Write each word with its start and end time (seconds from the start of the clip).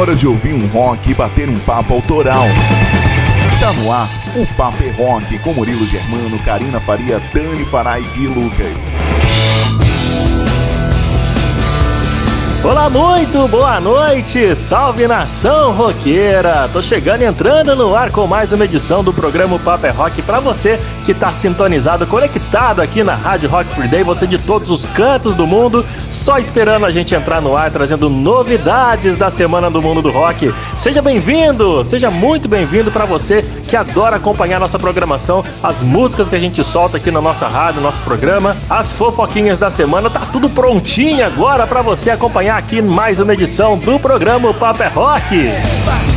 hora 0.00 0.16
de 0.16 0.26
ouvir 0.26 0.54
um 0.54 0.66
rock 0.68 1.10
e 1.10 1.14
bater 1.14 1.46
um 1.46 1.58
papo 1.58 1.92
autoral. 1.92 2.46
Tá 3.60 3.70
no 3.74 3.92
ar 3.92 4.08
o 4.34 4.46
Papo 4.54 4.82
é 4.82 4.90
Rock 4.90 5.38
com 5.40 5.52
Murilo 5.52 5.84
Germano, 5.84 6.38
Karina 6.38 6.80
Faria, 6.80 7.20
Dani 7.34 7.64
Farai 7.66 8.02
e 8.16 8.26
Lucas. 8.26 8.96
Olá, 12.62 12.88
muito 12.88 13.48
boa 13.48 13.80
noite! 13.80 14.54
Salve 14.54 15.06
nação 15.06 15.72
roqueira! 15.72 16.68
Tô 16.72 16.80
chegando 16.80 17.22
e 17.22 17.24
entrando 17.24 17.74
no 17.74 17.94
ar 17.94 18.10
com 18.10 18.26
mais 18.26 18.52
uma 18.52 18.64
edição 18.64 19.02
do 19.02 19.12
programa 19.12 19.58
Paper 19.58 19.90
é 19.90 19.92
Rock 19.92 20.22
para 20.22 20.40
você 20.40 20.78
que 21.10 21.14
tá 21.14 21.32
sintonizado, 21.32 22.06
conectado 22.06 22.80
aqui 22.80 23.02
na 23.02 23.16
Rádio 23.16 23.50
Rock 23.50 23.74
Free 23.74 23.88
Day, 23.88 24.04
você 24.04 24.28
de 24.28 24.38
todos 24.38 24.70
os 24.70 24.86
cantos 24.86 25.34
do 25.34 25.44
mundo, 25.44 25.84
só 26.08 26.38
esperando 26.38 26.86
a 26.86 26.90
gente 26.92 27.12
entrar 27.16 27.42
no 27.42 27.56
ar 27.56 27.68
trazendo 27.68 28.08
novidades 28.08 29.16
da 29.16 29.28
semana 29.28 29.68
do 29.68 29.82
mundo 29.82 30.00
do 30.00 30.10
rock. 30.12 30.54
Seja 30.76 31.02
bem-vindo, 31.02 31.82
seja 31.82 32.12
muito 32.12 32.48
bem-vindo 32.48 32.92
para 32.92 33.06
você 33.06 33.42
que 33.66 33.76
adora 33.76 34.16
acompanhar 34.16 34.60
nossa 34.60 34.78
programação, 34.78 35.44
as 35.60 35.82
músicas 35.82 36.28
que 36.28 36.36
a 36.36 36.40
gente 36.40 36.62
solta 36.62 36.98
aqui 36.98 37.10
na 37.10 37.20
nossa 37.20 37.48
rádio, 37.48 37.80
nosso 37.80 38.04
programa, 38.04 38.56
as 38.68 38.92
fofoquinhas 38.92 39.58
da 39.58 39.68
semana, 39.68 40.08
tá 40.08 40.20
tudo 40.32 40.48
prontinho 40.48 41.26
agora 41.26 41.66
para 41.66 41.82
você 41.82 42.10
acompanhar 42.10 42.56
aqui 42.56 42.80
mais 42.80 43.18
uma 43.18 43.34
edição 43.34 43.76
do 43.76 43.98
programa 43.98 44.54
Paper 44.54 44.86
é 44.86 44.90
Rock. 44.90 46.09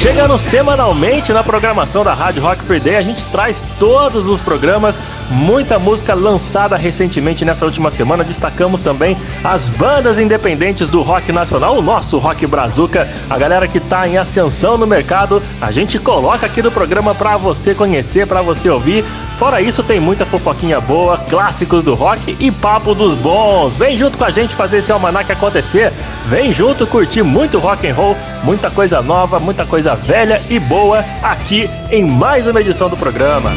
Chegando 0.00 0.38
semanalmente 0.38 1.30
na 1.30 1.44
programação 1.44 2.02
da 2.02 2.14
Rádio 2.14 2.42
Rock 2.42 2.62
Free 2.62 2.80
Day, 2.80 2.96
a 2.96 3.02
gente 3.02 3.22
traz 3.24 3.62
todos 3.78 4.28
os 4.28 4.40
programas, 4.40 4.98
muita 5.30 5.78
música 5.78 6.14
lançada 6.14 6.76
recentemente 6.76 7.44
nessa 7.44 7.64
última 7.64 7.90
semana. 7.90 8.24
Destacamos 8.24 8.80
também 8.80 9.16
as 9.42 9.68
bandas 9.68 10.18
independentes 10.18 10.88
do 10.88 11.02
rock 11.02 11.32
nacional, 11.32 11.76
o 11.78 11.82
nosso 11.82 12.18
rock 12.18 12.46
brazuca, 12.46 13.08
a 13.28 13.38
galera 13.38 13.68
que 13.68 13.80
tá 13.80 14.06
em 14.08 14.18
ascensão 14.18 14.76
no 14.76 14.86
mercado. 14.86 15.42
A 15.60 15.70
gente 15.70 15.98
coloca 15.98 16.44
aqui 16.44 16.62
no 16.62 16.70
programa 16.70 17.14
para 17.14 17.36
você 17.36 17.74
conhecer, 17.74 18.26
para 18.26 18.42
você 18.42 18.68
ouvir. 18.68 19.04
Fora 19.34 19.62
isso, 19.62 19.82
tem 19.82 20.00
muita 20.00 20.26
fofoquinha 20.26 20.80
boa, 20.80 21.16
clássicos 21.16 21.82
do 21.82 21.94
rock 21.94 22.36
e 22.38 22.50
papo 22.50 22.94
dos 22.94 23.14
bons. 23.14 23.76
Vem 23.76 23.96
junto 23.96 24.18
com 24.18 24.24
a 24.24 24.30
gente 24.30 24.54
fazer 24.54 24.78
esse 24.78 24.92
almanac 24.92 25.30
acontecer. 25.30 25.92
Vem 26.26 26.52
junto 26.52 26.86
curtir 26.86 27.22
muito 27.22 27.58
rock 27.58 27.86
and 27.88 27.94
roll, 27.94 28.16
muita 28.42 28.70
coisa 28.70 29.00
nova, 29.00 29.38
muita 29.38 29.64
coisa 29.64 29.94
velha 29.94 30.42
e 30.50 30.58
boa 30.58 31.04
aqui 31.22 31.70
em 31.90 32.04
mais 32.04 32.46
uma 32.46 32.60
edição 32.60 32.88
do 32.88 32.96
programa. 32.96 33.50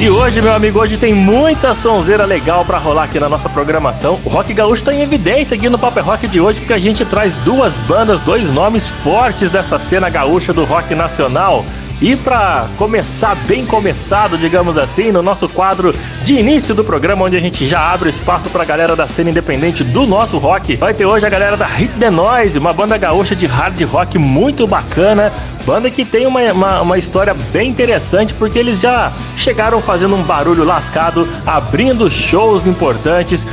E 0.00 0.08
hoje, 0.08 0.40
meu 0.40 0.54
amigo, 0.54 0.80
hoje 0.80 0.96
tem 0.96 1.12
muita 1.12 1.74
sonzeira 1.74 2.24
legal 2.24 2.64
para 2.64 2.78
rolar 2.78 3.04
aqui 3.04 3.20
na 3.20 3.28
nossa 3.28 3.50
programação. 3.50 4.18
O 4.24 4.30
Rock 4.30 4.54
Gaúcho 4.54 4.82
tá 4.82 4.94
em 4.94 5.02
evidência 5.02 5.54
aqui 5.54 5.68
no 5.68 5.78
Paper 5.78 6.02
Rock 6.02 6.26
de 6.26 6.40
hoje, 6.40 6.60
porque 6.60 6.72
a 6.72 6.78
gente 6.78 7.04
traz 7.04 7.34
duas 7.34 7.76
bandas, 7.76 8.22
dois 8.22 8.50
nomes 8.50 8.88
fortes 8.88 9.50
dessa 9.50 9.78
cena 9.78 10.08
gaúcha 10.08 10.54
do 10.54 10.64
rock 10.64 10.94
nacional. 10.94 11.66
E 12.00 12.16
para 12.16 12.66
começar 12.78 13.34
bem 13.46 13.66
começado, 13.66 14.38
digamos 14.38 14.78
assim, 14.78 15.12
no 15.12 15.20
nosso 15.20 15.46
quadro 15.46 15.94
de 16.24 16.34
início 16.34 16.74
do 16.74 16.82
programa, 16.82 17.26
onde 17.26 17.36
a 17.36 17.40
gente 17.40 17.66
já 17.66 17.92
abre 17.92 18.08
espaço 18.08 18.48
para 18.48 18.62
a 18.62 18.64
galera 18.64 18.96
da 18.96 19.06
cena 19.06 19.28
independente 19.28 19.84
do 19.84 20.06
nosso 20.06 20.38
rock, 20.38 20.76
vai 20.76 20.94
ter 20.94 21.04
hoje 21.04 21.26
a 21.26 21.28
galera 21.28 21.58
da 21.58 21.66
Hit 21.66 21.92
the 21.98 22.08
Noise, 22.08 22.58
uma 22.58 22.72
banda 22.72 22.96
gaúcha 22.96 23.36
de 23.36 23.46
hard 23.46 23.78
rock 23.82 24.16
muito 24.16 24.66
bacana. 24.66 25.30
Banda 25.66 25.90
que 25.90 26.06
tem 26.06 26.26
uma, 26.26 26.40
uma, 26.54 26.80
uma, 26.80 26.98
história 26.98 27.36
bem 27.52 27.68
interessante 27.68 28.32
porque 28.32 28.58
eles 28.58 28.80
já 28.80 29.12
chegaram 29.36 29.82
fazendo 29.82 30.16
um 30.16 30.22
barulho 30.22 30.64
lascado, 30.64 31.28
abrindo 31.44 32.10
shows 32.10 32.66
importantes, 32.66 33.46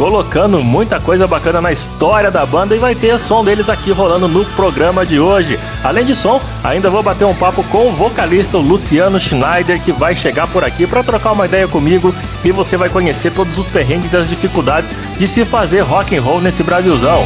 colocando 0.00 0.64
muita 0.64 0.98
coisa 0.98 1.26
bacana 1.26 1.60
na 1.60 1.70
história 1.70 2.30
da 2.30 2.46
banda 2.46 2.74
e 2.74 2.78
vai 2.78 2.94
ter 2.94 3.20
som 3.20 3.44
deles 3.44 3.68
aqui 3.68 3.92
rolando 3.92 4.26
no 4.26 4.46
programa 4.46 5.04
de 5.04 5.20
hoje. 5.20 5.60
Além 5.84 6.06
de 6.06 6.14
som, 6.14 6.40
ainda 6.64 6.88
vou 6.88 7.02
bater 7.02 7.26
um 7.26 7.34
papo 7.34 7.62
com 7.64 7.88
o 7.88 7.92
vocalista 7.92 8.56
Luciano 8.56 9.20
Schneider 9.20 9.78
que 9.82 9.92
vai 9.92 10.16
chegar 10.16 10.46
por 10.48 10.64
aqui 10.64 10.86
para 10.86 11.02
trocar 11.02 11.32
uma 11.32 11.44
ideia 11.44 11.68
comigo 11.68 12.14
e 12.42 12.50
você 12.50 12.78
vai 12.78 12.88
conhecer 12.88 13.30
todos 13.34 13.58
os 13.58 13.68
perrengues 13.68 14.14
e 14.14 14.16
as 14.16 14.26
dificuldades 14.26 14.90
de 15.18 15.28
se 15.28 15.44
fazer 15.44 15.80
rock 15.80 16.16
and 16.16 16.22
roll 16.22 16.40
nesse 16.40 16.62
Brasilzão. 16.62 17.22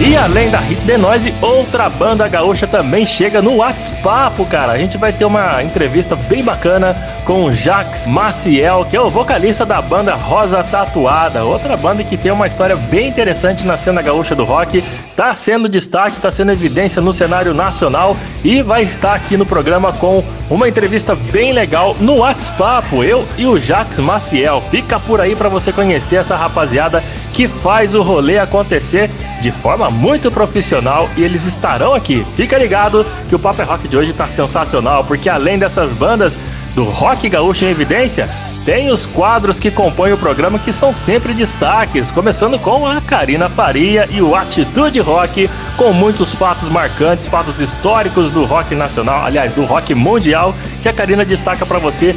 E 0.00 0.16
além 0.16 0.48
da 0.48 0.60
Hit 0.60 0.80
The 0.82 0.96
Noise, 0.96 1.34
outra 1.42 1.88
banda 1.88 2.28
gaúcha 2.28 2.68
também 2.68 3.04
chega 3.04 3.42
no 3.42 3.56
WhatsApp, 3.56 4.44
cara. 4.44 4.72
A 4.72 4.78
gente 4.78 4.96
vai 4.96 5.12
ter 5.12 5.24
uma 5.24 5.60
entrevista 5.60 6.14
bem 6.14 6.42
bacana 6.42 6.96
com 7.24 7.44
o 7.44 7.52
Jax 7.52 8.06
Maciel, 8.06 8.86
que 8.88 8.96
é 8.96 9.00
o 9.00 9.08
vocalista 9.08 9.66
da 9.66 9.82
banda 9.82 10.14
Rosa 10.14 10.62
Tatuada, 10.62 11.44
outra 11.44 11.76
banda 11.76 12.04
que 12.04 12.16
tem 12.16 12.30
uma 12.30 12.46
história 12.46 12.76
bem 12.76 13.08
interessante 13.08 13.66
na 13.66 13.76
cena 13.76 14.00
gaúcha 14.00 14.36
do 14.36 14.44
rock. 14.44 14.84
Tá 15.18 15.34
sendo 15.34 15.68
destaque, 15.68 16.20
tá 16.20 16.30
sendo 16.30 16.52
evidência 16.52 17.02
no 17.02 17.12
cenário 17.12 17.52
nacional 17.52 18.16
e 18.44 18.62
vai 18.62 18.84
estar 18.84 19.14
aqui 19.14 19.36
no 19.36 19.44
programa 19.44 19.92
com 19.92 20.22
uma 20.48 20.68
entrevista 20.68 21.16
bem 21.16 21.52
legal 21.52 21.96
no 21.98 22.18
WhatsApp, 22.18 22.86
eu 23.04 23.26
e 23.36 23.44
o 23.44 23.58
Jax 23.58 23.98
Maciel. 23.98 24.62
Fica 24.70 25.00
por 25.00 25.20
aí 25.20 25.34
para 25.34 25.48
você 25.48 25.72
conhecer 25.72 26.20
essa 26.20 26.36
rapaziada 26.36 27.02
que 27.32 27.48
faz 27.48 27.96
o 27.96 28.02
rolê 28.02 28.38
acontecer 28.38 29.10
de 29.40 29.50
forma 29.50 29.90
muito 29.90 30.30
profissional 30.30 31.10
e 31.16 31.24
eles 31.24 31.46
estarão 31.46 31.94
aqui. 31.94 32.24
Fica 32.36 32.56
ligado 32.56 33.04
que 33.28 33.34
o 33.34 33.40
Paper 33.40 33.66
Rock 33.66 33.88
de 33.88 33.96
hoje 33.96 34.12
está 34.12 34.28
sensacional, 34.28 35.02
porque 35.02 35.28
além 35.28 35.58
dessas 35.58 35.92
bandas 35.92 36.38
do 36.78 36.84
rock 36.84 37.28
gaúcho 37.28 37.64
em 37.64 37.70
evidência, 37.70 38.28
tem 38.64 38.88
os 38.88 39.04
quadros 39.04 39.58
que 39.58 39.68
compõem 39.68 40.12
o 40.12 40.16
programa 40.16 40.60
que 40.60 40.72
são 40.72 40.92
sempre 40.92 41.34
destaques, 41.34 42.12
começando 42.12 42.56
com 42.56 42.86
a 42.86 43.00
Karina 43.00 43.48
Faria 43.48 44.06
e 44.08 44.22
o 44.22 44.36
Atitude 44.36 45.00
Rock, 45.00 45.50
com 45.76 45.92
muitos 45.92 46.36
fatos 46.36 46.68
marcantes, 46.68 47.26
fatos 47.26 47.58
históricos 47.58 48.30
do 48.30 48.44
rock 48.44 48.76
nacional, 48.76 49.24
aliás, 49.24 49.52
do 49.54 49.64
rock 49.64 49.92
mundial, 49.92 50.54
que 50.80 50.88
a 50.88 50.92
Karina 50.92 51.24
destaca 51.24 51.66
para 51.66 51.80
você 51.80 52.14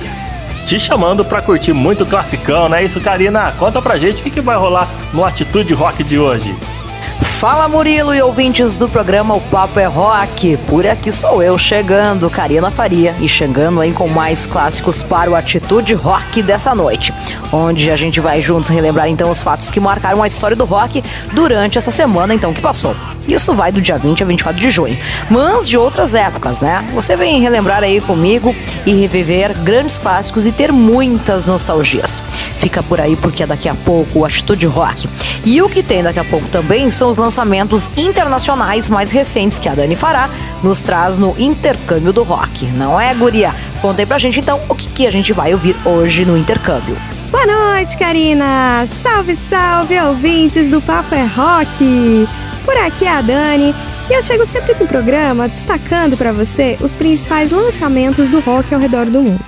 te 0.68 0.80
chamando 0.80 1.26
para 1.26 1.42
curtir 1.42 1.74
muito 1.74 2.06
classicão, 2.06 2.70
não 2.70 2.78
é 2.78 2.86
isso, 2.86 3.02
Karina? 3.02 3.52
Conta 3.58 3.82
pra 3.82 3.98
gente 3.98 4.22
o 4.22 4.24
que, 4.24 4.30
que 4.30 4.42
vai 4.42 4.58
rolar 4.58 4.88
no 5.12 5.26
Atitude 5.26 5.74
Rock 5.74 6.04
de 6.04 6.20
hoje. 6.20 6.56
Fala 7.22 7.68
Murilo 7.68 8.14
e 8.16 8.22
ouvintes 8.22 8.78
do 8.78 8.90
programa 8.90 9.36
O 9.36 9.42
Papo 9.42 9.80
é 9.80 9.86
Rock. 9.86 10.58
Por 10.66 10.88
aqui 10.88 11.12
sou 11.12 11.42
eu 11.42 11.56
chegando, 11.58 12.30
Karina 12.30 12.72
Faria, 12.72 13.16
e 13.20 13.30
chegando 13.30 13.80
aí 13.80 13.92
com 13.94 14.08
mais 14.08 14.48
clássicos 14.48 15.04
para 15.04 15.30
o 15.30 15.36
Atitude 15.36 15.94
Rock 15.94 16.42
dessa 16.42 16.74
noite, 16.74 17.14
onde 17.52 17.92
a 17.92 17.96
gente 17.96 18.20
vai 18.20 18.42
juntos 18.42 18.70
relembrar 18.70 19.08
então 19.08 19.30
os 19.30 19.42
fatos 19.42 19.70
que 19.70 19.80
marcaram 19.80 20.24
a 20.24 20.28
história 20.28 20.58
do 20.58 20.66
rock 20.66 21.04
durante 21.32 21.78
essa 21.78 21.92
semana 21.92 22.34
então 22.34 22.54
que 22.54 22.62
passou. 22.62 22.96
Isso 23.28 23.54
vai 23.54 23.72
do 23.72 23.80
dia 23.80 24.00
20 24.00 24.24
a 24.24 24.26
24 24.26 24.60
de 24.60 24.72
junho, 24.72 24.98
mas 25.30 25.68
de 25.68 25.78
outras 25.78 26.16
épocas, 26.16 26.60
né? 26.60 26.86
Você 26.94 27.16
vem 27.16 27.40
relembrar 27.40 27.84
aí 27.84 28.02
comigo 28.02 28.56
e 28.86 28.94
reviver 28.94 29.56
grandes 29.62 30.00
clássicos 30.00 30.48
e 30.48 30.52
ter 30.52 30.72
muitas 30.72 31.46
nostalgias. 31.46 32.22
Fica 32.58 32.82
por 32.82 33.00
aí 33.00 33.16
porque 33.16 33.44
é 33.44 33.48
daqui 33.48 33.70
a 33.70 33.76
pouco 33.76 34.20
o 34.20 34.26
Atitude 34.26 34.66
Rock. 34.66 35.08
E 35.46 35.62
o 35.62 35.70
que 35.70 35.84
tem 35.84 36.04
daqui 36.04 36.20
a 36.20 36.26
pouco 36.26 36.48
também 36.48 36.90
são 36.90 37.11
os 37.12 37.18
lançamentos 37.18 37.90
internacionais 37.98 38.90
mais 38.90 39.12
recentes 39.12 39.60
que 39.60 39.68
a 39.68 39.76
Dani 39.76 39.96
Fará 39.96 40.30
nos 40.64 40.80
traz 40.80 41.18
no 41.18 41.36
intercâmbio 41.38 42.14
do 42.14 42.24
rock. 42.24 42.66
Não 42.68 43.00
é, 43.00 43.14
guria? 43.14 43.54
Conta 43.82 44.02
aí 44.02 44.06
pra 44.06 44.18
gente 44.18 44.40
então 44.40 44.60
o 44.70 44.74
que, 44.74 44.88
que 44.88 45.06
a 45.06 45.12
gente 45.12 45.34
vai 45.34 45.54
ouvir 45.54 45.76
hoje 45.86 46.26
no 46.26 46.38
intercâmbio. 46.38 46.98
Boa 47.30 47.46
noite, 47.46 47.98
Karina! 47.98 48.88
Salve, 49.02 49.36
salve, 49.36 50.00
ouvintes 50.00 50.70
do 50.70 50.82
Papo 50.82 51.14
é 51.14 51.26
Rock! 51.26 52.28
Por 52.64 52.78
aqui 52.78 53.06
é 53.06 53.10
a 53.10 53.22
Dani 53.22 53.76
e 54.10 54.14
eu 54.14 54.24
chego 54.24 54.46
sempre 54.46 54.74
com 54.76 54.86
o 54.86 54.88
programa 54.88 55.50
destacando 55.50 56.16
para 56.16 56.32
você 56.32 56.78
os 56.82 56.96
principais 56.96 57.52
lançamentos 57.52 58.30
do 58.30 58.40
rock 58.40 58.74
ao 58.74 58.80
redor 58.80 59.06
do 59.06 59.22
mundo. 59.22 59.44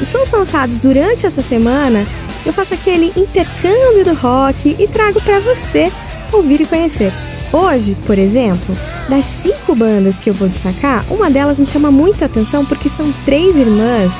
Os 0.00 0.08
sons 0.08 0.30
lançados 0.30 0.78
durante 0.78 1.26
essa 1.26 1.42
semana, 1.42 2.06
eu 2.44 2.52
faço 2.52 2.74
aquele 2.74 3.12
intercâmbio 3.16 4.04
do 4.04 4.14
rock 4.14 4.76
e 4.78 4.86
trago 4.86 5.20
para 5.20 5.40
você 5.40 5.90
ouvir 6.34 6.60
e 6.60 6.66
conhecer. 6.66 7.12
Hoje, 7.52 7.96
por 8.06 8.18
exemplo, 8.18 8.76
das 9.08 9.24
cinco 9.24 9.74
bandas 9.74 10.18
que 10.18 10.30
eu 10.30 10.34
vou 10.34 10.48
destacar, 10.48 11.04
uma 11.10 11.30
delas 11.30 11.58
me 11.58 11.66
chama 11.66 11.90
muita 11.90 12.24
atenção 12.24 12.64
porque 12.64 12.88
são 12.88 13.12
três 13.24 13.56
irmãs 13.56 14.12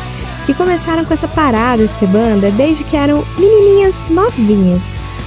que 0.44 0.54
começaram 0.54 1.04
com 1.04 1.12
essa 1.12 1.26
parada 1.26 1.84
de 1.84 1.98
ter 1.98 2.06
banda 2.06 2.50
desde 2.52 2.84
que 2.84 2.96
eram 2.96 3.24
menininhas 3.38 3.96
novinhas, 4.08 4.82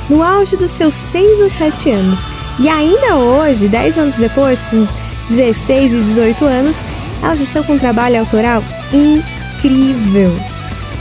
no 0.09 0.23
auge 0.23 0.55
dos 0.55 0.71
seus 0.71 0.95
seis 0.95 1.41
ou 1.41 1.49
sete 1.49 1.89
anos. 1.89 2.21
E 2.57 2.69
ainda 2.69 3.15
hoje, 3.15 3.67
dez 3.67 3.97
anos 3.97 4.15
depois, 4.15 4.61
com 4.63 4.87
16 5.29 5.93
e 5.93 6.01
18 6.01 6.45
anos, 6.45 6.77
elas 7.21 7.39
estão 7.39 7.63
com 7.63 7.73
um 7.73 7.79
trabalho 7.79 8.19
autoral 8.19 8.63
incrível. 8.91 10.33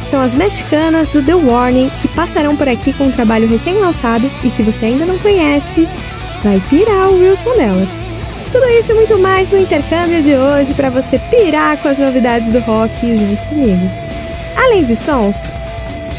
São 0.08 0.22
as 0.22 0.34
mexicanas 0.34 1.12
do 1.12 1.22
The 1.22 1.34
Warning 1.34 1.90
que 2.00 2.08
passarão 2.08 2.56
por 2.56 2.66
aqui 2.66 2.94
com 2.94 3.04
um 3.04 3.10
trabalho 3.10 3.46
recém-lançado 3.46 4.30
e 4.42 4.48
se 4.48 4.62
você 4.62 4.86
ainda 4.86 5.04
não 5.04 5.18
conhece, 5.18 5.86
vai 6.42 6.58
pirar 6.70 7.10
o 7.10 7.18
Wilson 7.18 7.54
delas. 7.56 7.88
Tudo 8.50 8.64
isso 8.70 8.92
e 8.92 8.94
muito 8.94 9.18
mais 9.18 9.50
no 9.50 9.58
intercâmbio 9.58 10.22
de 10.22 10.34
hoje 10.34 10.72
para 10.72 10.88
você 10.88 11.18
pirar 11.18 11.76
com 11.76 11.88
as 11.88 11.98
novidades 11.98 12.50
do 12.50 12.58
rock 12.60 12.90
junto 13.18 13.42
comigo. 13.48 13.90
Além 14.56 14.82
de 14.82 14.96
sons, 14.96 15.42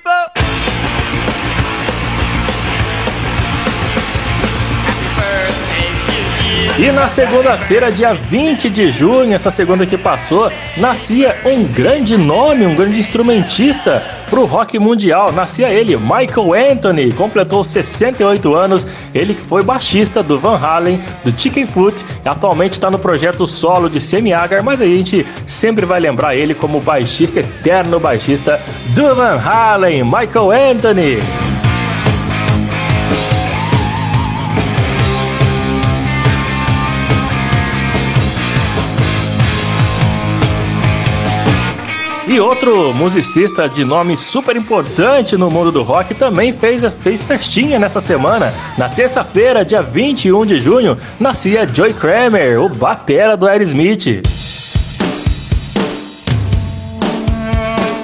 E 6.80 6.92
na 6.92 7.08
segunda-feira, 7.08 7.90
dia 7.90 8.14
20 8.14 8.70
de 8.70 8.88
junho, 8.88 9.34
essa 9.34 9.50
segunda 9.50 9.84
que 9.84 9.98
passou, 9.98 10.48
nascia 10.76 11.36
um 11.44 11.64
grande 11.64 12.16
nome, 12.16 12.64
um 12.64 12.76
grande 12.76 13.00
instrumentista 13.00 14.00
pro 14.30 14.44
rock 14.44 14.78
mundial. 14.78 15.32
Nascia 15.32 15.70
ele, 15.70 15.96
Michael 15.96 16.54
Anthony, 16.72 17.10
completou 17.10 17.64
68 17.64 18.54
anos. 18.54 18.86
Ele 19.12 19.34
que 19.34 19.42
foi 19.42 19.64
baixista 19.64 20.22
do 20.22 20.38
Van 20.38 20.56
Halen, 20.56 21.00
do 21.24 21.36
Chicken 21.36 21.66
Foot, 21.66 22.04
atualmente 22.24 22.74
está 22.74 22.88
no 22.88 22.98
projeto 23.00 23.44
solo 23.44 23.90
de 23.90 23.98
Semi 23.98 24.32
Agar, 24.32 24.62
mas 24.62 24.80
a 24.80 24.86
gente 24.86 25.26
sempre 25.46 25.84
vai 25.84 25.98
lembrar 25.98 26.36
ele 26.36 26.54
como 26.54 26.78
baixista, 26.78 27.40
eterno 27.40 27.98
baixista 27.98 28.60
do 28.94 29.16
Van 29.16 29.36
Halen, 29.36 30.04
Michael 30.04 30.52
Anthony. 30.52 31.57
E 42.38 42.40
outro 42.40 42.94
musicista 42.94 43.68
de 43.68 43.84
nome 43.84 44.16
super 44.16 44.54
importante 44.54 45.36
no 45.36 45.50
mundo 45.50 45.72
do 45.72 45.82
rock 45.82 46.14
também 46.14 46.52
fez, 46.52 46.84
fez 46.94 47.24
festinha 47.24 47.80
nessa 47.80 47.98
semana. 47.98 48.54
Na 48.78 48.88
terça-feira, 48.88 49.64
dia 49.64 49.82
21 49.82 50.46
de 50.46 50.60
junho, 50.60 50.96
nascia 51.18 51.66
Joey 51.66 51.92
Kramer, 51.94 52.62
o 52.62 52.68
batera 52.68 53.36
do 53.36 53.48
Aerosmith. 53.48 54.22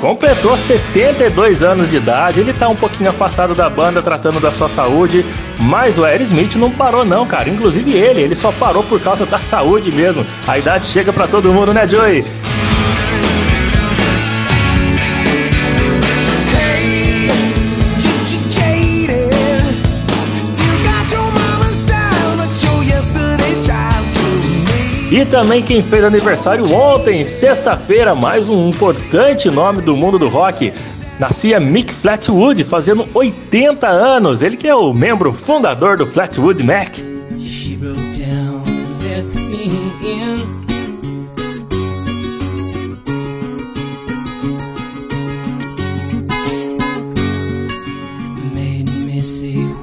Completou 0.01 0.59
72 0.59 1.63
anos 1.63 1.89
de 1.89 1.99
idade, 1.99 2.41
ele 2.41 2.53
tá 2.53 2.69
um 2.69 2.75
pouquinho 2.75 3.11
afastado 3.11 3.55
da 3.55 3.71
banda 3.71 4.03
tratando 4.03 4.41
da 4.41 4.51
sua 4.51 4.69
saúde, 4.69 5.25
mas 5.61 5.97
o 5.97 6.05
Aerosmith 6.05 6.57
não 6.57 6.73
parou 6.73 7.05
não, 7.05 7.25
cara. 7.25 7.49
Inclusive 7.49 7.93
ele, 7.93 8.21
ele 8.21 8.35
só 8.35 8.51
parou 8.51 8.83
por 8.83 9.01
causa 9.01 9.25
da 9.25 9.39
saúde 9.39 9.93
mesmo. 9.93 10.27
A 10.45 10.59
idade 10.59 10.89
chega 10.89 11.13
para 11.13 11.29
todo 11.29 11.53
mundo, 11.53 11.73
né, 11.73 11.87
Joey? 11.87 12.25
E 25.15 25.25
também 25.25 25.63
quem 25.63 25.81
fez 25.81 26.03
aniversário 26.03 26.69
ontem, 26.75 27.25
sexta-feira, 27.25 28.17
mais 28.17 28.49
um 28.49 28.69
importante 28.69 29.49
nome 29.49 29.81
do 29.81 29.95
mundo 29.95 30.19
do 30.19 30.29
rock. 30.29 30.73
Nascia 31.21 31.61
Mick 31.61 31.95
Flatwood, 31.95 32.65
fazendo 32.65 33.09
80 33.15 33.87
anos. 33.87 34.43
Ele 34.43 34.57
que 34.57 34.67
é 34.67 34.75
o 34.75 34.93
membro 34.93 35.33
fundador 35.33 35.97
do 35.97 36.05
Flatwood 36.05 36.65
Mac. 36.65 36.99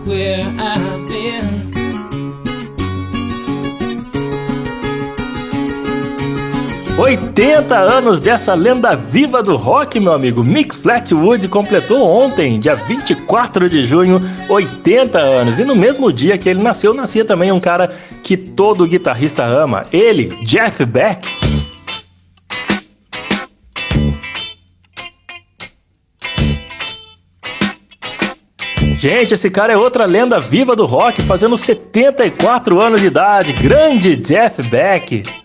where 0.05 0.41
I've 0.59 0.80
80 7.01 7.75
anos 7.75 8.19
dessa 8.19 8.53
lenda 8.53 8.95
viva 8.95 9.41
do 9.41 9.55
rock, 9.57 9.99
meu 9.99 10.13
amigo. 10.13 10.43
Mick 10.43 10.75
Flatwood 10.75 11.47
completou 11.47 12.07
ontem, 12.07 12.59
dia 12.59 12.75
24 12.75 13.67
de 13.67 13.83
junho, 13.83 14.21
80 14.47 15.17
anos. 15.17 15.57
E 15.57 15.65
no 15.65 15.75
mesmo 15.75 16.13
dia 16.13 16.37
que 16.37 16.47
ele 16.47 16.61
nasceu, 16.61 16.93
nascia 16.93 17.25
também 17.25 17.51
um 17.51 17.59
cara 17.59 17.87
que 18.23 18.37
todo 18.37 18.85
guitarrista 18.85 19.43
ama. 19.43 19.87
Ele, 19.91 20.37
Jeff 20.45 20.85
Beck. 20.85 21.27
Gente, 28.95 29.33
esse 29.33 29.49
cara 29.49 29.73
é 29.73 29.77
outra 29.77 30.05
lenda 30.05 30.39
viva 30.39 30.75
do 30.75 30.85
rock, 30.85 31.19
fazendo 31.23 31.57
74 31.57 32.79
anos 32.79 33.01
de 33.01 33.07
idade. 33.07 33.53
Grande 33.53 34.15
Jeff 34.15 34.61
Beck. 34.69 35.40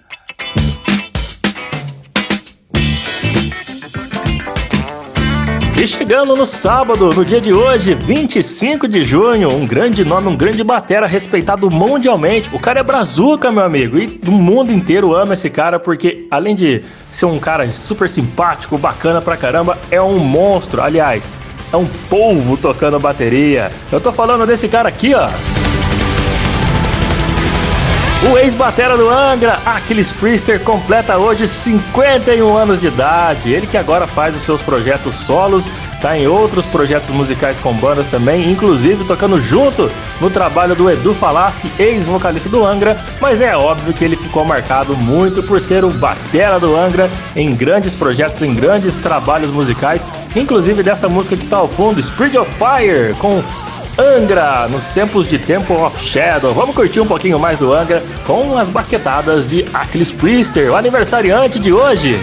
E 5.78 5.86
chegando 5.86 6.34
no 6.34 6.46
sábado, 6.46 7.10
no 7.10 7.22
dia 7.22 7.38
de 7.38 7.52
hoje, 7.52 7.94
25 7.94 8.88
de 8.88 9.04
junho, 9.04 9.50
um 9.50 9.66
grande 9.66 10.06
nome, 10.06 10.26
um 10.26 10.34
grande 10.34 10.64
batera 10.64 11.06
respeitado 11.06 11.70
mundialmente. 11.70 12.48
O 12.54 12.58
cara 12.58 12.80
é 12.80 12.82
brazuca, 12.82 13.52
meu 13.52 13.62
amigo, 13.62 13.98
e 13.98 14.18
o 14.26 14.30
mundo 14.30 14.72
inteiro 14.72 15.14
ama 15.14 15.34
esse 15.34 15.50
cara 15.50 15.78
porque, 15.78 16.26
além 16.30 16.54
de 16.54 16.82
ser 17.10 17.26
um 17.26 17.38
cara 17.38 17.70
super 17.70 18.08
simpático, 18.08 18.78
bacana 18.78 19.20
pra 19.20 19.36
caramba, 19.36 19.78
é 19.90 20.00
um 20.00 20.18
monstro. 20.18 20.80
Aliás, 20.80 21.30
é 21.70 21.76
um 21.76 21.86
polvo 22.08 22.56
tocando 22.56 22.98
bateria. 22.98 23.70
Eu 23.92 24.00
tô 24.00 24.10
falando 24.10 24.46
desse 24.46 24.68
cara 24.68 24.88
aqui, 24.88 25.12
ó. 25.14 25.28
O 28.24 28.38
ex-batera 28.38 28.96
do 28.96 29.10
Angra, 29.10 29.60
Aquiles 29.64 30.10
Priester, 30.12 30.58
completa 30.60 31.18
hoje 31.18 31.46
51 31.46 32.56
anos 32.56 32.80
de 32.80 32.86
idade. 32.86 33.52
Ele 33.52 33.66
que 33.66 33.76
agora 33.76 34.06
faz 34.06 34.34
os 34.34 34.42
seus 34.42 34.62
projetos 34.62 35.14
solos, 35.14 35.70
tá 36.00 36.16
em 36.16 36.26
outros 36.26 36.66
projetos 36.66 37.10
musicais 37.10 37.58
com 37.58 37.74
bandas 37.74 38.08
também, 38.08 38.50
inclusive 38.50 39.04
tocando 39.04 39.40
junto 39.40 39.92
no 40.18 40.30
trabalho 40.30 40.74
do 40.74 40.90
Edu 40.90 41.14
Falaschi, 41.14 41.70
ex-vocalista 41.78 42.48
do 42.48 42.64
Angra, 42.64 42.96
mas 43.20 43.42
é 43.42 43.54
óbvio 43.54 43.92
que 43.92 44.04
ele 44.04 44.16
ficou 44.16 44.44
marcado 44.46 44.96
muito 44.96 45.42
por 45.42 45.60
ser 45.60 45.84
o 45.84 45.90
batera 45.90 46.58
do 46.58 46.74
Angra 46.74 47.10
em 47.36 47.54
grandes 47.54 47.94
projetos, 47.94 48.40
em 48.40 48.54
grandes 48.54 48.96
trabalhos 48.96 49.50
musicais, 49.50 50.06
inclusive 50.34 50.82
dessa 50.82 51.06
música 51.06 51.36
que 51.36 51.46
tá 51.46 51.58
ao 51.58 51.68
fundo, 51.68 52.02
Spirit 52.02 52.38
of 52.38 52.50
Fire, 52.50 53.14
com 53.18 53.44
Angra, 53.98 54.68
nos 54.68 54.86
tempos 54.86 55.26
de 55.26 55.38
Temple 55.38 55.76
of 55.76 56.04
Shadow. 56.04 56.52
Vamos 56.52 56.74
curtir 56.74 57.00
um 57.00 57.06
pouquinho 57.06 57.38
mais 57.38 57.58
do 57.58 57.72
Angra 57.72 58.02
com 58.26 58.56
as 58.58 58.68
baquetadas 58.68 59.46
de 59.46 59.64
Achilles 59.72 60.12
Priester, 60.12 60.70
o 60.70 60.76
aniversariante 60.76 61.58
de 61.58 61.72
hoje. 61.72 62.18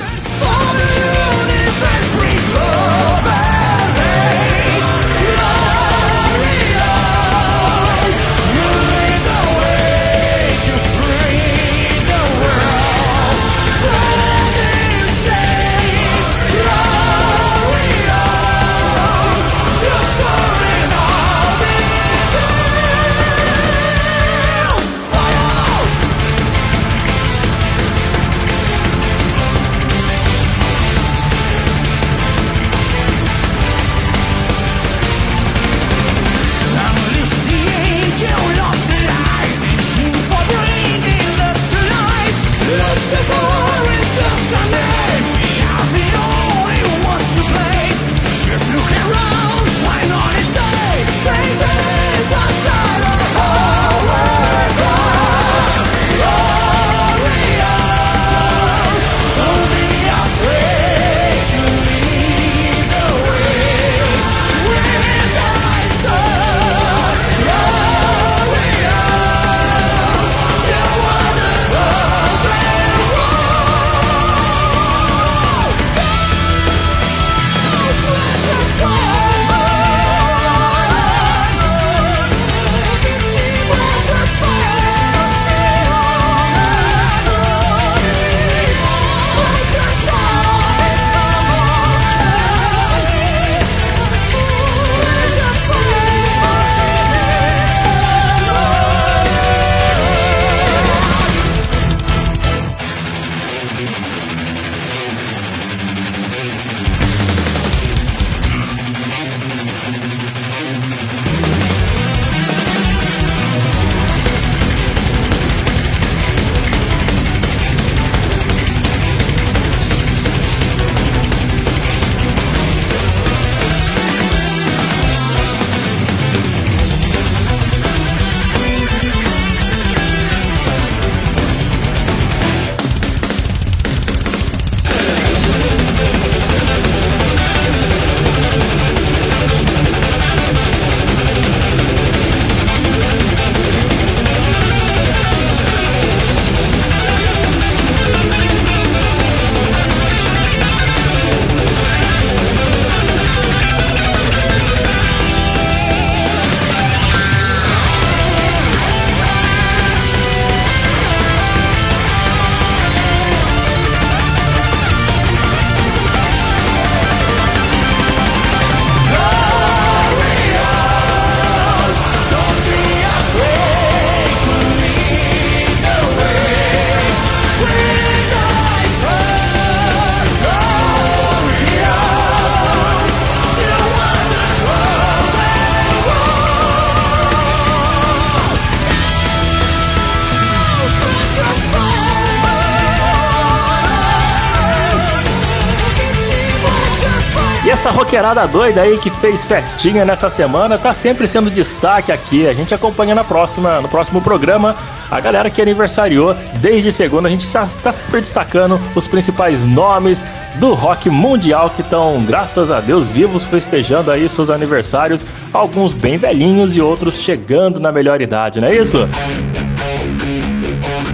Roqueirada 198.33 198.47
doida 198.47 198.81
aí 198.81 198.97
que 198.97 199.09
fez 199.09 199.45
festinha 199.45 200.03
nessa 200.03 200.29
semana 200.29 200.77
tá 200.77 200.93
sempre 200.93 201.27
sendo 201.27 201.49
destaque 201.49 202.11
aqui. 202.11 202.47
A 202.47 202.53
gente 202.53 202.73
acompanha 202.73 203.13
na 203.13 203.23
próxima, 203.23 203.79
no 203.79 203.87
próximo 203.87 204.21
programa 204.21 204.75
a 205.09 205.19
galera 205.19 205.49
que 205.49 205.61
aniversariou 205.61 206.35
desde 206.59 206.91
segunda. 206.91 207.27
A 207.27 207.31
gente 207.31 207.45
está 207.45 207.67
sempre 207.67 208.21
destacando 208.21 208.79
os 208.95 209.07
principais 209.07 209.65
nomes 209.65 210.25
do 210.55 210.73
rock 210.73 211.09
mundial 211.09 211.69
que 211.69 211.81
estão, 211.81 212.23
graças 212.25 212.71
a 212.71 212.81
Deus, 212.81 213.07
vivos 213.07 213.43
festejando 213.43 214.09
aí 214.09 214.27
seus 214.29 214.49
aniversários. 214.49 215.25
Alguns 215.51 215.93
bem 215.93 216.17
velhinhos 216.17 216.75
e 216.75 216.81
outros 216.81 217.21
chegando 217.21 217.79
na 217.79 217.91
melhor 217.91 218.21
idade, 218.21 218.59
não 218.59 218.67
é 218.67 218.75
isso? 218.75 219.07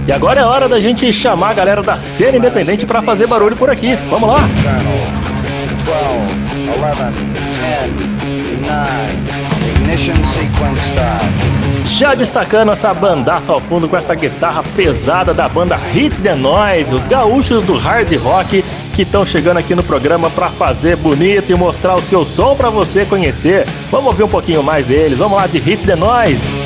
E 0.08 0.12
agora 0.12 0.40
é 0.40 0.46
hora 0.46 0.70
da 0.70 0.80
gente 0.80 1.12
chamar 1.12 1.52
a 1.52 1.54
galera 1.54 1.84
da 1.84 1.98
cena 1.98 2.38
independente 2.38 2.86
para 2.86 3.02
fazer 3.02 3.28
barulho 3.28 3.56
por 3.56 3.70
aqui. 3.70 3.96
Vamos 4.10 4.30
lá! 4.30 4.40
11, 6.90 7.14
10, 7.62 8.62
9, 8.62 9.70
ignition 9.76 10.16
sequence 10.34 10.82
start. 10.90 11.60
Já 11.86 12.16
destacando 12.16 12.72
essa 12.72 12.94
bandaça 12.94 13.52
ao 13.52 13.60
fundo 13.60 13.88
com 13.88 13.96
essa 13.98 14.16
guitarra 14.16 14.64
pesada 14.76 15.34
da 15.34 15.48
banda 15.48 15.76
Hit 15.76 16.20
the 16.22 16.36
Noise, 16.36 16.94
os 16.94 17.06
gaúchos 17.06 17.64
do 17.64 17.78
hard 17.78 18.12
rock 18.18 18.64
que 18.96 19.04
estão 19.04 19.26
chegando 19.26 19.58
aqui 19.58 19.76
no 19.76 19.84
programa 19.84 20.30
para 20.30 20.50
fazer 20.50 20.96
bonito 20.98 21.52
e 21.52 21.56
mostrar 21.56 21.96
o 21.96 22.02
seu 22.02 22.26
som 22.26 22.56
para 22.56 22.70
você 22.70 23.06
conhecer. 23.06 23.66
Vamos 23.92 24.08
ouvir 24.08 24.24
um 24.24 24.30
pouquinho 24.30 24.64
mais 24.64 24.86
deles. 24.86 25.18
Vamos 25.18 25.38
lá 25.38 25.48
de 25.48 25.60
Hit 25.60 25.86
the 25.86 25.96
Noise. 25.96 26.59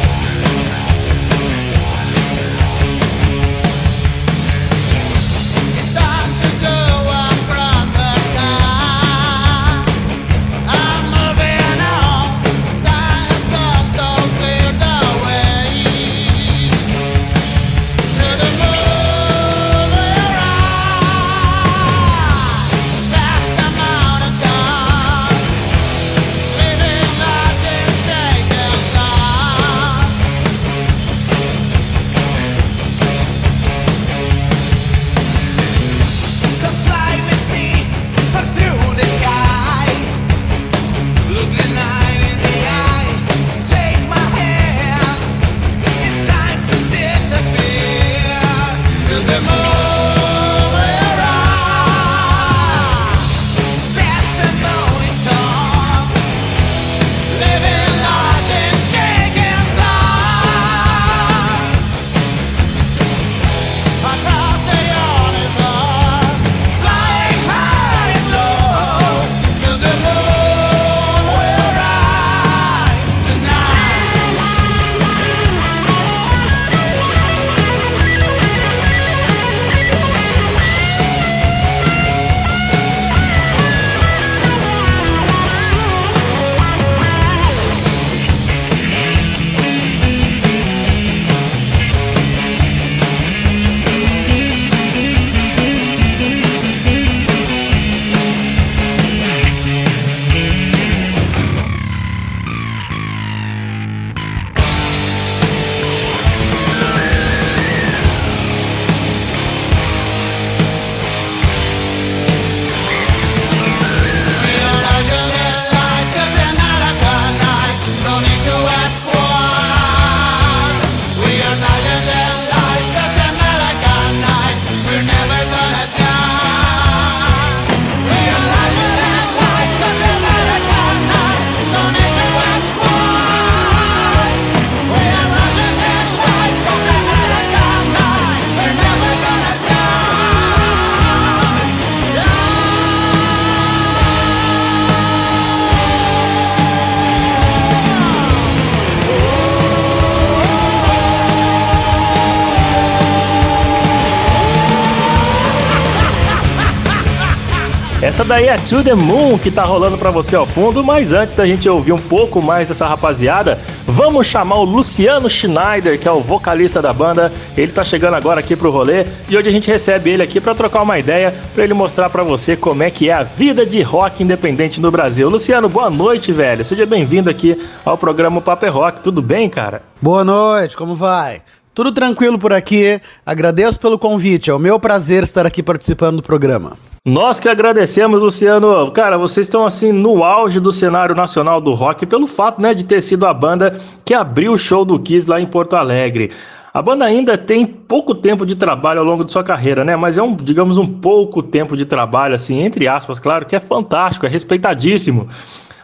Daí 158.43 158.49
é 158.49 158.57
To 158.57 158.83
The 158.83 158.93
Moon 158.93 159.39
que 159.39 159.49
tá 159.49 159.63
rolando 159.63 159.97
para 159.97 160.11
você 160.11 160.35
ao 160.35 160.45
fundo, 160.45 160.83
mas 160.83 161.13
antes 161.13 161.33
da 161.33 161.45
gente 161.45 161.69
ouvir 161.69 161.93
um 161.93 161.97
pouco 161.97 162.41
mais 162.41 162.67
dessa 162.67 162.85
rapaziada, 162.85 163.57
vamos 163.85 164.27
chamar 164.27 164.57
o 164.57 164.65
Luciano 164.65 165.29
Schneider, 165.29 165.97
que 165.97 166.09
é 166.09 166.11
o 166.11 166.19
vocalista 166.19 166.81
da 166.81 166.91
banda. 166.91 167.31
Ele 167.55 167.71
tá 167.71 167.85
chegando 167.85 168.15
agora 168.15 168.41
aqui 168.41 168.53
pro 168.53 168.69
rolê 168.69 169.05
e 169.29 169.37
hoje 169.37 169.47
a 169.47 169.51
gente 169.51 169.71
recebe 169.71 170.09
ele 170.09 170.23
aqui 170.23 170.41
para 170.41 170.53
trocar 170.53 170.81
uma 170.81 170.99
ideia, 170.99 171.33
para 171.55 171.63
ele 171.63 171.73
mostrar 171.73 172.09
para 172.09 172.21
você 172.21 172.57
como 172.57 172.83
é 172.83 172.91
que 172.91 173.09
é 173.09 173.13
a 173.13 173.23
vida 173.23 173.65
de 173.65 173.81
rock 173.81 174.21
independente 174.21 174.81
no 174.81 174.91
Brasil. 174.91 175.29
Luciano, 175.29 175.69
boa 175.69 175.89
noite, 175.89 176.33
velho. 176.33 176.65
Seja 176.65 176.85
bem-vindo 176.85 177.29
aqui 177.29 177.57
ao 177.85 177.97
programa 177.97 178.41
Paper 178.41 178.67
é 178.67 178.71
Rock. 178.73 179.01
Tudo 179.01 179.21
bem, 179.21 179.47
cara? 179.47 179.83
Boa 180.01 180.25
noite, 180.25 180.75
como 180.75 180.95
vai? 180.95 181.41
Tudo 181.73 181.93
tranquilo 181.93 182.37
por 182.37 182.51
aqui. 182.51 182.99
Agradeço 183.25 183.79
pelo 183.79 183.97
convite. 183.97 184.49
É 184.49 184.53
o 184.53 184.59
meu 184.59 184.81
prazer 184.81 185.23
estar 185.23 185.45
aqui 185.45 185.63
participando 185.63 186.17
do 186.17 186.23
programa. 186.23 186.77
Nós 187.05 187.37
que 187.37 187.49
agradecemos, 187.49 188.21
Luciano. 188.21 188.89
Cara, 188.91 189.17
vocês 189.17 189.45
estão 189.45 189.65
assim 189.65 189.91
no 189.91 190.23
auge 190.23 190.61
do 190.61 190.71
cenário 190.71 191.13
nacional 191.13 191.59
do 191.59 191.73
rock 191.73 192.05
pelo 192.05 192.25
fato, 192.27 192.61
né, 192.61 192.73
de 192.73 192.85
ter 192.85 193.01
sido 193.01 193.25
a 193.27 193.33
banda 193.33 193.77
que 194.05 194.13
abriu 194.13 194.53
o 194.53 194.57
show 194.57 194.85
do 194.85 194.97
Kiss 194.97 195.29
lá 195.29 195.37
em 195.37 195.45
Porto 195.45 195.75
Alegre. 195.75 196.31
A 196.73 196.81
banda 196.81 197.03
ainda 197.03 197.37
tem 197.37 197.65
pouco 197.65 198.15
tempo 198.15 198.45
de 198.45 198.55
trabalho 198.55 199.01
ao 199.01 199.05
longo 199.05 199.25
de 199.25 199.33
sua 199.33 199.43
carreira, 199.43 199.83
né? 199.83 199.97
Mas 199.97 200.17
é 200.17 200.23
um, 200.23 200.33
digamos, 200.33 200.77
um 200.77 200.87
pouco 200.87 201.43
tempo 201.43 201.75
de 201.75 201.85
trabalho, 201.85 202.35
assim, 202.35 202.61
entre 202.61 202.87
aspas, 202.87 203.19
claro, 203.19 203.45
que 203.45 203.55
é 203.55 203.59
fantástico, 203.59 204.25
é 204.25 204.29
respeitadíssimo. 204.29 205.27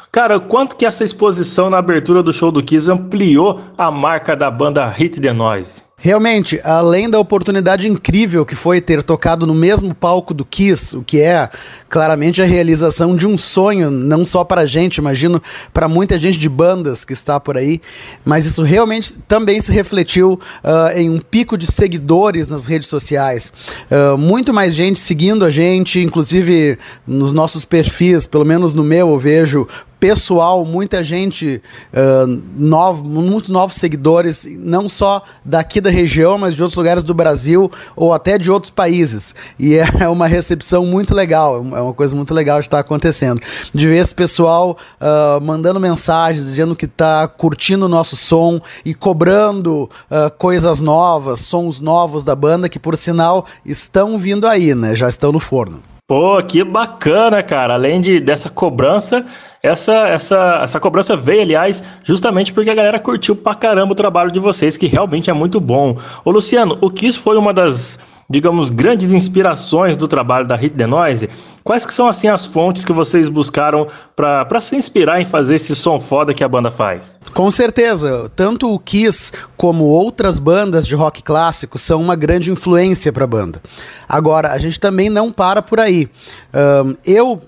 Cara, 0.10 0.39
quanto 0.39 0.77
que 0.77 0.86
essa 0.86 1.03
exposição 1.03 1.69
na 1.69 1.79
abertura 1.79 2.23
do 2.23 2.32
show 2.32 2.49
do 2.49 2.63
Kiss 2.63 2.89
ampliou 2.89 3.60
a 3.77 3.91
marca 3.91 4.38
da 4.38 4.49
banda 4.49 4.88
Hit 4.88 5.19
The 5.19 5.34
Noise? 5.34 5.88
Realmente, 6.02 6.62
além 6.64 7.10
da 7.10 7.20
oportunidade 7.20 7.86
incrível 7.86 8.46
que 8.46 8.56
foi 8.56 8.80
ter 8.80 9.04
tocado 9.04 9.46
no 9.46 9.54
mesmo 9.54 9.94
palco 9.94 10.34
do 10.34 10.46
Kiss, 10.46 10.96
o 10.96 11.04
que 11.04 11.20
é 11.20 11.50
claramente 11.90 12.42
a 12.42 12.46
realização 12.46 13.18
de 13.18 13.28
um 13.28 13.38
sonho, 13.38 13.92
não 13.92 14.26
só 14.26 14.46
para 14.46 14.62
a 14.62 14.66
gente, 14.66 14.98
imagino 14.98 15.44
para 15.74 15.90
muita 15.90 16.18
gente 16.18 16.40
de 16.40 16.48
bandas 16.48 17.04
que 17.04 17.12
está 17.12 17.38
por 17.38 17.58
aí, 17.58 17.82
mas 18.24 18.46
isso 18.46 18.64
realmente 18.64 19.14
também 19.28 19.60
se 19.60 19.74
refletiu 19.74 20.40
uh, 20.64 20.98
em 20.98 21.10
um 21.10 21.20
pico 21.20 21.58
de 21.58 21.68
seguidores 21.70 22.48
nas 22.48 22.66
redes 22.66 22.88
sociais. 22.88 23.52
Uh, 23.92 24.18
muito 24.18 24.54
mais 24.54 24.74
gente 24.74 25.00
seguindo 25.00 25.44
a 25.44 25.52
gente, 25.52 26.00
inclusive 26.00 26.80
nos 27.06 27.34
nossos 27.34 27.66
perfis, 27.66 28.26
pelo 28.26 28.46
menos 28.46 28.74
no 28.74 28.84
meu, 28.84 29.10
eu 29.10 29.20
vejo 29.20 29.68
pessoal, 30.00 30.64
muita 30.64 31.04
gente, 31.04 31.62
uh, 31.94 32.42
novo, 32.58 33.04
muitos 33.04 33.50
novos 33.50 33.76
seguidores, 33.76 34.48
não 34.58 34.88
só 34.88 35.24
daqui 35.44 35.82
da 35.82 35.88
região, 35.89 36.38
mas 36.38 36.56
de 36.56 36.62
outros 36.62 36.78
lugares 36.78 37.04
do 37.04 37.13
Brasil 37.13 37.71
ou 37.95 38.13
até 38.13 38.38
de 38.38 38.52
outros 38.52 38.71
países. 38.71 39.36
E 39.58 39.75
é 39.75 39.86
uma 40.10 40.28
recepção 40.28 40.86
muito 40.86 41.13
legal, 41.13 41.58
é 41.58 41.82
uma 41.82 41.93
coisa 41.93 42.15
muito 42.15 42.34
legal 42.34 42.60
de 42.60 42.67
estar 42.67 42.80
acontecendo. 42.80 43.41
De 43.73 43.88
ver 43.88 43.97
esse 43.97 44.13
pessoal 44.13 44.78
uh, 44.99 45.41
mandando 45.41 45.80
mensagens, 45.80 46.45
dizendo 46.45 46.75
que 46.75 46.86
está 46.86 47.28
curtindo 47.28 47.86
o 47.86 47.89
nosso 47.89 48.15
som 48.15 48.62
e 48.86 48.93
cobrando 48.93 49.89
uh, 50.10 50.30
coisas 50.38 50.82
novas, 50.82 51.39
sons 51.41 51.80
novos 51.80 52.23
da 52.23 52.36
banda, 52.36 52.69
que 52.69 52.80
por 52.80 52.97
sinal 52.97 53.45
estão 53.65 54.17
vindo 54.17 54.47
aí, 54.47 54.73
né? 54.75 54.95
Já 54.95 55.10
estão 55.10 55.32
no 55.32 55.39
forno. 55.39 55.82
Pô, 56.10 56.41
que 56.41 56.63
bacana, 56.63 57.43
cara. 57.43 57.75
Além 57.75 58.02
de, 58.02 58.19
dessa 58.19 58.49
cobrança, 58.49 59.23
essa, 59.62 60.08
essa, 60.08 60.62
essa 60.63 60.80
cobrança 60.80 61.15
veio, 61.15 61.41
aliás, 61.41 61.84
justamente 62.04 62.54
porque 62.54 62.69
a 62.69 62.76
galera 62.76 63.00
curtiu 63.00 63.36
pra 63.36 63.56
caramba 63.56 63.91
o 63.91 63.95
trabalho 63.95 64.32
de 64.32 64.39
vocês, 64.39 64.78
que 64.78 64.88
realmente 64.88 65.30
é 65.30 65.34
muito 65.34 65.60
bom. 65.60 65.98
Ô, 66.24 66.32
Luciano, 66.32 66.78
o 66.82 66.89
Kiss 66.89 67.17
foi 67.17 67.38
uma 67.38 67.54
das 67.54 68.00
digamos, 68.30 68.69
grandes 68.69 69.12
inspirações 69.12 69.98
do 69.98 70.08
trabalho 70.08 70.45
da 70.45 70.56
Hit 70.56 70.76
The 70.76 70.86
Noise, 70.86 71.30
quais 71.63 71.84
que 71.84 71.91
são, 71.91 72.08
assim, 72.08 72.28
as 72.28 72.45
fontes 72.45 72.86
que 72.86 72.93
vocês 72.93 73.28
buscaram 73.28 73.88
para 74.15 74.62
se 74.62 74.76
inspirar 74.76 75.19
em 75.19 75.26
fazer 75.26 75.56
esse 75.56 75.76
som 75.76 76.00
foda 76.00 76.32
que 76.32 76.43
a 76.43 76.48
banda 76.48 76.69
faz? 76.69 77.19
Com 77.34 77.50
certeza, 77.50 78.32
tanto 78.36 78.72
o 78.72 78.78
Kiss 78.78 79.32
como 79.58 79.86
outras 79.86 80.38
bandas 80.38 80.86
de 80.86 80.93
rock 80.93 81.24
clássico 81.24 81.80
são 81.80 82.00
uma 82.00 82.15
grande 82.15 82.52
influência 82.52 83.12
para 83.12 83.24
a 83.24 83.28
banda. 83.28 83.62
Agora, 84.08 84.52
a 84.52 84.60
gente 84.60 84.80
também 84.80 85.10
não 85.10 85.32
para 85.32 85.63
por 85.63 85.80
aí. 85.80 86.08
Um, 86.54 86.95
eu 87.04 87.41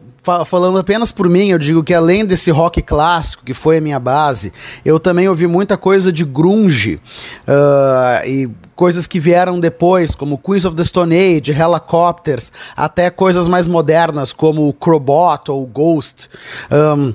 falando 0.46 0.78
apenas 0.78 1.12
por 1.12 1.28
mim, 1.28 1.50
eu 1.50 1.58
digo 1.58 1.84
que 1.84 1.94
além 1.94 2.26
desse 2.26 2.52
rock 2.52 2.82
clássico, 2.82 3.44
que 3.44 3.54
foi 3.54 3.78
a 3.78 3.82
minha 3.82 4.00
base, 4.00 4.54
eu 4.86 5.00
também 5.00 5.28
ouvi 5.28 5.48
muita 5.48 5.78
coisa 5.78 6.12
de 6.12 6.24
grunge 6.24 7.02
uh, 7.48 8.28
e 8.28 8.50
coisas 8.76 9.08
que 9.08 9.20
vieram 9.20 9.60
depois, 9.60 10.14
como 10.14 10.38
Queens 10.38 10.66
of 10.66 10.76
the 10.76 10.84
Stone 10.84 11.16
Age, 11.16 11.52
Helicopters, 11.52 12.52
até 12.76 13.10
coisas 13.10 13.48
mais 13.48 13.68
modernas, 13.68 14.32
como 14.32 14.68
o 14.68 14.74
Crobot 14.74 15.50
ou 15.50 15.66
Ghost. 15.66 16.30
Um, 16.72 17.14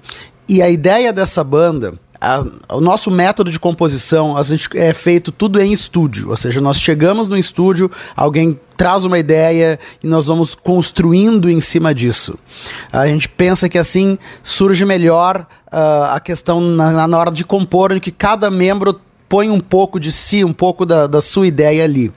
e 0.48 0.62
a 0.62 0.70
ideia 0.70 1.12
dessa 1.12 1.42
banda 1.42 1.94
a, 2.20 2.44
o 2.74 2.80
nosso 2.80 3.10
método 3.10 3.50
de 3.50 3.58
composição 3.58 4.36
a 4.36 4.42
gente 4.42 4.68
é 4.74 4.92
feito 4.92 5.30
tudo 5.30 5.60
em 5.60 5.72
estúdio, 5.72 6.30
ou 6.30 6.36
seja, 6.36 6.60
nós 6.60 6.78
chegamos 6.78 7.28
no 7.28 7.36
estúdio, 7.36 7.90
alguém 8.14 8.58
traz 8.76 9.04
uma 9.04 9.18
ideia 9.18 9.78
e 10.02 10.06
nós 10.06 10.26
vamos 10.26 10.54
construindo 10.54 11.48
em 11.48 11.60
cima 11.60 11.94
disso. 11.94 12.38
A 12.92 13.06
gente 13.06 13.28
pensa 13.28 13.68
que 13.68 13.78
assim 13.78 14.18
surge 14.42 14.84
melhor 14.84 15.46
uh, 15.72 16.12
a 16.12 16.20
questão 16.20 16.60
na, 16.60 17.08
na 17.08 17.18
hora 17.18 17.30
de 17.30 17.44
compor, 17.44 17.94
de 17.94 18.00
que 18.00 18.10
cada 18.10 18.50
membro 18.50 19.00
põe 19.28 19.50
um 19.50 19.60
pouco 19.60 19.98
de 19.98 20.12
si, 20.12 20.44
um 20.44 20.52
pouco 20.52 20.86
da, 20.86 21.06
da 21.06 21.20
sua 21.20 21.46
ideia 21.46 21.84
ali. 21.84 22.12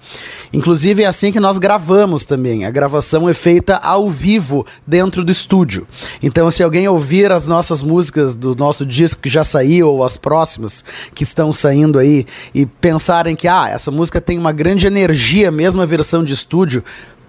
Inclusive 0.52 1.04
é 1.04 1.06
assim 1.06 1.32
que 1.32 1.39
nós 1.39 1.58
gravamos 1.58 2.26
também. 2.26 2.65
A 2.65 2.72
gravação 2.72 3.28
é 3.30 3.34
feita 3.34 3.76
ao 3.78 4.10
vivo 4.10 4.65
dentro 4.86 5.24
do 5.24 5.32
estúdio. 5.32 5.88
Então, 6.22 6.50
se 6.50 6.63
alguém 6.63 6.88
ouvir 6.88 7.32
as 7.32 7.48
nossas 7.48 7.84
músicas 7.84 8.36
do 8.36 8.56
nosso 8.56 8.86
disco 8.86 9.22
que 9.22 9.30
já 9.30 9.43
saiu 9.43 9.89
ou 9.89 10.04
as 10.04 10.17
próximas 10.17 10.84
que 11.13 11.24
estão 11.24 11.52
saindo 11.54 12.00
aí 12.00 12.26
e 12.54 12.65
pensarem 12.65 13.36
que 13.36 13.48
ah, 13.48 13.69
essa 13.69 13.91
música 13.91 14.19
tem 14.19 14.38
uma 14.38 14.52
grande 14.52 14.88
energia, 14.88 15.52
mesmo 15.52 15.82
a 15.82 15.86
versão 15.86 16.24
de 16.24 16.34
estúdio, 16.34 16.84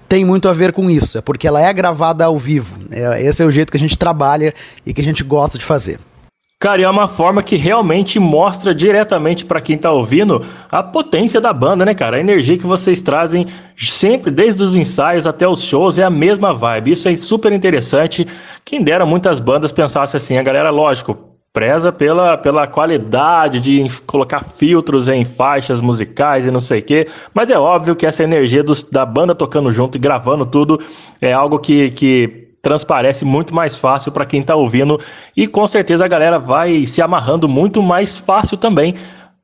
tem 0.09 0.25
muito 0.25 0.49
a 0.49 0.53
ver 0.53 0.73
com 0.73 0.91
isso. 0.91 1.19
É 1.19 1.21
porque 1.21 1.47
ela 1.47 1.61
é 1.61 1.73
gravada 1.73 2.25
ao 2.25 2.39
vivo. 2.39 2.81
É, 2.91 3.23
esse 3.23 3.43
é 3.43 3.47
o 3.47 3.51
jeito 3.51 3.71
que 3.71 3.77
a 3.77 3.81
gente 3.81 3.97
trabalha 3.97 4.53
e 4.85 4.93
que 4.93 5.01
a 5.01 5.05
gente 5.05 5.23
gosta 5.23 5.57
de 5.57 5.65
fazer. 5.65 6.01
Cara, 6.63 6.83
e 6.83 6.85
é 6.85 6.91
uma 6.91 7.09
forma 7.09 7.43
que 7.43 7.57
realmente 7.57 8.21
mostra 8.21 8.75
diretamente 8.75 9.47
para 9.47 9.63
quem 9.63 9.79
tá 9.79 9.91
ouvindo 9.91 10.45
a 10.71 10.83
potência 10.83 11.41
da 11.41 11.55
banda, 11.55 11.87
né, 11.87 11.95
cara? 11.95 12.19
A 12.19 12.21
energia 12.21 12.59
que 12.59 12.67
vocês 12.67 13.01
trazem 13.01 13.47
sempre, 13.75 14.31
desde 14.31 14.63
os 14.63 14.77
ensaios 14.77 15.27
até 15.27 15.49
os 15.49 15.63
shows, 15.63 15.97
é 15.97 16.03
a 16.03 16.11
mesma 16.11 16.53
vibe. 16.53 16.91
Isso 16.91 17.09
é 17.09 17.17
super 17.17 17.51
interessante. 17.51 18.29
Quem 18.63 18.85
dera 18.85 19.07
muitas 19.07 19.41
bandas 19.41 19.73
pensassem 19.73 20.19
assim, 20.19 20.37
a 20.37 20.43
galera, 20.43 20.69
lógico, 20.69 21.19
preza 21.51 21.91
pela, 21.91 22.37
pela 22.37 22.67
qualidade 22.67 23.59
de 23.59 23.87
colocar 24.07 24.45
filtros 24.45 25.09
em 25.09 25.25
faixas 25.25 25.81
musicais 25.81 26.45
e 26.45 26.51
não 26.51 26.61
sei 26.61 26.81
o 26.81 26.83
quê, 26.83 27.09
mas 27.33 27.51
é 27.51 27.59
óbvio 27.59 27.97
que 27.97 28.05
essa 28.05 28.23
energia 28.23 28.63
dos, 28.63 28.83
da 28.83 29.07
banda 29.07 29.35
tocando 29.35 29.73
junto 29.73 29.97
e 29.97 29.99
gravando 29.99 30.45
tudo 30.45 30.79
é 31.23 31.33
algo 31.33 31.59
que, 31.59 31.91
que 31.93 32.50
transparece 32.63 33.25
muito 33.25 33.55
mais 33.55 33.77
fácil 33.77 34.13
para 34.13 34.27
quem 34.27 34.41
está 34.41 34.55
ouvindo 34.55 35.01
e 35.37 35.47
com 35.47 35.67
certeza 35.67 36.05
a 36.05 36.09
galera 36.09 36.39
vai 36.39 36.87
se 36.87 37.01
amarrando 37.01 37.49
muito 37.49 37.83
mais 37.83 38.17
fácil 38.17 38.57
também 38.57 38.95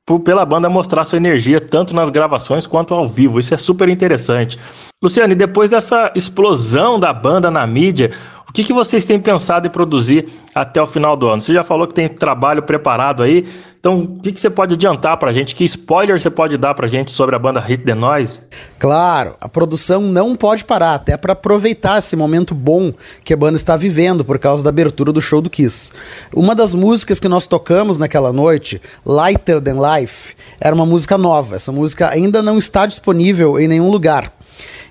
por, 0.06 0.20
pela 0.20 0.46
banda 0.46 0.68
mostrar 0.68 1.04
sua 1.04 1.16
energia 1.16 1.60
tanto 1.60 1.94
nas 1.94 2.10
gravações 2.10 2.64
quanto 2.64 2.94
ao 2.94 3.08
vivo. 3.08 3.40
Isso 3.40 3.52
é 3.52 3.56
super 3.56 3.88
interessante. 3.88 4.56
Luciane, 5.02 5.34
depois 5.34 5.70
dessa 5.70 6.12
explosão 6.14 6.98
da 6.98 7.12
banda 7.12 7.50
na 7.50 7.66
mídia, 7.66 8.12
que, 8.56 8.64
que 8.64 8.72
vocês 8.72 9.04
têm 9.04 9.20
pensado 9.20 9.66
em 9.66 9.70
produzir 9.70 10.26
até 10.54 10.80
o 10.80 10.86
final 10.86 11.14
do 11.14 11.28
ano? 11.28 11.42
Você 11.42 11.52
já 11.52 11.62
falou 11.62 11.86
que 11.86 11.92
tem 11.92 12.08
trabalho 12.08 12.62
preparado 12.62 13.22
aí, 13.22 13.46
então 13.78 13.98
o 13.98 14.18
que, 14.18 14.32
que 14.32 14.40
você 14.40 14.48
pode 14.48 14.72
adiantar 14.72 15.18
pra 15.18 15.30
gente? 15.30 15.54
Que 15.54 15.62
spoiler 15.64 16.18
você 16.18 16.30
pode 16.30 16.56
dar 16.56 16.72
pra 16.72 16.88
gente 16.88 17.10
sobre 17.10 17.36
a 17.36 17.38
banda 17.38 17.60
Hit 17.60 17.84
The 17.84 17.94
Noise? 17.94 18.40
Claro, 18.78 19.34
a 19.38 19.46
produção 19.46 20.00
não 20.00 20.34
pode 20.34 20.64
parar, 20.64 20.94
até 20.94 21.18
para 21.18 21.34
aproveitar 21.34 21.98
esse 21.98 22.16
momento 22.16 22.54
bom 22.54 22.94
que 23.22 23.34
a 23.34 23.36
banda 23.36 23.56
está 23.56 23.76
vivendo 23.76 24.24
por 24.24 24.38
causa 24.38 24.64
da 24.64 24.70
abertura 24.70 25.12
do 25.12 25.20
show 25.20 25.42
do 25.42 25.50
Kiss. 25.50 25.92
Uma 26.34 26.54
das 26.54 26.72
músicas 26.72 27.20
que 27.20 27.28
nós 27.28 27.46
tocamos 27.46 27.98
naquela 27.98 28.32
noite, 28.32 28.80
Lighter 29.04 29.60
Than 29.60 29.76
Life, 29.98 30.34
era 30.58 30.74
uma 30.74 30.86
música 30.86 31.18
nova. 31.18 31.56
Essa 31.56 31.70
música 31.70 32.08
ainda 32.08 32.42
não 32.42 32.56
está 32.56 32.86
disponível 32.86 33.60
em 33.60 33.68
nenhum 33.68 33.90
lugar. 33.90 34.32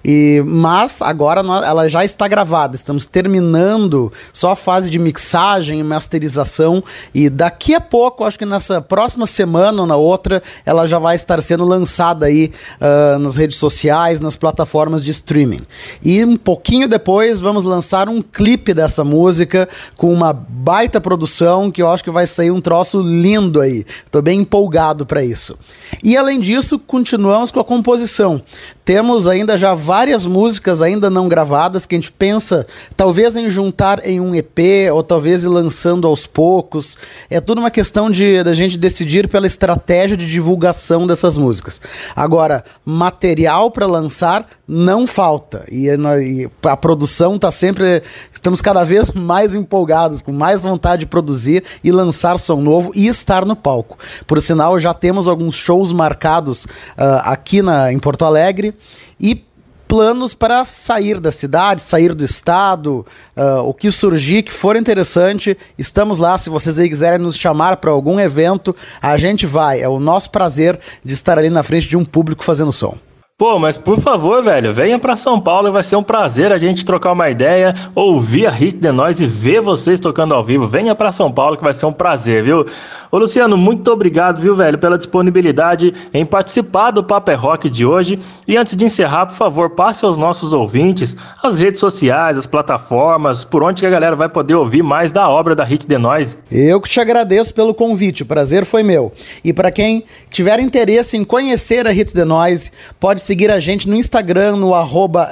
E, 0.08 0.44
mas 0.46 1.02
agora 1.02 1.42
ela 1.66 1.90
já 1.90 2.06
está 2.06 2.28
gravada, 2.28 2.76
estamos 2.76 3.08
terminando 3.08 4.14
só 4.32 4.52
a 4.52 4.56
fase 4.56 4.88
de 4.88 5.00
mixagem 5.00 5.80
e 5.80 5.84
masterização. 5.84 6.84
E 7.12 7.28
daqui 7.28 7.74
a 7.74 7.82
pouco, 7.82 8.24
acho 8.24 8.38
que 8.38 8.46
nessa 8.46 8.80
próxima 8.80 9.26
semana 9.26 9.82
ou 9.82 9.88
na 9.88 9.96
outra, 9.96 10.44
ela 10.64 10.86
já 10.86 11.00
vai 11.00 11.16
estar 11.16 11.42
sendo 11.42 11.66
lançada 11.66 12.28
aí 12.28 12.52
uh, 12.80 13.18
nas 13.18 13.36
redes 13.36 13.58
sociais, 13.58 14.20
nas 14.20 14.36
plataformas 14.36 15.04
de 15.04 15.10
streaming. 15.10 15.64
E 16.04 16.24
um 16.24 16.38
pouquinho 16.38 16.88
depois 16.88 17.40
vamos 17.40 17.64
lançar 17.64 18.08
um 18.08 18.22
clipe 18.22 18.76
dessa 18.76 19.04
música 19.04 19.68
com 19.98 20.14
uma 20.14 20.32
baita 20.32 21.02
produção 21.02 21.72
que 21.72 21.82
eu 21.82 21.90
acho 21.90 22.04
que 22.04 22.12
vai 22.12 22.28
sair 22.28 22.52
um 22.52 22.62
troço 22.62 23.02
lindo 23.02 23.60
aí. 23.60 23.84
Estou 24.06 24.22
bem 24.22 24.42
empolgado 24.42 25.04
para 25.04 25.26
isso. 25.26 25.58
E 26.04 26.16
além 26.16 26.40
disso, 26.40 26.78
continuamos 26.78 27.50
com 27.50 27.60
a 27.60 27.64
composição. 27.64 28.44
Temos 28.84 29.28
ainda 29.28 29.58
já 29.58 29.74
várias 29.74 29.95
várias 29.96 30.26
músicas 30.26 30.82
ainda 30.82 31.10
não 31.10 31.30
gravadas 31.30 31.86
que 31.86 31.96
a 31.96 31.98
gente 31.98 32.12
pensa 32.12 32.68
talvez 32.98 33.38
em 33.38 33.50
juntar 33.50 34.06
em 34.06 34.20
um 34.20 34.36
EP 34.36 34.92
ou 34.94 35.02
talvez 35.02 35.46
ir 35.46 35.48
lançando 35.48 36.06
aos 36.06 36.28
poucos. 36.28 36.98
É 37.30 37.40
tudo 37.40 37.60
uma 37.60 37.72
questão 37.72 38.12
de 38.12 38.44
da 38.44 38.54
gente 38.54 38.78
decidir 38.78 39.30
pela 39.30 39.48
estratégia 39.48 40.18
de 40.18 40.30
divulgação 40.30 41.08
dessas 41.08 41.38
músicas. 41.38 41.80
Agora, 42.14 42.66
material 42.84 43.72
para 43.72 43.86
lançar 43.86 44.46
não 44.68 45.08
falta 45.08 45.64
e, 45.72 45.88
e 45.88 46.50
a 46.64 46.76
produção 46.76 47.38
está 47.38 47.50
sempre 47.50 48.04
estamos 48.34 48.62
cada 48.62 48.84
vez 48.84 49.14
mais 49.14 49.56
empolgados, 49.56 50.22
com 50.22 50.34
mais 50.34 50.62
vontade 50.64 51.02
de 51.02 51.06
produzir 51.06 51.64
e 51.82 51.90
lançar 51.90 52.38
som 52.38 52.60
novo 52.60 52.92
e 52.94 53.08
estar 53.08 53.46
no 53.46 53.56
palco. 53.56 53.98
Por 54.28 54.42
sinal, 54.42 54.78
já 54.78 54.94
temos 54.94 55.26
alguns 55.26 55.56
shows 55.56 55.94
marcados 55.94 56.66
uh, 56.66 57.22
aqui 57.24 57.62
na, 57.62 57.94
em 57.94 57.98
Porto 57.98 58.26
Alegre 58.26 58.74
e 59.18 59.46
planos 59.88 60.34
para 60.34 60.66
sair 60.66 61.20
da 61.20 61.32
cidade, 61.32 61.82
sair 61.82 62.14
do 62.14 62.24
estado, 62.24 63.06
uh, 63.36 63.62
o 63.64 63.74
que 63.74 63.92
surgir 63.92 64.44
que 64.44 64.52
for 64.52 64.76
interessante, 64.76 65.58
estamos 65.78 66.20
lá. 66.20 66.38
Se 66.38 66.50
vocês 66.50 66.80
aí 66.80 66.90
quiserem 66.90 67.20
nos 67.20 67.38
chamar 67.38 67.78
para 67.78 67.92
algum 67.92 68.20
evento, 68.20 68.76
a 69.02 69.18
gente 69.18 69.46
vai. 69.46 69.82
É 69.82 69.88
o 69.90 70.00
nosso 70.00 70.30
prazer 70.30 70.80
de 71.04 71.14
estar 71.14 71.38
ali 71.38 71.50
na 71.50 71.64
frente 71.64 71.88
de 71.88 71.98
um 71.98 72.06
público 72.06 72.44
fazendo 72.44 72.72
som. 72.72 72.98
Pô, 73.38 73.60
mas 73.60 73.78
por 73.78 74.00
favor, 74.00 74.42
velho, 74.42 74.72
venha 74.72 74.98
para 74.98 75.18
São 75.18 75.42
Paulo, 75.42 75.70
vai 75.70 75.84
ser 75.84 75.98
um 75.98 76.04
prazer 76.04 76.54
a 76.54 76.58
gente 76.58 76.86
trocar 76.86 77.12
uma 77.12 77.30
ideia, 77.30 77.74
ouvir 77.94 78.48
a 78.48 78.50
Hit 78.50 78.78
de 78.78 78.90
nós 78.94 79.20
e 79.20 79.26
ver 79.26 79.60
vocês 79.60 80.00
tocando 80.00 80.34
ao 80.34 80.42
vivo. 80.42 80.66
Venha 80.66 80.96
para 80.96 81.12
São 81.12 81.30
Paulo 81.30 81.58
que 81.58 81.64
vai 81.64 81.74
ser 81.74 81.86
um 81.86 81.92
prazer, 81.92 82.46
viu? 82.46 82.66
Ô 83.12 83.18
Luciano, 83.18 83.58
muito 83.58 83.92
obrigado, 83.92 84.42
viu, 84.42 84.56
velho, 84.56 84.78
pela 84.78 84.98
disponibilidade 84.98 85.94
em 86.14 86.26
participar 86.26 86.92
do 86.92 87.04
Paper 87.04 87.34
é 87.34 87.38
Rock 87.38 87.70
de 87.70 87.86
hoje. 87.86 88.18
E 88.48 88.56
antes 88.56 88.74
de 88.74 88.86
encerrar, 88.86 89.26
por 89.26 89.36
favor, 89.36 89.72
passe 89.72 90.06
aos 90.06 90.18
nossos 90.18 90.54
ouvintes 90.54 91.18
as 91.44 91.60
redes 91.60 91.82
sociais, 91.82 92.38
as 92.38 92.46
plataformas, 92.46 93.44
por 93.44 93.62
onde 93.64 93.82
que 93.82 93.86
a 93.86 93.90
galera 93.90 94.16
vai 94.16 94.30
poder 94.30 94.56
ouvir 94.56 94.82
mais 94.82 95.12
da 95.12 95.28
obra 95.28 95.54
da 95.54 95.66
Hit 95.66 95.86
de 95.86 95.98
nós. 95.98 96.38
Eu 96.50 96.80
que 96.80 96.88
te 96.88 97.02
agradeço 97.02 97.54
pelo 97.54 97.74
convite, 97.74 98.24
o 98.24 98.26
prazer 98.26 98.64
foi 98.64 98.82
meu. 98.82 99.12
E 99.44 99.52
para 99.52 99.72
quem 99.72 100.06
tiver 100.30 100.58
interesse 100.62 101.18
em 101.18 101.26
conhecer 101.26 101.86
a 101.86 101.92
Hit 101.92 102.14
de 102.14 102.24
Noise, 102.24 102.72
pode 102.98 103.25
seguir 103.26 103.50
a 103.50 103.60
gente 103.60 103.90
no 103.90 103.96
Instagram, 103.96 104.58
no 104.58 104.74
arroba 104.74 105.30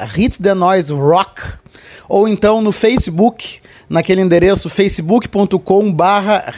Rock, 0.90 1.42
ou 2.10 2.28
então 2.28 2.62
no 2.62 2.72
Facebook, 2.72 3.60
naquele 3.90 4.22
endereço 4.22 4.70
facebook.com 4.70 5.92
barra 5.92 6.52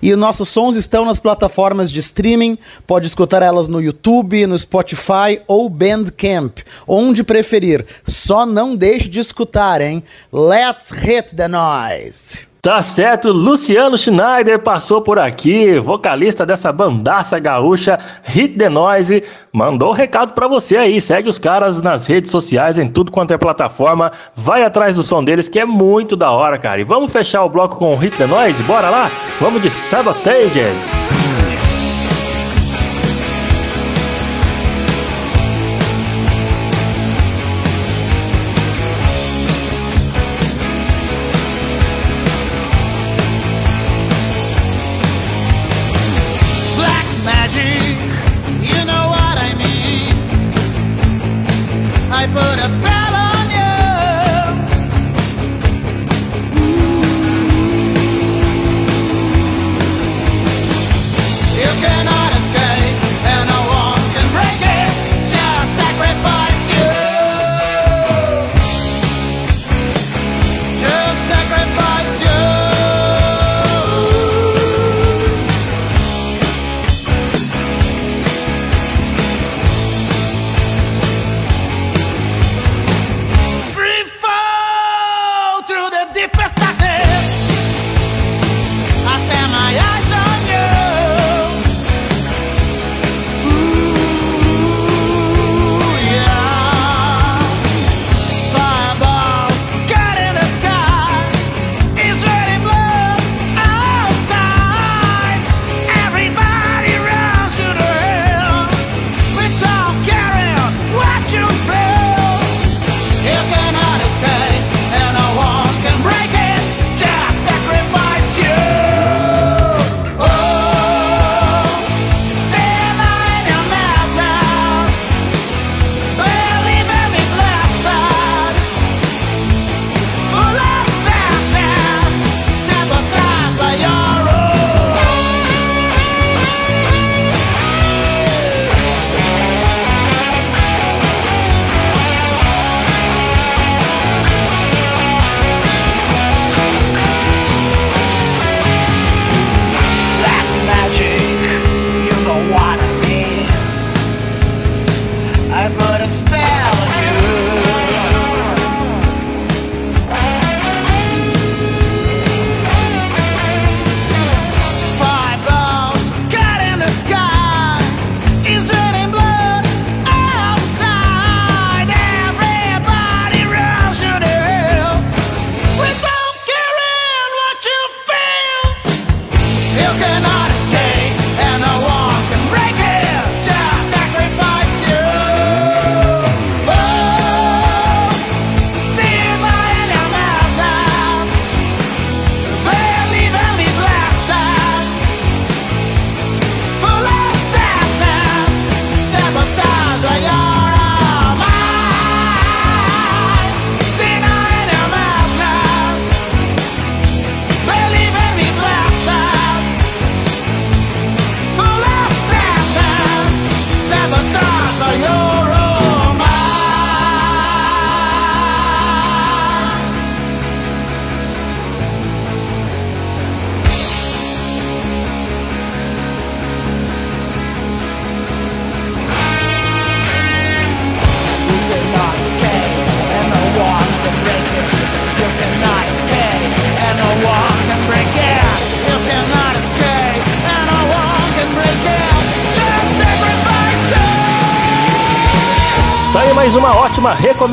E 0.00 0.14
nossos 0.16 0.48
sons 0.48 0.76
estão 0.76 1.04
nas 1.04 1.20
plataformas 1.20 1.90
de 1.90 2.00
streaming, 2.00 2.58
pode 2.86 3.06
escutar 3.06 3.42
elas 3.42 3.68
no 3.68 3.80
YouTube, 3.80 4.46
no 4.46 4.58
Spotify 4.58 5.40
ou 5.46 5.68
Bandcamp, 5.68 6.58
onde 6.86 7.22
preferir. 7.22 7.86
Só 8.06 8.46
não 8.46 8.74
deixe 8.74 9.08
de 9.08 9.20
escutar, 9.20 9.80
hein? 9.80 10.02
Let's 10.32 10.90
hit 10.90 11.34
the 11.34 11.48
noise! 11.48 12.53
Tá 12.64 12.80
certo, 12.80 13.30
Luciano 13.30 13.98
Schneider 13.98 14.58
passou 14.58 15.02
por 15.02 15.18
aqui, 15.18 15.78
vocalista 15.78 16.46
dessa 16.46 16.72
bandaça 16.72 17.38
gaúcha 17.38 17.98
Hit 18.22 18.56
the 18.56 18.70
Noise, 18.70 19.22
mandou 19.52 19.90
um 19.90 19.92
recado 19.92 20.32
para 20.32 20.48
você 20.48 20.78
aí, 20.78 20.98
segue 20.98 21.28
os 21.28 21.38
caras 21.38 21.82
nas 21.82 22.06
redes 22.06 22.30
sociais, 22.30 22.78
em 22.78 22.88
tudo 22.88 23.12
quanto 23.12 23.34
é 23.34 23.36
plataforma, 23.36 24.10
vai 24.34 24.62
atrás 24.62 24.96
do 24.96 25.02
som 25.02 25.22
deles 25.22 25.46
que 25.46 25.60
é 25.60 25.66
muito 25.66 26.16
da 26.16 26.30
hora, 26.30 26.56
cara. 26.56 26.80
E 26.80 26.84
vamos 26.84 27.12
fechar 27.12 27.44
o 27.44 27.50
bloco 27.50 27.76
com 27.76 27.94
Hit 27.96 28.16
the 28.16 28.26
Noise? 28.26 28.62
Bora 28.62 28.88
lá? 28.88 29.10
Vamos 29.38 29.60
de 29.60 29.68
Sabotages! 29.68 30.88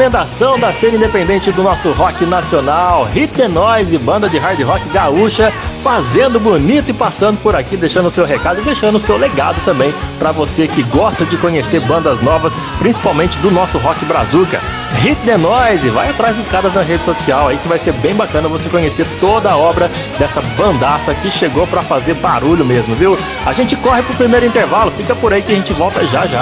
Recomendação 0.02 0.58
da 0.58 0.74
cena 0.74 0.96
independente 0.96 1.52
do 1.52 1.62
nosso 1.62 1.92
rock 1.92 2.26
nacional, 2.26 3.04
Hit 3.04 3.36
the 3.36 3.48
Noise, 3.48 4.00
banda 4.00 4.28
de 4.28 4.40
hard 4.40 4.60
rock 4.64 4.90
gaúcha, 4.90 5.52
fazendo 5.84 6.40
bonito 6.40 6.90
e 6.90 6.94
passando 6.94 7.38
por 7.40 7.56
aqui, 7.56 7.78
deixando 7.78 8.08
o 8.08 8.10
seu 8.10 8.26
recado 8.26 8.62
e 8.62 8.64
deixando 8.64 8.96
o 8.96 9.00
seu 9.00 9.16
legado 9.16 9.64
também 9.64 9.94
para 10.18 10.32
você 10.32 10.68
que 10.68 10.82
gosta 10.82 11.24
de 11.24 11.38
conhecer 11.38 11.82
bandas 11.82 12.20
novas, 12.20 12.56
principalmente 12.80 13.38
do 13.38 13.52
nosso 13.52 13.78
rock 13.78 14.04
brazuca. 14.06 14.60
Hit 15.02 15.22
the 15.24 15.38
Noise, 15.38 15.92
vai 15.92 16.10
atrás 16.10 16.36
dos 16.36 16.48
caras 16.48 16.74
na 16.74 16.82
rede 16.82 17.06
social 17.06 17.50
aí 17.50 17.60
que 17.60 17.68
vai 17.68 17.78
ser 17.78 17.94
bem 17.94 18.16
bacana 18.16 18.50
você 18.50 18.70
conhecer 18.70 19.06
toda 19.20 19.52
a 19.52 19.58
obra 19.58 19.92
dessa 20.18 20.42
bandaça 20.58 21.14
que 21.14 21.30
chegou 21.30 21.68
para 21.68 21.84
fazer 21.84 22.16
barulho 22.16 22.66
mesmo, 22.66 22.96
viu? 22.96 23.16
A 23.46 23.54
gente 23.54 23.76
corre 23.76 24.02
pro 24.02 24.16
primeiro 24.16 24.48
intervalo, 24.48 24.90
fica 24.90 25.16
por 25.16 25.32
aí 25.32 25.44
que 25.44 25.52
a 25.52 25.56
gente 25.56 25.74
volta 25.74 26.04
já 26.08 26.26
já. 26.26 26.42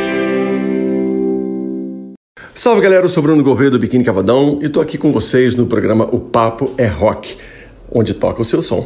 Salve 2.53 2.81
galera, 2.81 3.05
eu 3.05 3.09
sou 3.09 3.23
Bruno 3.23 3.41
Gouveia 3.41 3.71
do 3.71 3.79
Biquíni 3.79 4.03
Cavadão 4.03 4.59
e 4.61 4.67
tô 4.67 4.81
aqui 4.81 4.97
com 4.97 5.09
vocês 5.13 5.55
no 5.55 5.67
programa 5.67 6.09
O 6.11 6.19
Papo 6.19 6.71
é 6.77 6.85
Rock, 6.85 7.37
onde 7.89 8.13
toca 8.13 8.41
o 8.41 8.45
seu 8.45 8.61
som. 8.61 8.83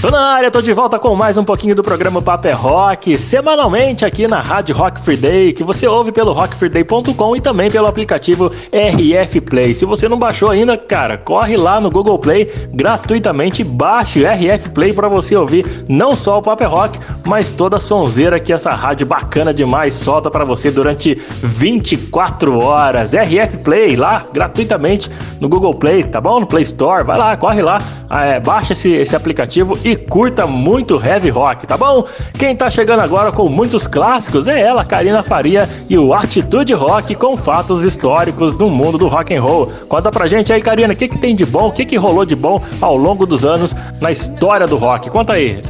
Tô 0.00 0.10
na 0.10 0.20
área, 0.20 0.50
tô 0.50 0.60
de 0.60 0.72
volta 0.74 0.98
com 0.98 1.14
mais 1.14 1.38
um 1.38 1.44
pouquinho 1.44 1.74
do 1.74 1.82
programa 1.82 2.20
Paper 2.20 2.50
é 2.50 2.54
Rock, 2.54 3.16
semanalmente 3.16 4.04
aqui 4.04 4.28
na 4.28 4.40
Rádio 4.40 4.76
Rock 4.76 5.00
Free 5.00 5.16
Day, 5.16 5.52
que 5.54 5.64
você 5.64 5.86
ouve 5.86 6.12
pelo 6.12 6.32
rockfreeday.com 6.32 7.34
e 7.34 7.40
também 7.40 7.70
pelo 7.70 7.86
aplicativo 7.86 8.52
RF 8.70 9.40
Play. 9.40 9.74
Se 9.74 9.86
você 9.86 10.06
não 10.06 10.18
baixou 10.18 10.50
ainda, 10.50 10.76
cara, 10.76 11.16
corre 11.16 11.56
lá 11.56 11.80
no 11.80 11.90
Google 11.90 12.18
Play 12.18 12.48
gratuitamente, 12.72 13.64
baixe 13.64 14.22
o 14.22 14.30
RF 14.30 14.68
Play 14.70 14.92
para 14.92 15.08
você 15.08 15.34
ouvir 15.34 15.64
não 15.88 16.14
só 16.14 16.38
o 16.38 16.42
Paper 16.42 16.66
é 16.66 16.70
Rock, 16.70 17.00
mas 17.24 17.50
toda 17.50 17.78
a 17.78 17.80
sonzeira 17.80 18.38
que 18.38 18.52
essa 18.52 18.72
rádio 18.72 19.06
bacana 19.06 19.52
demais 19.52 19.94
solta 19.94 20.30
para 20.30 20.44
você 20.44 20.70
durante 20.70 21.14
24 21.42 22.58
horas. 22.58 23.14
RF 23.14 23.58
Play 23.58 23.96
lá 23.96 24.26
gratuitamente 24.30 25.10
no 25.40 25.48
Google 25.48 25.74
Play, 25.74 26.04
tá 26.04 26.20
bom? 26.20 26.38
No 26.40 26.46
Play 26.46 26.64
Store, 26.64 27.02
vai 27.02 27.16
lá, 27.16 27.36
corre 27.36 27.62
lá, 27.62 27.80
é, 28.10 28.38
baixa 28.38 28.72
esse, 28.72 28.92
esse 28.92 29.16
aplicativo 29.16 29.76
e 29.86 29.94
curta 29.94 30.48
muito 30.48 31.00
heavy 31.00 31.30
rock, 31.30 31.64
tá 31.64 31.76
bom? 31.76 32.04
Quem 32.36 32.56
tá 32.56 32.68
chegando 32.68 33.00
agora 33.00 33.30
com 33.30 33.48
muitos 33.48 33.86
clássicos 33.86 34.48
é 34.48 34.60
ela, 34.60 34.84
Karina 34.84 35.22
Faria, 35.22 35.68
e 35.88 35.96
o 35.96 36.12
Atitude 36.12 36.74
Rock 36.74 37.14
com 37.14 37.36
fatos 37.36 37.84
históricos 37.84 38.56
do 38.56 38.68
mundo 38.68 38.98
do 38.98 39.06
rock 39.06 39.32
and 39.32 39.40
roll. 39.40 39.70
Conta 39.88 40.10
pra 40.10 40.26
gente 40.26 40.52
aí, 40.52 40.60
Karina, 40.60 40.92
o 40.92 40.96
que, 40.96 41.08
que 41.08 41.18
tem 41.18 41.36
de 41.36 41.46
bom, 41.46 41.68
o 41.68 41.72
que, 41.72 41.84
que 41.84 41.94
rolou 41.94 42.26
de 42.26 42.34
bom 42.34 42.60
ao 42.80 42.96
longo 42.96 43.24
dos 43.24 43.44
anos 43.44 43.76
na 44.00 44.10
história 44.10 44.66
do 44.66 44.76
rock? 44.76 45.08
Conta 45.08 45.34
aí. 45.34 45.60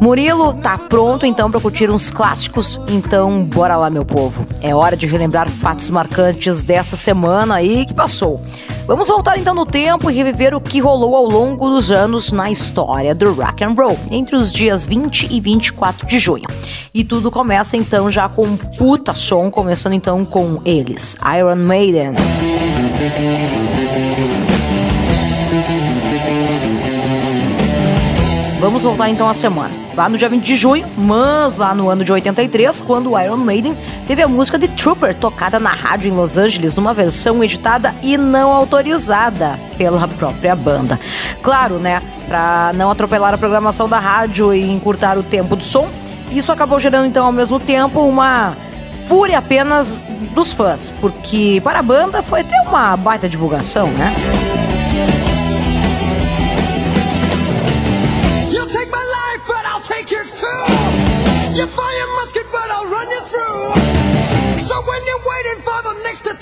Murilo 0.00 0.54
tá 0.54 0.78
pronto 0.78 1.26
então 1.26 1.50
para 1.50 1.60
curtir 1.60 1.90
uns 1.90 2.10
clássicos, 2.10 2.80
então 2.88 3.44
bora 3.44 3.76
lá 3.76 3.90
meu 3.90 4.04
povo. 4.04 4.46
É 4.62 4.74
hora 4.74 4.96
de 4.96 5.06
relembrar 5.06 5.48
fatos 5.48 5.90
marcantes 5.90 6.62
dessa 6.62 6.96
semana 6.96 7.56
aí 7.56 7.84
que 7.84 7.92
passou. 7.92 8.40
Vamos 8.86 9.06
voltar 9.06 9.38
então 9.38 9.54
no 9.54 9.64
tempo 9.64 10.10
e 10.10 10.14
reviver 10.14 10.54
o 10.54 10.60
que 10.60 10.80
rolou 10.80 11.14
ao 11.14 11.24
longo 11.24 11.68
dos 11.68 11.92
anos 11.92 12.32
na 12.32 12.50
história 12.50 13.14
do 13.14 13.32
rock 13.32 13.62
and 13.62 13.74
roll, 13.74 13.98
entre 14.10 14.34
os 14.34 14.52
dias 14.52 14.84
20 14.84 15.28
e 15.30 15.40
24 15.40 16.06
de 16.06 16.18
junho. 16.18 16.44
E 16.92 17.04
tudo 17.04 17.30
começa 17.30 17.76
então 17.76 18.10
já 18.10 18.28
com 18.28 18.44
um 18.44 18.56
puta 18.56 19.14
som, 19.14 19.50
começando 19.50 19.92
então 19.92 20.24
com 20.24 20.60
eles, 20.64 21.16
Iron 21.36 21.56
Maiden. 21.56 22.12
Vamos 28.62 28.84
voltar 28.84 29.10
então 29.10 29.28
à 29.28 29.34
semana. 29.34 29.74
Lá 29.92 30.08
no 30.08 30.16
dia 30.16 30.28
20 30.28 30.44
de 30.44 30.54
junho, 30.54 30.86
mas 30.96 31.56
lá 31.56 31.74
no 31.74 31.88
ano 31.90 32.04
de 32.04 32.12
83, 32.12 32.80
quando 32.82 33.10
o 33.10 33.20
Iron 33.20 33.36
Maiden 33.36 33.76
teve 34.06 34.22
a 34.22 34.28
música 34.28 34.56
de 34.56 34.68
Trooper 34.68 35.16
tocada 35.16 35.58
na 35.58 35.70
rádio 35.70 36.08
em 36.08 36.14
Los 36.14 36.36
Angeles 36.36 36.76
numa 36.76 36.94
versão 36.94 37.42
editada 37.42 37.92
e 38.04 38.16
não 38.16 38.52
autorizada 38.52 39.58
pela 39.76 40.06
própria 40.06 40.54
banda. 40.54 40.96
Claro, 41.42 41.80
né, 41.80 42.00
para 42.28 42.70
não 42.76 42.88
atropelar 42.88 43.34
a 43.34 43.38
programação 43.38 43.88
da 43.88 43.98
rádio 43.98 44.54
e 44.54 44.70
encurtar 44.70 45.18
o 45.18 45.24
tempo 45.24 45.56
do 45.56 45.64
som, 45.64 45.90
isso 46.30 46.52
acabou 46.52 46.78
gerando 46.78 47.06
então 47.06 47.26
ao 47.26 47.32
mesmo 47.32 47.58
tempo 47.58 48.00
uma 48.02 48.56
fúria 49.08 49.38
apenas 49.38 50.04
dos 50.36 50.52
fãs, 50.52 50.88
porque 51.00 51.60
para 51.64 51.80
a 51.80 51.82
banda 51.82 52.22
foi 52.22 52.42
até 52.42 52.54
uma 52.60 52.96
baita 52.96 53.28
divulgação, 53.28 53.88
né? 53.88 54.14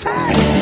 The 0.03 0.60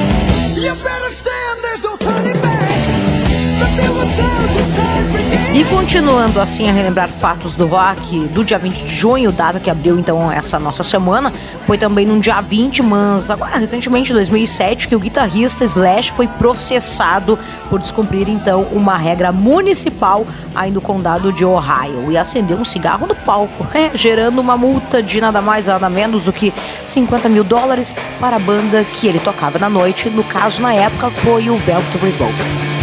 continuando 5.69 6.41
assim 6.41 6.67
a 6.67 6.73
relembrar 6.73 7.08
fatos 7.10 7.53
do 7.53 7.67
rock 7.67 8.27
do 8.29 8.43
dia 8.43 8.58
20 8.58 8.84
de 8.84 8.95
junho, 8.95 9.32
data 9.32 9.60
que 9.60 9.69
abriu 9.69 9.99
então 9.99 10.32
essa 10.32 10.60
nossa 10.60 10.84
semana, 10.84 11.32
foi 11.65 11.77
também 11.77 12.05
no 12.05 12.19
dia 12.19 12.41
20, 12.41 12.82
mas 12.82 13.29
agora 13.29 13.58
recentemente, 13.58 14.12
em 14.12 14.15
2007, 14.15 14.88
que 14.88 14.95
o 14.95 14.99
guitarrista 14.99 15.63
Slash 15.63 16.12
foi 16.12 16.27
processado 16.27 17.38
por 17.69 17.79
descumprir 17.79 18.27
então 18.27 18.63
uma 18.71 18.97
regra 18.97 19.32
municipal 19.32 20.25
aí 20.55 20.71
no 20.71 20.82
condado 20.82 21.32
de 21.32 21.45
Ohio 21.45 22.12
e 22.12 22.17
acendeu 22.17 22.58
um 22.58 22.65
cigarro 22.65 23.05
no 23.05 23.15
palco, 23.15 23.65
é, 23.77 23.95
gerando 23.95 24.39
uma 24.41 24.58
multa 24.58 25.03
de 25.03 25.21
nada 25.21 25.41
mais 25.41 25.67
nada 25.67 25.89
menos 25.89 26.25
do 26.25 26.34
que 26.34 26.51
50 26.84 27.29
mil 27.29 27.43
dólares 27.43 27.95
para 28.19 28.38
a 28.38 28.39
banda 28.39 28.84
que 28.84 29.08
ele 29.08 29.19
tocava 29.19 29.60
na 29.60 29.69
noite. 29.69 30.10
No 30.10 30.23
caso, 30.23 30.62
na 30.62 30.73
época, 30.73 31.12
foi 31.12 31.49
o 31.49 31.58
Velvet 31.58 31.97
Revolver. 31.97 32.79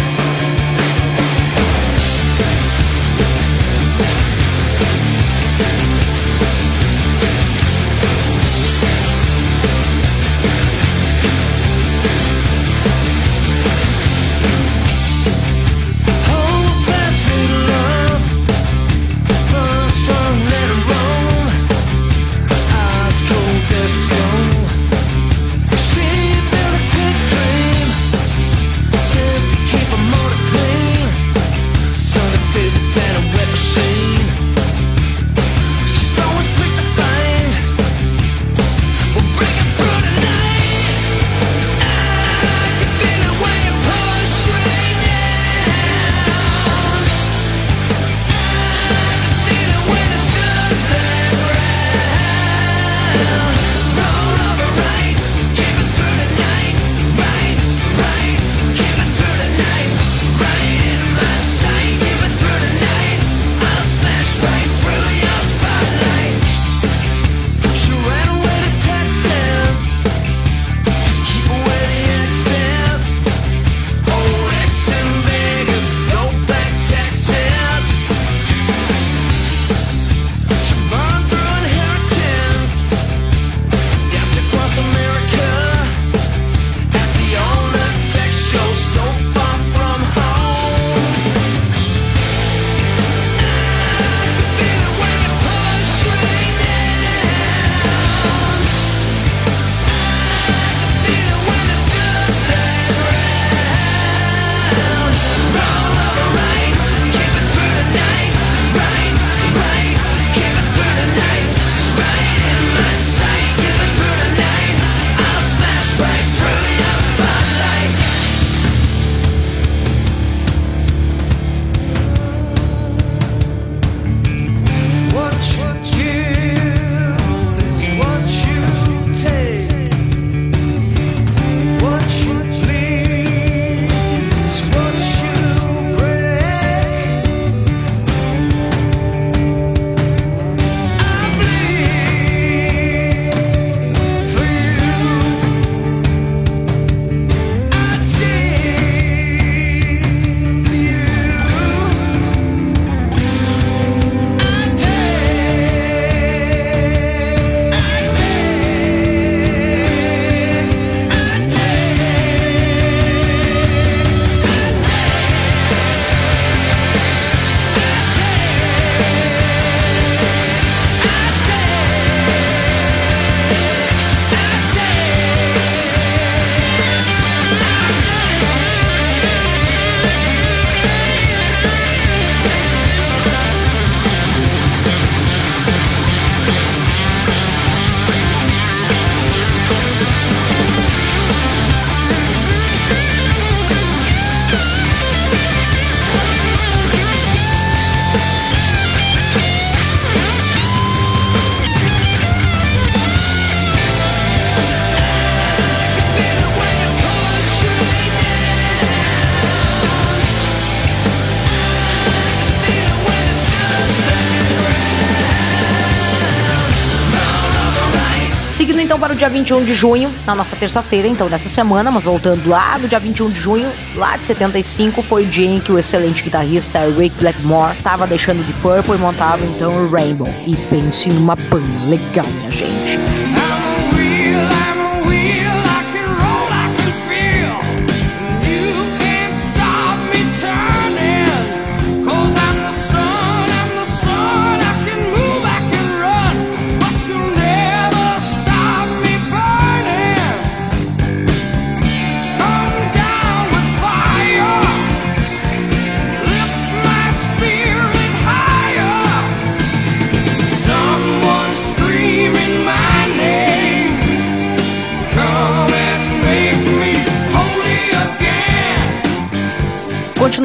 Dia 219.27 219.29
21 219.29 219.65
de 219.65 219.73
junho, 219.73 220.13
na 220.25 220.33
nossa 220.33 220.55
terça-feira, 220.55 221.07
então 221.07 221.27
dessa 221.27 221.49
semana, 221.49 221.91
mas 221.91 222.03
voltando 222.03 222.47
lá 222.47 222.77
no 222.77 222.87
dia 222.87 222.99
21 222.99 223.29
de 223.29 223.39
junho, 223.39 223.69
lá 223.95 224.15
de 224.15 224.25
75, 224.25 225.01
foi 225.01 225.23
o 225.23 225.27
dia 225.27 225.47
em 225.47 225.59
que 225.59 225.71
o 225.71 225.77
excelente 225.77 226.23
guitarrista 226.23 226.79
Rick 226.97 227.15
Blackmore 227.17 227.73
estava 227.75 228.07
deixando 228.07 228.45
de 228.45 228.53
Purple 228.53 228.95
e 228.95 228.97
montava 228.97 229.43
então 229.45 229.85
o 229.85 229.89
Rainbow. 229.89 230.33
E 230.45 230.55
pense 230.55 231.09
numa 231.09 231.35
banda 231.35 231.67
legal, 231.87 232.25
minha 232.25 232.51
gente. 232.51 232.76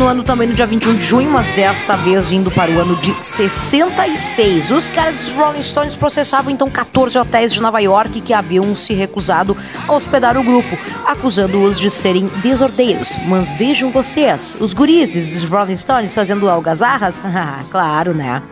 Continuando 0.02 0.24
também 0.24 0.48
no 0.48 0.54
dia 0.54 0.66
21 0.66 0.96
de 0.96 1.04
junho, 1.04 1.30
mas 1.30 1.52
desta 1.52 1.96
vez 1.96 2.32
indo 2.32 2.50
para 2.50 2.72
o 2.72 2.80
ano 2.80 2.96
de 2.96 3.14
66. 3.22 4.72
Os 4.72 4.88
caras 4.88 5.14
dos 5.14 5.32
Rolling 5.32 5.62
Stones 5.62 5.94
processavam 5.94 6.50
então 6.50 6.68
14 6.68 7.16
hotéis 7.16 7.52
de 7.52 7.62
Nova 7.62 7.78
York 7.78 8.20
que 8.20 8.32
haviam 8.32 8.74
se 8.74 8.94
recusado 8.94 9.56
a 9.86 9.92
hospedar 9.92 10.36
o 10.36 10.42
grupo, 10.42 10.76
acusando-os 11.06 11.78
de 11.78 11.88
serem 11.88 12.26
desordeiros. 12.42 13.16
Mas 13.28 13.52
vejam 13.52 13.92
vocês, 13.92 14.56
os 14.58 14.74
guris 14.74 15.14
dos 15.14 15.44
Rolling 15.44 15.76
Stones 15.76 16.12
fazendo 16.12 16.50
algazarras? 16.50 17.24
claro, 17.70 18.12
né? 18.12 18.42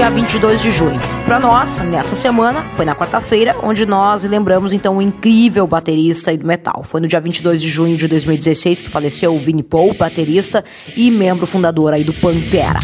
Dia 0.00 0.08
22 0.08 0.62
de 0.62 0.70
junho. 0.70 0.98
Para 1.26 1.38
nós, 1.38 1.76
nessa 1.76 2.16
semana, 2.16 2.62
foi 2.72 2.86
na 2.86 2.96
quarta-feira, 2.96 3.54
onde 3.62 3.84
nós 3.84 4.24
lembramos 4.24 4.72
então 4.72 4.96
o 4.96 5.02
incrível 5.02 5.66
baterista 5.66 6.34
do 6.34 6.46
metal. 6.46 6.82
Foi 6.84 7.02
no 7.02 7.06
dia 7.06 7.20
22 7.20 7.60
de 7.60 7.68
junho 7.68 7.94
de 7.98 8.08
2016 8.08 8.80
que 8.80 8.88
faleceu 8.88 9.34
o 9.34 9.38
Vinnie 9.38 9.62
Paul, 9.62 9.92
baterista 9.92 10.64
e 10.96 11.10
membro 11.10 11.46
fundador 11.46 11.92
aí 11.92 12.02
do 12.02 12.14
Pantera. 12.14 12.80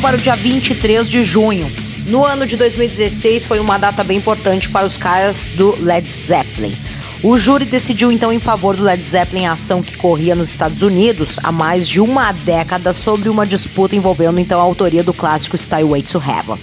Para 0.00 0.16
o 0.16 0.18
dia 0.18 0.34
23 0.34 1.10
de 1.10 1.22
junho. 1.22 1.70
No 2.06 2.24
ano 2.24 2.46
de 2.46 2.56
2016 2.56 3.44
foi 3.44 3.60
uma 3.60 3.78
data 3.78 4.02
bem 4.02 4.16
importante 4.16 4.70
para 4.70 4.86
os 4.86 4.96
caras 4.96 5.46
do 5.46 5.76
Led 5.78 6.08
Zeppelin. 6.08 6.74
O 7.22 7.38
júri 7.38 7.66
decidiu 7.66 8.10
então 8.10 8.32
em 8.32 8.38
favor 8.38 8.74
do 8.74 8.82
Led 8.82 9.02
Zeppelin 9.02 9.44
a 9.44 9.52
ação 9.52 9.82
que 9.82 9.98
corria 9.98 10.34
nos 10.34 10.48
Estados 10.48 10.80
Unidos 10.80 11.38
há 11.42 11.52
mais 11.52 11.86
de 11.86 12.00
uma 12.00 12.32
década 12.32 12.94
sobre 12.94 13.28
uma 13.28 13.44
disputa 13.44 13.94
envolvendo 13.94 14.40
então 14.40 14.58
a 14.58 14.62
autoria 14.62 15.02
do 15.02 15.12
clássico 15.12 15.58
Stairway 15.58 16.02
to 16.02 16.16
Heaven. 16.18 16.58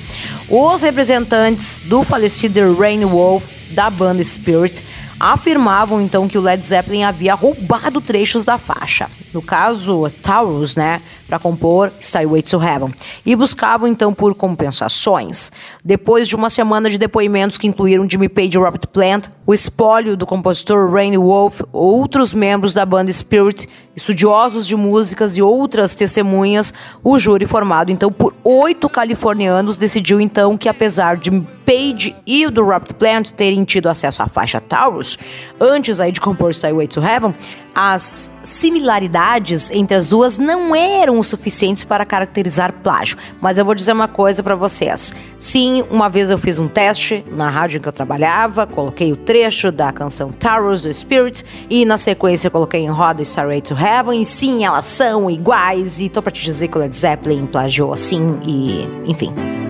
Os 0.50 0.82
representantes 0.82 1.80
do 1.86 2.04
falecido 2.04 2.76
Rain 2.76 3.06
Wolf 3.06 3.44
da 3.70 3.88
banda 3.88 4.24
Spirit 4.24 4.84
afirmavam 5.20 6.02
então 6.02 6.28
que 6.28 6.40
o 6.40 6.42
Led 6.42 6.64
Zeppelin 6.64 7.04
havia 7.04 7.36
roubado 7.36 8.02
trechos 8.02 8.44
da 8.44 8.58
faixa, 8.58 9.10
no 9.38 9.42
caso 9.44 10.10
Taurus, 10.24 10.76
né, 10.76 11.00
para 11.28 11.38
compor 11.38 11.92
Stairway 12.02 12.42
to 12.42 12.60
Heaven, 12.60 12.92
e 13.24 13.36
buscavam 13.36 13.88
então 13.88 14.12
por 14.12 14.34
compensações. 14.34 15.52
Depois 15.86 16.28
de 16.28 16.36
uma 16.36 16.50
semana 16.50 16.90
de 16.90 16.98
depoimentos 16.98 17.56
que 17.56 17.68
incluíram 17.68 18.10
Jimmy 18.10 18.28
Page 18.28 18.58
e 18.58 18.60
Robert 18.60 18.88
Plant, 18.92 19.28
o 19.46 19.54
espólio 19.54 20.18
do 20.18 20.26
compositor 20.26 20.92
Rainy 20.92 21.20
Wolf, 21.20 21.62
outros 21.72 22.34
membros 22.34 22.74
da 22.74 22.84
banda 22.84 23.14
Spirit, 23.14 23.70
estudiosos 23.96 24.66
de 24.66 24.76
músicas 24.76 25.38
e 25.38 25.42
outras 25.42 25.94
testemunhas, 25.94 26.74
o 27.04 27.20
júri 27.20 27.46
formado 27.46 27.92
então 27.92 28.12
por 28.12 28.34
oito 28.44 28.90
californianos 28.90 29.78
decidiu 29.78 30.20
então 30.20 30.58
que 30.58 30.68
apesar 30.68 31.16
de 31.18 31.30
Page 31.68 32.16
e 32.26 32.48
do 32.50 32.64
Robert 32.64 32.94
Plant 32.94 33.32
terem 33.32 33.66
tido 33.66 33.90
acesso 33.90 34.24
à 34.24 34.28
faixa 34.28 34.62
Taurus 34.62 35.18
antes 35.60 36.00
aí 36.00 36.14
de 36.14 36.22
compor 36.22 36.54
Stairway 36.54 36.88
to 36.88 37.02
Heaven, 37.02 37.36
as 37.78 38.32
similaridades 38.44 39.70
entre 39.70 39.96
as 39.96 40.10
duas 40.10 40.40
não 40.40 40.76
eram 40.76 41.20
o 41.20 41.24
suficientes 41.24 41.84
para 41.84 42.04
caracterizar 42.08 42.74
plágio. 42.74 43.18
Mas 43.40 43.60
eu 43.60 43.64
vou 43.64 43.76
dizer 43.76 43.92
uma 43.92 44.08
coisa 44.08 44.42
para 44.42 44.56
vocês. 44.56 45.14
Sim, 45.38 45.84
uma 45.92 46.10
vez 46.10 46.32
eu 46.32 46.40
fiz 46.40 46.58
um 46.58 46.68
teste 46.68 47.24
na 47.30 47.52
rádio 47.52 47.78
em 47.78 47.82
que 47.82 47.88
eu 47.88 47.94
trabalhava, 47.94 48.66
coloquei 48.66 49.14
o 49.14 49.16
trecho 49.16 49.72
da 49.72 49.92
canção 49.92 50.32
Taurus 50.32 50.82
do 50.82 50.92
Spirit 50.92 51.46
e 51.70 51.86
na 51.86 52.00
sequência 52.00 52.48
eu 52.48 52.52
coloquei 52.52 52.82
em 52.82 52.90
roda 52.90 53.24
Stairway 53.24 53.62
to 53.62 53.76
Heaven. 53.76 54.22
E 54.22 54.26
sim, 54.26 54.66
elas 54.66 54.86
são 54.86 55.30
iguais 55.30 56.02
e 56.02 56.10
tô 56.10 56.20
para 56.20 56.32
te 56.32 56.44
dizer 56.44 56.70
que 56.70 56.78
o 56.80 56.82
Led 56.82 56.96
Zeppelin 56.96 57.46
plagiou 57.46 57.96
sim 57.96 58.40
e 58.44 58.88
enfim. 59.06 59.67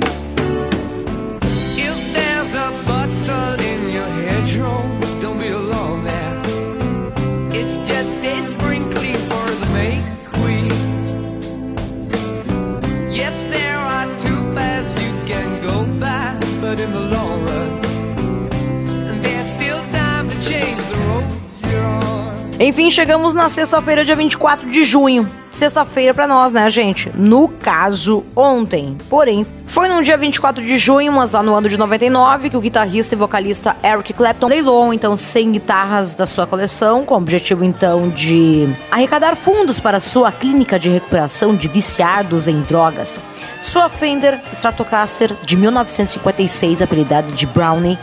Enfim, 22.77 22.91
chegamos 22.91 23.33
na 23.33 23.49
sexta-feira, 23.49 24.05
dia 24.05 24.15
24 24.15 24.69
de 24.69 24.83
junho. 24.83 25.27
Sexta-feira 25.49 26.13
para 26.13 26.27
nós, 26.27 26.53
né, 26.53 26.69
gente? 26.69 27.11
No 27.15 27.47
caso, 27.47 28.23
ontem. 28.35 28.95
Porém, 29.09 29.47
foi 29.65 29.89
no 29.89 30.03
dia 30.03 30.15
24 30.15 30.63
de 30.63 30.77
junho, 30.77 31.11
mas 31.11 31.31
lá 31.31 31.41
no 31.41 31.55
ano 31.55 31.67
de 31.67 31.75
99, 31.75 32.51
que 32.51 32.55
o 32.55 32.61
guitarrista 32.61 33.15
e 33.15 33.17
vocalista 33.17 33.75
Eric 33.83 34.13
Clapton 34.13 34.45
leilou, 34.45 34.93
então, 34.93 35.17
100 35.17 35.53
guitarras 35.53 36.13
da 36.13 36.27
sua 36.27 36.45
coleção, 36.45 37.03
com 37.03 37.15
o 37.15 37.17
objetivo, 37.17 37.63
então, 37.63 38.09
de 38.09 38.69
arrecadar 38.91 39.35
fundos 39.35 39.79
para 39.79 39.99
sua 39.99 40.31
clínica 40.31 40.77
de 40.77 40.87
recuperação 40.87 41.55
de 41.55 41.67
viciados 41.67 42.47
em 42.47 42.61
drogas. 42.61 43.19
Sua 43.63 43.89
Fender 43.89 44.39
Stratocaster 44.53 45.35
de 45.43 45.57
1956, 45.57 46.83
apelidada 46.83 47.31
de 47.31 47.47
Brownie, 47.47 47.97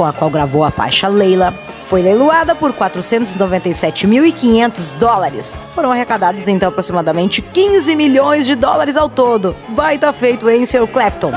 com 0.00 0.06
a 0.06 0.14
qual 0.14 0.30
gravou 0.30 0.64
a 0.64 0.70
faixa 0.70 1.08
Leila, 1.08 1.52
foi 1.84 2.00
leiloada 2.00 2.54
por 2.54 2.72
497.500 2.72 4.96
dólares. 4.96 5.58
Foram 5.74 5.92
arrecadados 5.92 6.48
então 6.48 6.70
aproximadamente 6.70 7.42
15 7.42 7.94
milhões 7.94 8.46
de 8.46 8.54
dólares 8.54 8.96
ao 8.96 9.10
todo. 9.10 9.54
Baita 9.68 10.10
feito, 10.10 10.48
hein, 10.48 10.64
Sr. 10.64 10.88
Clapton? 10.90 11.32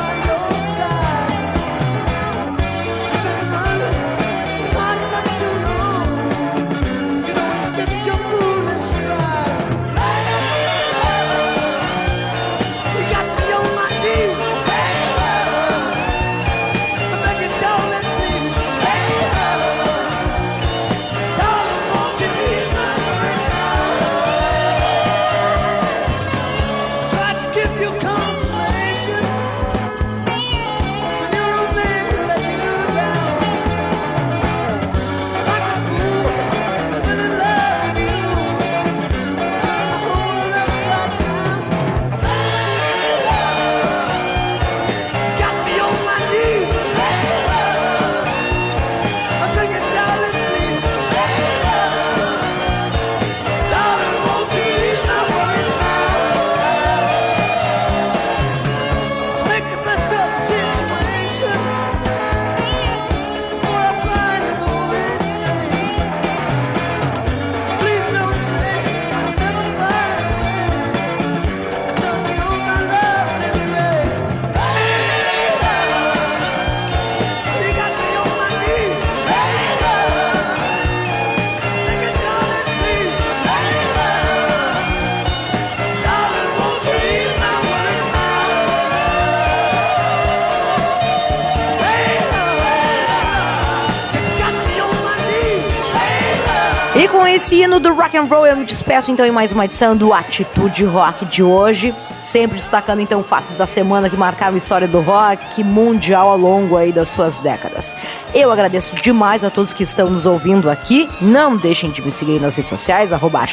Esse 97.34 97.55
hino 97.55 97.79
do 97.79 97.91
rock 97.95 98.15
and 98.15 98.25
roll 98.25 98.45
eu 98.45 98.55
me 98.55 98.63
despeço 98.63 99.09
então 99.09 99.25
em 99.25 99.31
mais 99.31 99.51
uma 99.51 99.65
edição 99.65 99.97
do 99.97 100.13
Atitude 100.13 100.86
Rock 100.86 101.25
de 101.25 101.41
hoje, 101.41 101.91
sempre 102.21 102.57
destacando 102.57 102.99
então 102.99 103.23
fatos 103.23 103.55
da 103.55 103.65
semana 103.65 104.07
que 104.07 104.15
marcaram 104.15 104.53
a 104.53 104.57
história 104.57 104.88
do 104.88 105.01
rock 105.01 105.63
mundial 105.63 106.29
ao 106.29 106.38
longo 106.38 106.77
aí 106.77 106.91
das 106.91 107.09
suas 107.09 107.39
décadas. 107.39 107.95
Eu 108.36 108.51
agradeço 108.51 108.95
demais 108.97 109.43
a 109.43 109.49
todos 109.49 109.73
que 109.73 109.81
estão 109.81 110.11
nos 110.11 110.27
ouvindo 110.27 110.69
aqui. 110.69 111.09
Não 111.19 111.57
deixem 111.57 111.89
de 111.89 112.03
me 112.03 112.11
seguir 112.11 112.39
nas 112.39 112.55
redes 112.55 112.69
sociais 112.69 113.11
arroba 113.11 113.43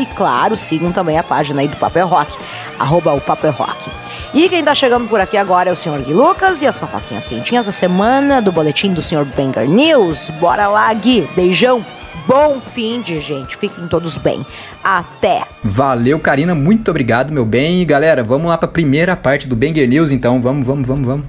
e 0.00 0.06
claro, 0.06 0.56
sigam 0.56 0.90
também 0.90 1.18
a 1.18 1.22
página 1.22 1.60
aí 1.60 1.68
do 1.68 1.76
Papel 1.76 2.08
Rock, 2.08 2.34
arroba 2.78 3.12
o 3.12 3.20
Papel 3.20 3.52
Rock. 3.52 3.90
E 4.32 4.48
quem 4.48 4.64
tá 4.64 4.74
chegando 4.74 5.06
por 5.06 5.20
aqui 5.20 5.36
agora 5.36 5.68
é 5.68 5.72
o 5.72 5.76
Sr. 5.76 6.00
Gui 6.02 6.14
Lucas 6.14 6.62
e 6.62 6.66
as 6.66 6.78
fofoquinhas 6.78 7.28
quentinhas 7.28 7.66
da 7.66 7.72
semana 7.72 8.40
do 8.40 8.50
boletim 8.50 8.94
do 8.94 9.02
Sr. 9.02 9.26
Banger 9.26 9.68
News. 9.68 10.30
Bora 10.30 10.66
lá, 10.66 10.90
Gui. 10.94 11.28
Beijão 11.36 11.84
bom 12.28 12.60
fim 12.60 13.00
de 13.00 13.18
gente. 13.18 13.56
Fiquem 13.56 13.88
todos 13.88 14.18
bem. 14.18 14.44
Até. 14.84 15.44
Valeu, 15.64 16.20
Karina. 16.20 16.54
Muito 16.54 16.90
obrigado, 16.90 17.32
meu 17.32 17.46
bem. 17.46 17.80
E 17.80 17.84
galera, 17.86 18.22
vamos 18.22 18.48
lá 18.48 18.58
para 18.58 18.68
a 18.68 18.72
primeira 18.72 19.16
parte 19.16 19.48
do 19.48 19.56
Banger 19.56 19.88
News, 19.88 20.12
então. 20.12 20.40
Vamos, 20.42 20.66
vamos, 20.66 20.86
vamos, 20.86 21.06
vamos. 21.06 21.26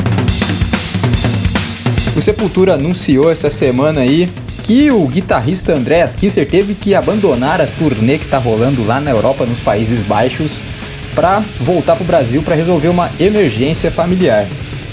O 2.15 2.21
Sepultura 2.21 2.73
anunciou 2.73 3.31
essa 3.31 3.49
semana 3.49 4.01
aí 4.01 4.29
que 4.63 4.91
o 4.91 5.07
guitarrista 5.07 5.73
Andreas 5.73 6.15
Kisser 6.15 6.45
teve 6.45 6.75
que 6.75 6.93
abandonar 6.93 7.61
a 7.61 7.65
turnê 7.65 8.17
que 8.17 8.27
tá 8.27 8.37
rolando 8.37 8.85
lá 8.85 8.99
na 8.99 9.09
Europa, 9.09 9.45
nos 9.45 9.59
Países 9.61 10.01
Baixos, 10.01 10.61
para 11.15 11.41
voltar 11.61 11.95
pro 11.95 12.03
Brasil 12.03 12.43
para 12.43 12.55
resolver 12.55 12.89
uma 12.89 13.09
emergência 13.19 13.89
familiar. 13.89 14.45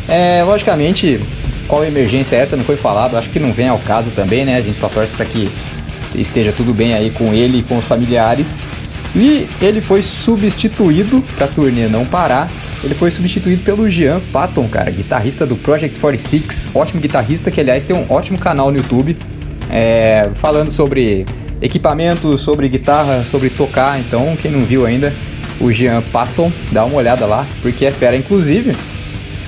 É, 0.09 0.42
logicamente, 0.44 1.20
qual 1.66 1.84
emergência 1.84 2.36
é 2.36 2.40
essa 2.40 2.57
não 2.57 2.64
foi 2.64 2.76
falado, 2.76 3.16
acho 3.16 3.28
que 3.28 3.40
não 3.40 3.52
vem 3.52 3.68
ao 3.68 3.78
caso 3.80 4.11
também, 4.11 4.44
né? 4.44 4.57
A 4.57 4.62
gente 4.62 4.78
só 4.78 4.88
torce 4.88 5.12
para 5.12 5.26
que 5.26 5.50
esteja 6.17 6.53
tudo 6.53 6.73
bem 6.75 6.95
aí 6.95 7.11
com 7.11 7.33
ele 7.33 7.59
e 7.59 7.62
com 7.62 7.79
os 7.79 7.85
familiares. 7.85 8.62
E 9.14 9.49
ele 9.62 9.81
foi 9.81 10.03
substituído, 10.03 11.23
pra 11.37 11.47
turnê 11.47 11.89
não 11.89 12.05
parar, 12.05 12.51
ele 12.85 12.95
foi 12.95 13.11
substituído 13.11 13.62
pelo 13.62 13.89
Jean 13.89 14.21
Patton, 14.33 14.69
cara, 14.69 14.91
guitarrista 14.91 15.47
do 15.47 15.57
Project 15.57 15.99
46, 15.99 16.71
ótimo 16.75 17.01
guitarrista 17.01 17.51
que 17.51 17.61
aliás 17.61 17.83
tem 17.85 17.97
um 17.97 18.05
ótimo 18.09 18.39
canal 18.39 18.71
no 18.71 18.77
YouTube. 18.77 19.17
é, 19.71 20.31
falando 20.35 20.71
sobre 20.71 21.27
equipamento, 21.61 22.37
sobre 22.39 22.69
guitarra, 22.69 23.25
sobre 23.25 23.51
tocar. 23.51 23.99
Então, 23.99 24.37
quem 24.41 24.51
não 24.51 24.61
viu 24.61 24.87
ainda, 24.87 25.12
o 25.61 25.73
Jean 25.73 26.03
Patton, 26.03 26.53
dá 26.71 26.85
uma 26.85 26.97
olhada 26.97 27.27
lá, 27.27 27.47
porque 27.62 27.87
é 27.87 27.91
fera. 27.91 28.17
Inclusive, 28.17 28.77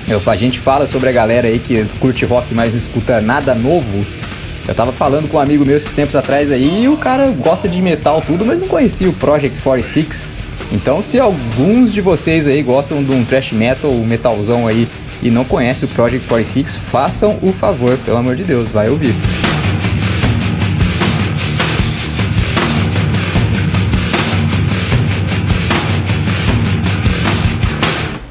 eu, 0.07 0.21
a 0.25 0.35
gente 0.35 0.59
fala 0.59 0.87
sobre 0.87 1.09
a 1.09 1.11
galera 1.11 1.47
aí 1.47 1.59
que 1.59 1.85
curte 1.99 2.25
rock, 2.25 2.53
mas 2.53 2.73
não 2.73 2.79
escuta 2.79 3.21
nada 3.21 3.53
novo. 3.53 4.05
Eu 4.69 4.75
tava 4.75 4.91
falando 4.91 5.27
com 5.27 5.37
um 5.37 5.39
amigo 5.39 5.65
meu 5.65 5.75
esses 5.75 5.91
tempos 5.93 6.15
atrás 6.15 6.51
aí, 6.51 6.83
e 6.83 6.87
o 6.87 6.95
cara 6.95 7.31
gosta 7.31 7.67
de 7.67 7.81
metal 7.81 8.21
tudo, 8.21 8.45
mas 8.45 8.59
não 8.59 8.67
conhecia 8.67 9.09
o 9.09 9.13
Project 9.13 9.59
46. 9.61 10.31
Então, 10.71 11.01
se 11.01 11.19
alguns 11.19 11.91
de 11.91 12.01
vocês 12.01 12.45
aí 12.45 12.61
gostam 12.61 13.03
de 13.03 13.11
um 13.11 13.25
thrash 13.25 13.51
metal, 13.51 13.91
metalzão 13.91 14.67
aí, 14.67 14.87
e 15.23 15.31
não 15.31 15.43
conhece 15.43 15.85
o 15.85 15.87
Project 15.87 16.27
46, 16.27 16.75
façam 16.75 17.39
o 17.41 17.51
favor, 17.51 17.97
pelo 18.05 18.17
amor 18.17 18.35
de 18.35 18.43
Deus, 18.43 18.69
vai 18.69 18.89
ouvir. 18.89 19.15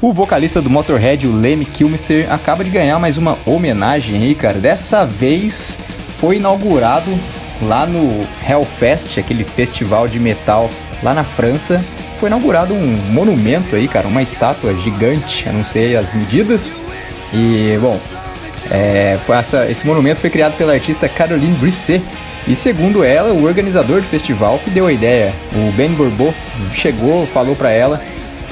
O 0.01 0.13
vocalista 0.13 0.61
do 0.61 0.69
Motorhead, 0.69 1.27
o 1.27 1.33
Lemmy 1.33 1.65
Kilmister, 1.65 2.31
acaba 2.31 2.63
de 2.63 2.71
ganhar 2.71 2.97
mais 2.97 3.17
uma 3.17 3.37
homenagem 3.45 4.23
aí, 4.23 4.33
cara. 4.33 4.57
Dessa 4.57 5.05
vez 5.05 5.77
foi 6.19 6.37
inaugurado 6.37 7.17
lá 7.61 7.85
no 7.85 8.25
Hellfest, 8.47 9.19
aquele 9.19 9.43
festival 9.43 10.07
de 10.07 10.19
metal 10.19 10.69
lá 11.01 11.13
na 11.13 11.23
França. 11.23 11.83
Foi 12.19 12.27
inaugurado 12.27 12.73
um 12.73 12.97
monumento 13.11 13.75
aí, 13.75 13.87
cara, 13.87 14.07
uma 14.07 14.21
estátua 14.21 14.73
gigante, 14.75 15.47
eu 15.47 15.53
não 15.53 15.63
sei 15.63 15.95
as 15.95 16.13
medidas. 16.13 16.81
E, 17.33 17.77
bom, 17.81 17.99
é, 18.69 19.17
essa, 19.29 19.69
esse 19.69 19.85
monumento 19.85 20.19
foi 20.19 20.29
criado 20.29 20.57
pela 20.57 20.73
artista 20.73 21.07
Caroline 21.07 21.55
Brisset. 21.57 22.03
E 22.47 22.55
segundo 22.55 23.03
ela, 23.03 23.31
o 23.33 23.43
organizador 23.43 24.01
do 24.01 24.07
festival 24.07 24.59
que 24.59 24.69
deu 24.69 24.87
a 24.87 24.93
ideia, 24.93 25.33
o 25.53 25.71
Ben 25.73 25.91
Bourbeau, 25.91 26.33
chegou, 26.73 27.27
falou 27.27 27.55
para 27.55 27.69
ela 27.69 28.01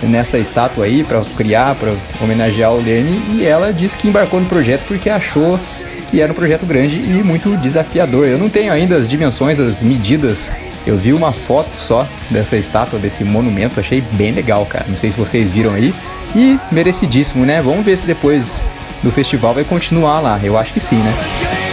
nessa 0.03 0.37
estátua 0.37 0.85
aí 0.85 1.03
para 1.03 1.21
criar, 1.35 1.73
para 1.75 1.93
homenagear 2.21 2.71
o 2.71 2.81
Lenny 2.81 3.19
e 3.33 3.45
ela 3.45 3.73
disse 3.73 3.97
que 3.97 4.07
embarcou 4.07 4.39
no 4.39 4.45
projeto 4.45 4.83
porque 4.87 5.09
achou 5.09 5.59
que 6.07 6.21
era 6.21 6.31
um 6.31 6.35
projeto 6.35 6.65
grande 6.65 6.95
e 6.95 7.23
muito 7.23 7.55
desafiador. 7.57 8.27
Eu 8.27 8.37
não 8.37 8.49
tenho 8.49 8.71
ainda 8.71 8.95
as 8.95 9.07
dimensões, 9.07 9.59
as 9.59 9.81
medidas. 9.81 10.51
Eu 10.85 10.95
vi 10.95 11.13
uma 11.13 11.31
foto 11.31 11.69
só 11.79 12.07
dessa 12.29 12.55
estátua, 12.55 12.97
desse 12.97 13.23
monumento, 13.23 13.79
achei 13.79 14.01
bem 14.13 14.31
legal, 14.31 14.65
cara. 14.65 14.85
Não 14.87 14.97
sei 14.97 15.11
se 15.11 15.17
vocês 15.17 15.51
viram 15.51 15.73
aí. 15.73 15.93
E 16.35 16.59
merecidíssimo, 16.71 17.45
né? 17.45 17.61
Vamos 17.61 17.85
ver 17.85 17.97
se 17.97 18.05
depois 18.05 18.63
do 19.03 19.11
festival 19.11 19.53
vai 19.53 19.63
continuar 19.63 20.19
lá. 20.21 20.39
Eu 20.41 20.57
acho 20.57 20.73
que 20.73 20.79
sim, 20.79 20.97
né? 20.97 21.66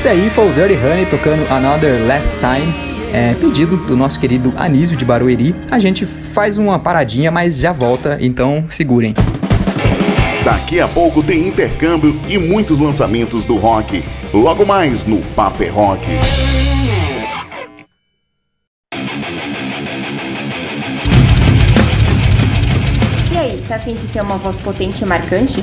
Esse 0.02 0.08
aí 0.08 0.28
foi 0.30 0.50
o 0.50 0.52
Dirty 0.52 0.74
Honey 0.74 1.06
tocando 1.06 1.46
Another 1.48 2.04
Last 2.04 2.28
Time. 2.40 2.74
É, 3.12 3.34
pedido 3.34 3.76
do 3.76 3.96
nosso 3.96 4.18
querido 4.18 4.52
Anísio 4.56 4.96
de 4.96 5.04
Barueri. 5.04 5.54
A 5.70 5.78
gente 5.78 6.04
faz 6.04 6.58
uma 6.58 6.76
paradinha, 6.76 7.30
mas 7.30 7.56
já 7.56 7.70
volta, 7.70 8.18
então 8.20 8.64
segurem. 8.68 9.14
Daqui 10.44 10.80
a 10.80 10.88
pouco 10.88 11.22
tem 11.22 11.46
intercâmbio 11.46 12.18
e 12.26 12.36
muitos 12.36 12.80
lançamentos 12.80 13.46
do 13.46 13.56
rock. 13.56 14.02
Logo 14.34 14.66
mais 14.66 15.06
no 15.06 15.18
Paper 15.36 15.72
Rock. 15.72 16.04
E 23.30 23.38
aí, 23.38 23.62
tá 23.68 23.76
afim 23.76 23.94
de 23.94 24.08
ter 24.08 24.20
uma 24.20 24.36
voz 24.36 24.58
potente 24.58 25.04
e 25.04 25.06
marcante? 25.06 25.62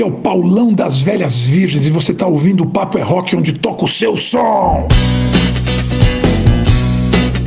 Aqui 0.00 0.08
é 0.08 0.10
o 0.10 0.18
Paulão 0.22 0.72
das 0.72 1.02
Velhas 1.02 1.40
Virgens 1.40 1.86
e 1.86 1.90
você 1.90 2.12
está 2.12 2.26
ouvindo 2.26 2.62
o 2.62 2.66
Papo 2.66 2.96
é 2.96 3.02
Rock, 3.02 3.36
onde 3.36 3.52
toca 3.52 3.84
o 3.84 3.88
seu 3.88 4.16
som. 4.16 4.88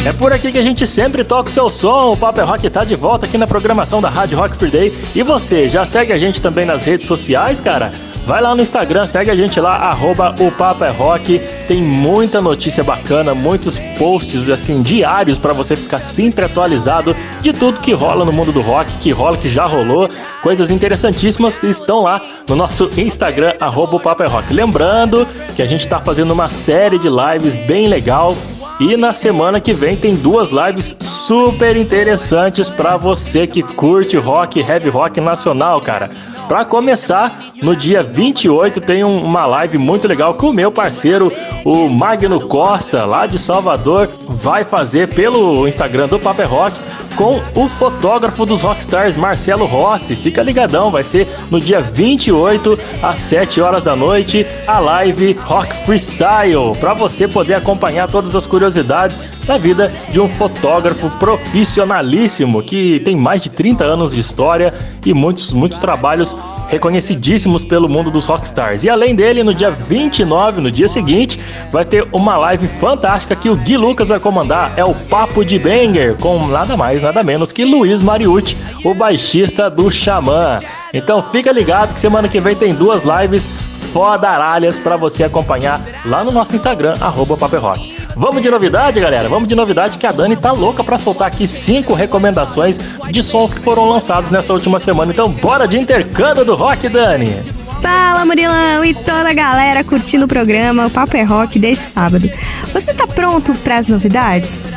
É 0.05 0.11
por 0.11 0.33
aqui 0.33 0.51
que 0.51 0.57
a 0.57 0.61
gente 0.61 0.85
sempre 0.85 1.23
toca 1.23 1.47
o 1.47 1.51
seu 1.51 1.69
som. 1.69 2.11
O 2.11 2.17
Papo 2.17 2.41
é 2.41 2.43
Rock 2.43 2.69
tá 2.69 2.83
de 2.83 2.93
volta 2.93 3.25
aqui 3.25 3.37
na 3.37 3.47
programação 3.47 4.01
da 4.01 4.09
Rádio 4.09 4.37
Rock 4.37 4.57
Free 4.57 4.69
Day. 4.69 4.93
E 5.15 5.23
você, 5.23 5.69
já 5.69 5.85
segue 5.85 6.11
a 6.11 6.17
gente 6.17 6.41
também 6.41 6.65
nas 6.65 6.85
redes 6.85 7.07
sociais, 7.07 7.61
cara? 7.61 7.89
Vai 8.25 8.41
lá 8.41 8.53
no 8.53 8.61
Instagram, 8.61 9.05
segue 9.05 9.31
a 9.31 9.35
gente 9.35 9.61
lá, 9.61 9.77
arroba 9.77 10.35
o 10.41 10.51
Papo 10.51 10.83
é 10.83 10.89
Rock. 10.89 11.39
Tem 11.69 11.81
muita 11.81 12.41
notícia 12.41 12.83
bacana, 12.83 13.33
muitos 13.33 13.79
posts 13.97 14.49
assim 14.49 14.81
diários 14.81 15.39
para 15.39 15.53
você 15.53 15.73
ficar 15.73 16.01
sempre 16.01 16.43
atualizado 16.43 17.15
de 17.41 17.53
tudo 17.53 17.79
que 17.79 17.93
rola 17.93 18.25
no 18.25 18.33
mundo 18.33 18.51
do 18.51 18.59
rock, 18.59 18.97
que 18.97 19.11
rola, 19.11 19.37
que 19.37 19.47
já 19.47 19.65
rolou. 19.65 20.09
Coisas 20.41 20.69
interessantíssimas 20.69 21.63
estão 21.63 22.01
lá 22.01 22.21
no 22.45 22.57
nosso 22.57 22.91
Instagram, 22.97 23.53
arroba 23.57 23.95
o 23.95 23.99
Papo 24.01 24.23
é 24.23 24.27
Rock. 24.27 24.53
Lembrando 24.53 25.25
que 25.55 25.61
a 25.61 25.65
gente 25.65 25.87
tá 25.87 26.01
fazendo 26.01 26.31
uma 26.31 26.49
série 26.49 26.99
de 26.99 27.07
lives 27.07 27.55
bem 27.55 27.87
legal. 27.87 28.35
E 28.79 28.97
na 28.97 29.13
semana 29.13 29.61
que 29.61 29.73
vem 29.73 29.95
tem 29.95 30.15
duas 30.15 30.49
lives 30.49 30.95
super 30.99 31.77
interessantes 31.77 32.69
para 32.69 32.97
você 32.97 33.45
que 33.45 33.61
curte 33.61 34.17
rock, 34.17 34.59
heavy 34.59 34.89
rock 34.89 35.21
nacional, 35.21 35.79
cara. 35.79 36.09
Para 36.47 36.65
começar, 36.65 37.53
no 37.61 37.75
dia 37.75 38.03
28 38.03 38.81
tem 38.81 39.03
um, 39.03 39.23
uma 39.23 39.45
live 39.45 39.77
muito 39.77 40.07
legal 40.07 40.33
que 40.33 40.45
o 40.45 40.53
meu 40.53 40.71
parceiro, 40.71 41.31
o 41.63 41.87
Magno 41.89 42.47
Costa, 42.47 43.05
lá 43.05 43.25
de 43.25 43.39
Salvador, 43.39 44.09
vai 44.27 44.63
fazer 44.63 45.07
pelo 45.09 45.67
Instagram 45.67 46.07
do 46.07 46.19
Paper 46.19 46.49
Rock 46.49 46.79
com 47.15 47.39
o 47.55 47.67
fotógrafo 47.67 48.45
dos 48.45 48.61
Rockstars, 48.63 49.15
Marcelo 49.15 49.65
Rossi. 49.65 50.15
Fica 50.15 50.41
ligadão, 50.41 50.91
vai 50.91 51.03
ser 51.03 51.27
no 51.49 51.59
dia 51.59 51.79
28 51.79 52.77
às 53.01 53.19
7 53.19 53.61
horas 53.61 53.83
da 53.83 53.95
noite, 53.95 54.45
a 54.67 54.79
live 54.79 55.37
Rock 55.43 55.73
Freestyle, 55.85 56.75
para 56.79 56.93
você 56.93 57.27
poder 57.27 57.53
acompanhar 57.55 58.09
todas 58.09 58.35
as 58.35 58.47
curiosidades 58.47 59.23
da 59.45 59.57
vida 59.57 59.91
de 60.09 60.19
um 60.19 60.29
fotógrafo 60.29 61.09
profissionalíssimo 61.11 62.63
que 62.63 62.99
tem 63.01 63.15
mais 63.15 63.41
de 63.41 63.49
30 63.49 63.83
anos 63.83 64.13
de 64.13 64.19
história 64.19 64.73
e 65.05 65.13
muitos 65.13 65.53
muitos 65.53 65.77
trabalhos 65.77 66.32
reconhecidíssimos 66.67 67.63
pelo 67.63 67.87
mundo 67.87 68.09
dos 68.09 68.25
rockstars. 68.25 68.83
E 68.83 68.89
além 68.89 69.15
dele, 69.15 69.43
no 69.43 69.53
dia 69.53 69.69
29, 69.69 70.61
no 70.61 70.71
dia 70.71 70.87
seguinte, 70.87 71.39
vai 71.71 71.85
ter 71.85 72.07
uma 72.11 72.37
live 72.37 72.67
fantástica 72.67 73.35
que 73.35 73.49
o 73.49 73.55
Gui 73.55 73.77
Lucas 73.77 74.09
vai 74.09 74.19
comandar. 74.19 74.73
É 74.75 74.83
o 74.83 74.93
Papo 74.93 75.45
de 75.45 75.59
Banger, 75.59 76.15
com 76.15 76.47
nada 76.47 76.75
mais, 76.75 77.03
nada 77.03 77.23
menos 77.23 77.53
que 77.53 77.63
Luiz 77.63 78.01
Mariucci, 78.01 78.57
o 78.83 78.93
baixista 78.93 79.69
do 79.69 79.91
Xamã. 79.91 80.61
Então 80.93 81.21
fica 81.21 81.51
ligado 81.51 81.93
que 81.93 81.99
semana 81.99 82.27
que 82.27 82.39
vem 82.39 82.55
tem 82.55 82.73
duas 82.73 83.03
lives 83.03 83.49
fodaralhas 83.93 84.79
para 84.79 84.97
você 84.97 85.23
acompanhar 85.23 85.79
lá 86.03 86.23
no 86.23 86.31
nosso 86.31 86.55
Instagram, 86.55 86.97
arroba 86.99 87.37
Paperrock. 87.37 87.95
Vamos 88.15 88.41
de 88.41 88.49
novidade, 88.49 88.99
galera? 88.99 89.29
Vamos 89.29 89.47
de 89.47 89.55
novidade 89.55 89.99
que 89.99 90.07
a 90.07 90.11
Dani 90.11 90.35
tá 90.35 90.51
louca 90.51 90.83
para 90.83 90.97
soltar 90.97 91.27
aqui 91.27 91.45
cinco 91.45 91.93
recomendações 91.93 92.79
de 93.11 93.21
sons 93.21 93.53
que 93.53 93.61
foram 93.61 93.87
lançados 93.87 94.31
nessa 94.31 94.51
última 94.51 94.79
semana. 94.79 95.11
Então 95.11 95.29
bora 95.29 95.67
de 95.67 95.77
intercâmbio 95.77 96.43
do 96.43 96.55
rock, 96.55 96.89
Dani! 96.89 97.43
Fala 97.81 98.25
Murilão 98.25 98.83
e 98.83 98.93
toda 98.93 99.29
a 99.29 99.33
galera 99.33 99.83
curtindo 99.83 100.25
o 100.25 100.27
programa 100.27 100.87
O 100.87 100.89
Papo 100.89 101.17
é 101.17 101.23
Rock 101.23 101.59
deste 101.59 101.85
sábado. 101.91 102.31
Você 102.71 102.93
tá 102.93 103.05
pronto 103.05 103.53
para 103.55 103.77
as 103.77 103.87
novidades? 103.87 104.73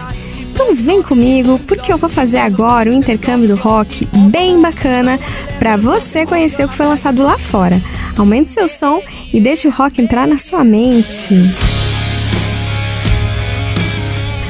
Então 0.56 0.74
vem 0.74 1.02
comigo, 1.02 1.58
porque 1.66 1.92
eu 1.92 1.98
vou 1.98 2.08
fazer 2.08 2.38
agora 2.38 2.88
um 2.88 2.94
intercâmbio 2.94 3.46
do 3.46 3.56
rock 3.56 4.08
bem 4.30 4.58
bacana 4.58 5.20
para 5.58 5.76
você 5.76 6.24
conhecer 6.24 6.64
o 6.64 6.68
que 6.70 6.74
foi 6.74 6.86
lançado 6.86 7.22
lá 7.22 7.38
fora. 7.38 7.78
Aumente 8.16 8.48
seu 8.48 8.66
som 8.66 9.02
e 9.34 9.38
deixe 9.38 9.68
o 9.68 9.70
rock 9.70 10.00
entrar 10.00 10.26
na 10.26 10.38
sua 10.38 10.64
mente. 10.64 11.34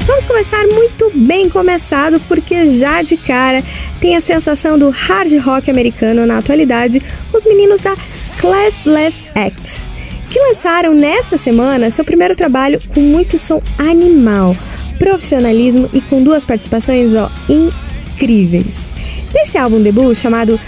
Vamos 0.05 0.25
começar 0.25 0.65
muito 0.73 1.11
bem 1.13 1.49
começado, 1.49 2.21
porque 2.21 2.67
já 2.67 3.01
de 3.01 3.17
cara 3.17 3.61
tem 3.99 4.15
a 4.15 4.21
sensação 4.21 4.79
do 4.79 4.89
hard 4.89 5.37
rock 5.43 5.69
americano 5.69 6.25
na 6.25 6.37
atualidade, 6.37 7.03
os 7.33 7.45
meninos 7.45 7.81
da 7.81 7.93
Classless 8.39 9.25
Act, 9.35 9.83
que 10.29 10.39
lançaram 10.39 10.93
nesta 10.93 11.35
semana 11.35 11.91
seu 11.91 12.05
primeiro 12.05 12.33
trabalho 12.33 12.81
com 12.93 13.01
muito 13.01 13.37
som 13.37 13.61
animal, 13.77 14.55
profissionalismo 14.97 15.89
e 15.93 16.01
com 16.01 16.23
duas 16.23 16.45
participações 16.45 17.15
ó, 17.15 17.31
incríveis. 17.49 18.91
Nesse 19.33 19.57
álbum 19.57 19.81
debut 19.81 20.15
chamado 20.15 20.59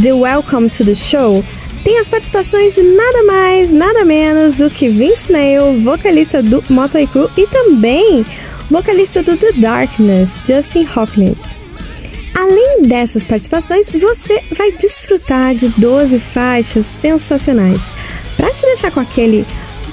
The 0.00 0.12
Welcome 0.12 0.70
to 0.70 0.84
the 0.84 0.94
Show, 0.94 1.44
tem 1.84 1.98
as 1.98 2.08
participações 2.08 2.74
de 2.74 2.82
nada 2.82 3.22
mais, 3.22 3.72
nada 3.72 4.04
menos 4.04 4.56
do 4.56 4.68
que 4.68 4.88
Vince 4.88 5.30
Neil, 5.30 5.80
vocalista 5.80 6.42
do 6.42 6.62
Motley 6.68 7.06
Crue 7.06 7.28
e 7.36 7.46
também 7.46 8.24
vocalista 8.68 9.22
do 9.22 9.36
The 9.36 9.52
Darkness, 9.52 10.34
Justin 10.44 10.86
Hawkins. 10.94 11.56
Além 12.34 12.82
dessas 12.82 13.24
participações, 13.24 13.88
você 13.88 14.42
vai 14.52 14.72
desfrutar 14.72 15.54
de 15.54 15.68
12 15.68 16.18
faixas 16.18 16.84
sensacionais. 16.84 17.94
Para 18.36 18.50
te 18.50 18.62
deixar 18.62 18.90
com 18.90 19.00
aquele 19.00 19.46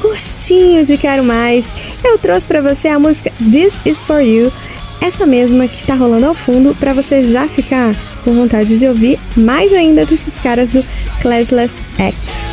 gostinho 0.04 0.86
de 0.86 0.98
quero 0.98 1.24
mais, 1.24 1.74
eu 2.04 2.18
trouxe 2.20 2.46
para 2.46 2.62
você 2.62 2.90
a 2.90 3.00
música 3.00 3.32
This 3.40 3.74
Is 3.86 4.04
For 4.04 4.20
You, 4.20 4.52
essa 5.02 5.26
mesma 5.26 5.68
que 5.68 5.88
tá 5.88 5.96
rolando 5.96 6.26
ao 6.26 6.36
fundo 6.36 6.76
para 6.76 6.94
você 6.94 7.24
já 7.24 7.48
ficar 7.48 7.96
com 8.24 8.34
vontade 8.34 8.78
de 8.78 8.86
ouvir 8.86 9.18
mais 9.36 9.74
ainda 9.74 10.06
desses 10.06 10.38
caras 10.38 10.72
do 10.72 10.84
Classless 11.22 11.76
Act. 11.98 12.53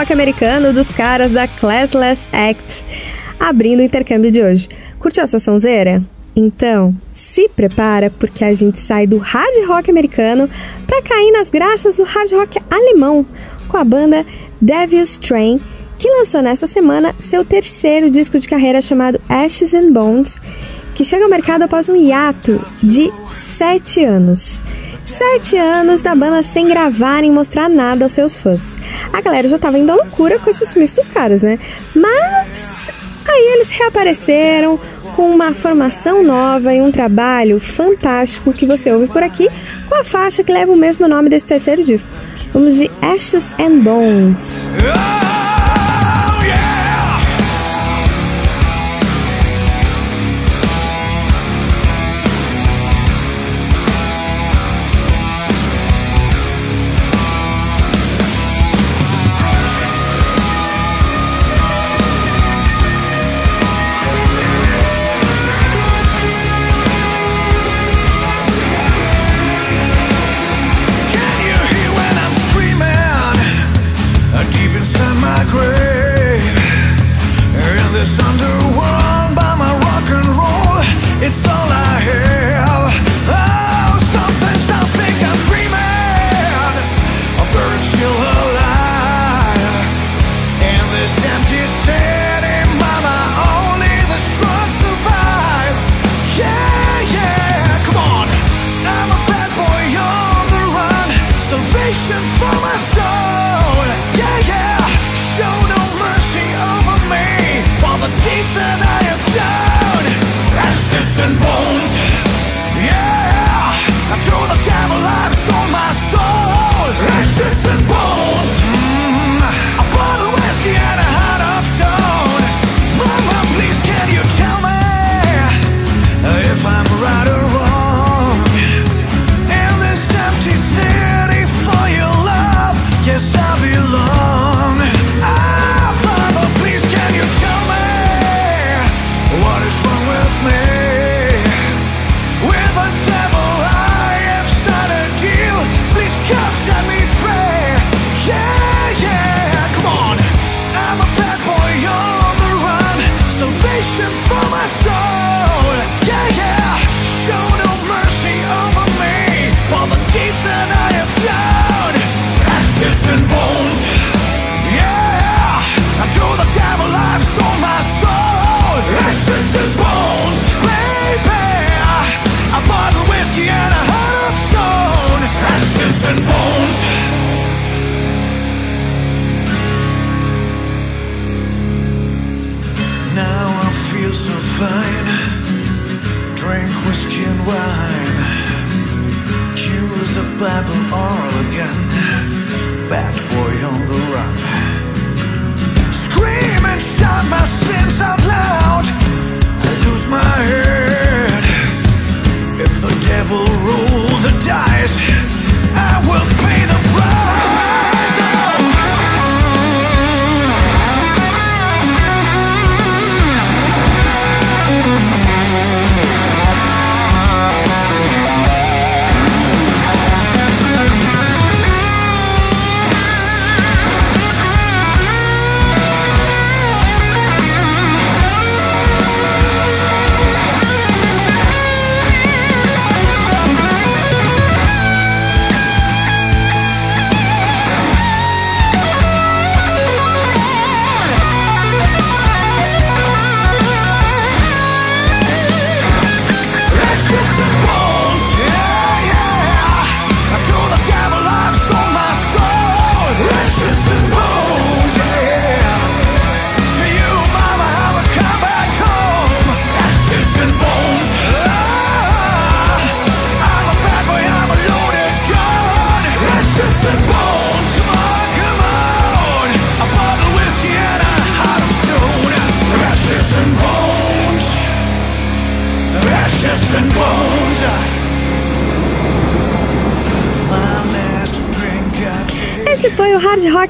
rock 0.00 0.14
americano 0.14 0.72
dos 0.72 0.90
caras 0.90 1.30
da 1.30 1.46
Classless 1.46 2.26
Act, 2.32 2.86
abrindo 3.38 3.80
o 3.80 3.82
intercâmbio 3.82 4.30
de 4.30 4.40
hoje. 4.40 4.66
Curtiu 4.98 5.22
essa 5.22 5.38
sonzeira? 5.38 6.02
Então, 6.34 6.96
se 7.12 7.50
prepara 7.50 8.10
porque 8.18 8.42
a 8.42 8.54
gente 8.54 8.78
sai 8.78 9.06
do 9.06 9.18
hard 9.18 9.66
rock 9.66 9.90
americano 9.90 10.48
para 10.86 11.02
cair 11.02 11.30
nas 11.32 11.50
graças 11.50 11.98
do 11.98 12.04
hard 12.04 12.32
rock 12.32 12.58
alemão 12.70 13.26
com 13.68 13.76
a 13.76 13.84
banda 13.84 14.24
Devil's 14.58 15.18
Train, 15.18 15.60
que 15.98 16.08
lançou 16.08 16.40
nesta 16.40 16.66
semana 16.66 17.14
seu 17.18 17.44
terceiro 17.44 18.10
disco 18.10 18.38
de 18.38 18.48
carreira 18.48 18.80
chamado 18.80 19.20
Ashes 19.28 19.74
and 19.74 19.92
Bones, 19.92 20.40
que 20.94 21.04
chega 21.04 21.24
ao 21.24 21.30
mercado 21.30 21.64
após 21.64 21.90
um 21.90 21.96
hiato 21.96 22.58
de 22.82 23.12
7 23.34 24.02
anos. 24.02 24.62
Sete 25.02 25.56
anos 25.56 26.02
da 26.02 26.14
banda 26.14 26.42
sem 26.42 26.68
gravar 26.68 27.24
e 27.24 27.30
mostrar 27.30 27.68
nada 27.68 28.04
aos 28.04 28.12
seus 28.12 28.36
fãs. 28.36 28.76
A 29.12 29.20
galera 29.20 29.48
já 29.48 29.58
tava 29.58 29.78
indo 29.78 29.90
à 29.90 29.96
loucura 29.96 30.38
com 30.38 30.50
esses 30.50 30.68
sumiços 30.68 30.96
dos 30.96 31.08
caras, 31.08 31.42
né? 31.42 31.58
Mas 31.94 32.90
aí 33.28 33.52
eles 33.54 33.70
reapareceram 33.70 34.78
com 35.16 35.30
uma 35.30 35.52
formação 35.52 36.22
nova 36.22 36.74
e 36.74 36.80
um 36.80 36.92
trabalho 36.92 37.58
fantástico 37.58 38.52
que 38.52 38.66
você 38.66 38.92
ouve 38.92 39.06
por 39.08 39.22
aqui 39.22 39.48
com 39.88 39.94
a 39.94 40.04
faixa 40.04 40.44
que 40.44 40.52
leva 40.52 40.72
o 40.72 40.76
mesmo 40.76 41.08
nome 41.08 41.28
desse 41.28 41.46
terceiro 41.46 41.82
disco. 41.82 42.08
Vamos 42.52 42.76
de 42.76 42.90
Ashes 43.00 43.54
and 43.58 43.78
Bones. 43.80 44.68
Ah! 44.84 45.29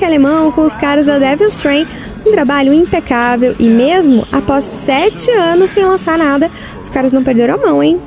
rock 0.01 0.05
alemão 0.05 0.51
com 0.51 0.63
os 0.63 0.75
caras 0.75 1.07
da 1.07 1.19
Devil's 1.19 1.59
Train, 1.59 1.87
um 2.27 2.31
trabalho 2.31 2.73
impecável 2.73 3.55
e 3.59 3.65
mesmo 3.65 4.27
após 4.33 4.65
sete 4.65 5.31
anos 5.31 5.71
sem 5.71 5.85
lançar 5.85 6.17
nada, 6.17 6.51
os 6.81 6.89
caras 6.89 7.13
não 7.13 7.23
perderam 7.23 7.55
a 7.55 7.59
mão, 7.59 7.83
hein? 7.83 8.01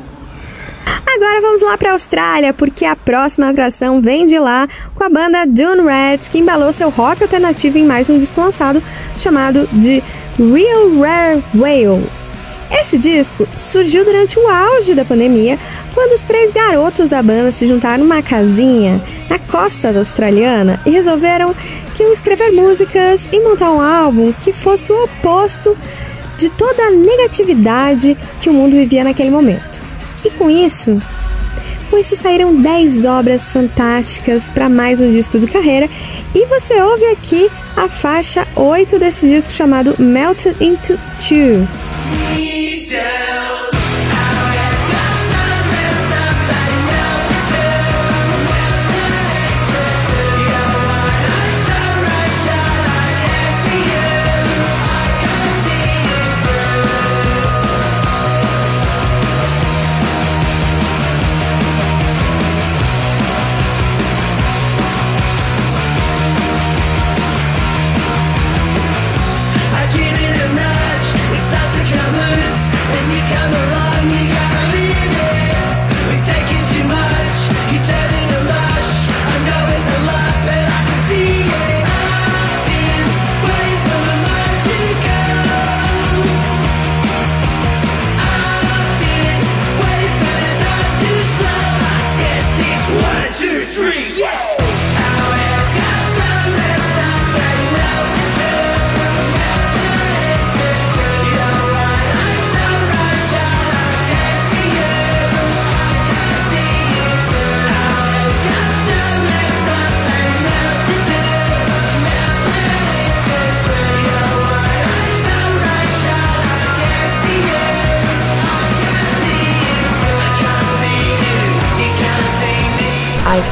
Agora 1.15 1.41
vamos 1.41 1.61
lá 1.61 1.77
para 1.77 1.89
a 1.89 1.93
Austrália, 1.93 2.53
porque 2.53 2.85
a 2.85 2.95
próxima 2.95 3.49
atração 3.49 4.01
vem 4.01 4.25
de 4.25 4.39
lá 4.39 4.67
com 4.95 5.03
a 5.03 5.09
banda 5.09 5.45
Dune 5.45 5.83
Rats, 5.83 6.27
que 6.27 6.39
embalou 6.39 6.73
seu 6.73 6.89
rock 6.89 7.21
alternativo 7.21 7.77
em 7.77 7.85
mais 7.85 8.09
um 8.09 8.17
disco 8.17 8.41
lançado 8.41 8.81
chamado 9.17 9.69
de 9.71 10.03
Real 10.37 10.99
Rare 10.99 11.43
Whale. 11.55 12.22
Esse 12.71 12.97
disco 12.97 13.47
surgiu 13.57 14.03
durante 14.03 14.37
o 14.37 14.47
auge 14.47 14.95
da 14.95 15.05
pandemia, 15.05 15.57
quando 15.93 16.13
os 16.13 16.21
três 16.21 16.51
garotos 16.51 17.09
da 17.09 17.21
banda 17.21 17.51
se 17.51 17.67
juntaram 17.67 18.03
numa 18.03 18.21
casinha 18.21 19.01
na 19.29 19.39
costa 19.39 19.93
da 19.93 19.99
australiana 19.99 20.79
e 20.85 20.89
resolveram 20.89 21.55
que 21.95 22.03
iam 22.03 22.11
escrever 22.11 22.51
músicas 22.51 23.27
e 23.31 23.39
montar 23.39 23.71
um 23.71 23.81
álbum 23.81 24.33
que 24.33 24.51
fosse 24.51 24.91
o 24.91 25.03
oposto 25.03 25.77
de 26.37 26.49
toda 26.49 26.83
a 26.83 26.91
negatividade 26.91 28.17
que 28.41 28.49
o 28.49 28.53
mundo 28.53 28.73
vivia 28.73 29.03
naquele 29.03 29.29
momento. 29.29 29.81
E 30.25 30.29
com 30.31 30.49
isso, 30.49 30.99
com 31.89 31.97
isso 31.97 32.15
saíram 32.15 32.55
10 32.55 33.05
obras 33.05 33.47
fantásticas 33.47 34.45
para 34.45 34.67
mais 34.67 34.99
um 34.99 35.11
disco 35.11 35.37
de 35.37 35.47
carreira 35.47 35.89
e 36.33 36.45
você 36.47 36.81
ouve 36.81 37.05
aqui 37.05 37.49
a 37.77 37.87
faixa 37.87 38.47
8 38.55 38.97
desse 38.97 39.27
disco 39.27 39.51
chamado 39.51 39.95
Melted 39.99 40.55
into 40.59 40.97
Two. 41.19 41.67
I 42.95 43.32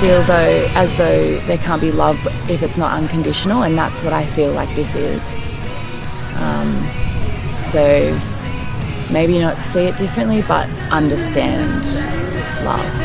feel 0.01 0.23
though 0.23 0.67
as 0.73 0.97
though 0.97 1.37
there 1.41 1.59
can't 1.59 1.79
be 1.79 1.91
love 1.91 2.17
if 2.49 2.63
it's 2.63 2.75
not 2.75 2.91
unconditional, 2.93 3.61
and 3.61 3.77
that's 3.77 4.01
what 4.01 4.13
I 4.13 4.25
feel 4.25 4.51
like 4.51 4.73
this 4.75 4.95
is. 4.95 5.21
Um, 6.37 6.73
so 7.69 8.19
maybe 9.11 9.37
not 9.37 9.61
see 9.61 9.81
it 9.81 9.97
differently, 9.97 10.41
but 10.47 10.67
understand 10.91 11.85
love. 12.65 13.00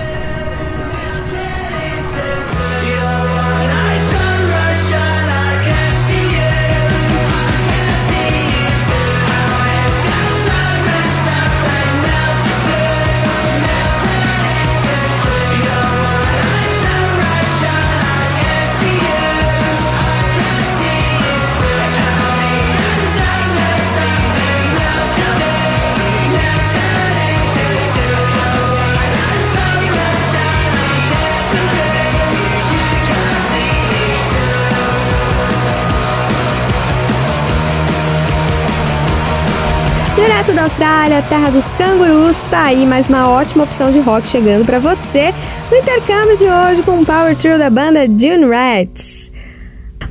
Austrália, 40.67 41.23
terra 41.23 41.49
dos 41.51 41.65
cangurus, 41.79 42.39
tá 42.51 42.65
aí 42.65 42.85
mais 42.85 43.09
uma 43.09 43.31
ótima 43.31 43.63
opção 43.63 43.93
de 43.93 44.01
rock 44.01 44.27
chegando 44.27 44.67
pra 44.67 44.81
você 44.81 45.33
no 45.71 45.77
intercâmbio 45.77 46.37
de 46.37 46.43
hoje 46.45 46.83
com 46.83 46.99
o 47.01 47.07
Power 47.07 47.37
Trio 47.37 47.57
da 47.57 47.71
banda 47.71 48.09
Dune 48.09 48.45
Rats. 48.47 49.31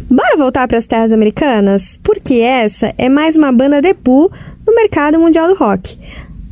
Bora 0.10 0.38
voltar 0.38 0.65
para 0.65 0.77
as 0.77 0.86
terras 0.88 1.11
americanas? 1.11 1.99
Porque 2.02 2.36
essa 2.36 2.94
é 2.98 3.10
mais 3.10 3.36
uma 3.36 3.52
banda 3.52 3.82
debut 3.82 4.32
no 4.65 4.73
mercado 4.73 5.19
mundial 5.19 5.49
do 5.49 5.56
rock. 5.56 5.98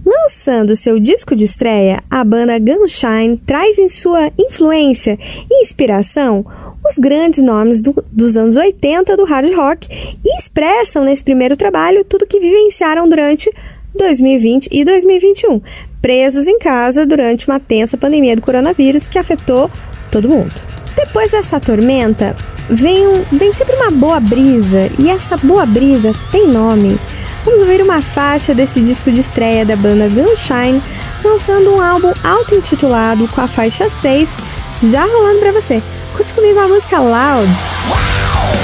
Lançando 0.06 0.76
seu 0.76 1.00
disco 1.00 1.34
de 1.34 1.46
estreia, 1.46 2.04
a 2.12 2.26
banda 2.26 2.60
Gunshine 2.60 3.38
traz 3.38 3.80
em 3.80 3.88
sua 3.88 4.30
influência 4.38 5.18
e 5.50 5.62
inspiração 5.64 6.46
os 6.86 6.98
grandes 6.98 7.42
nomes 7.42 7.80
do- 7.80 8.04
dos 8.12 8.36
anos 8.36 8.58
80 8.58 9.16
do 9.16 9.24
hard 9.24 9.50
rock 9.56 9.88
e 10.26 10.38
expressam 10.38 11.06
nesse 11.06 11.24
primeiro 11.24 11.56
trabalho 11.56 12.04
tudo 12.04 12.28
que 12.28 12.42
vivenciaram 12.42 13.08
durante 13.08 13.50
2020 13.96 14.70
e 14.72 14.84
2021, 14.84 15.62
presos 16.02 16.48
em 16.48 16.58
casa 16.60 17.06
durante 17.06 17.48
uma 17.48 17.60
tensa 17.60 17.98
pandemia 17.98 18.36
do 18.36 18.42
coronavírus 18.42 19.08
que 19.08 19.20
afetou 19.20 19.70
todo 20.12 20.30
mundo. 20.30 20.54
Depois 20.96 21.32
dessa 21.32 21.60
tormenta, 21.60 22.36
vem, 22.70 23.08
um- 23.08 23.24
vem 23.32 23.52
sempre 23.52 23.76
uma 23.76 23.92
boa 23.92 24.20
brisa, 24.20 24.90
e 25.00 25.10
essa 25.10 25.36
boa 25.38 25.66
brisa 25.66 26.14
tem 26.32 26.48
nome. 26.48 27.00
Vamos 27.44 27.62
ouvir 27.62 27.82
uma 27.82 28.02
faixa 28.02 28.54
desse 28.54 28.80
disco 28.80 29.12
de 29.12 29.20
estreia 29.20 29.66
da 29.66 29.76
banda 29.76 30.08
Gunshine, 30.08 30.82
lançando 31.24 31.72
um 31.74 31.82
álbum 31.82 32.14
auto-intitulado 32.24 33.28
com 33.28 33.42
a 33.42 33.48
faixa 33.48 33.90
6, 33.90 34.38
já 34.84 35.04
rolando 35.04 35.40
pra 35.40 35.52
você. 35.52 35.82
Curte 36.16 36.34
comigo 36.34 36.60
a 36.60 36.68
música 36.68 37.00
Loud. 37.00 37.50
When 37.90 38.63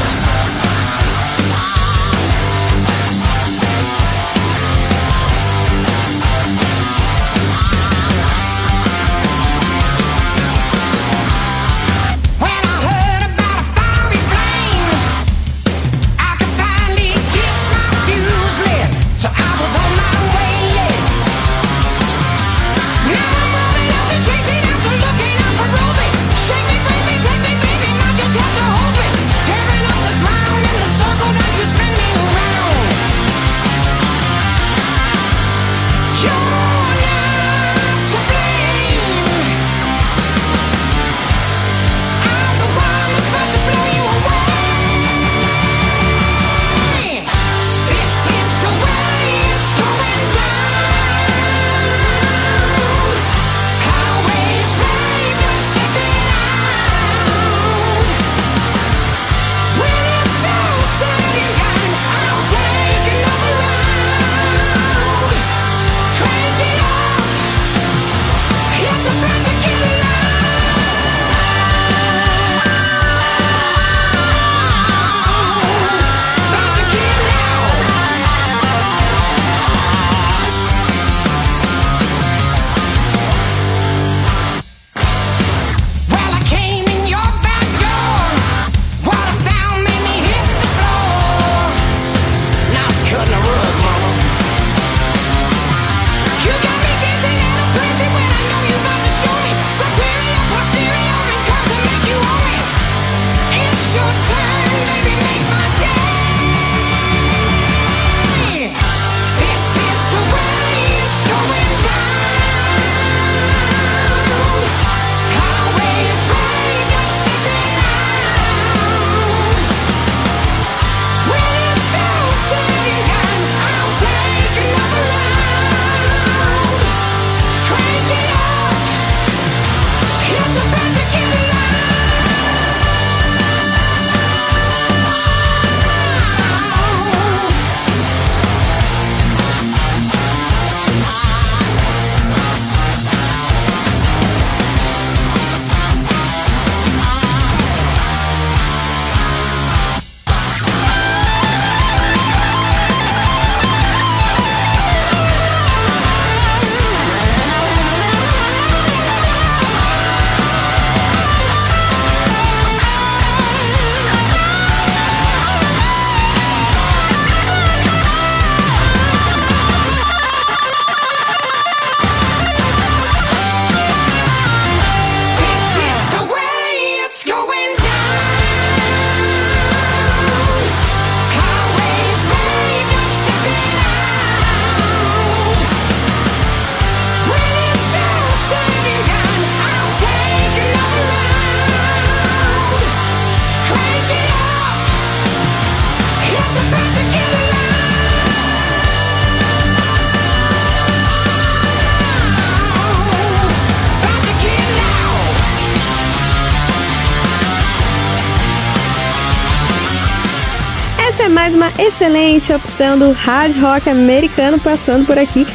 excelente 212.49 212.53
opção 212.53 212.97
do 212.97 213.11
hard 213.11 213.55
rock 213.61 213.89
americano 213.89 214.59
passando 214.59 215.05
por 215.05 215.17
aqui. 215.17 215.45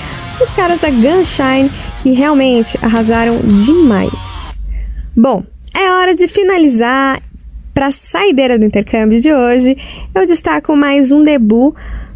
Os 0.40 0.50
caras 0.50 0.80
da 0.80 0.90
Gunshine 0.90 1.70
que 2.02 2.12
realmente 2.12 2.78
arrasaram 2.80 3.38
demais. 3.40 4.60
Bom, 5.16 5.42
é 5.74 5.90
hora 5.90 6.14
de 6.14 6.28
finalizar. 6.28 7.20
Para 7.72 7.88
a 7.88 7.92
saideira 7.92 8.56
do 8.56 8.64
intercâmbio 8.64 9.20
de 9.20 9.32
hoje, 9.32 9.76
eu 10.14 10.24
destaco 10.24 10.76
mais 10.76 11.10
um 11.10 11.24
debut, 11.24 11.74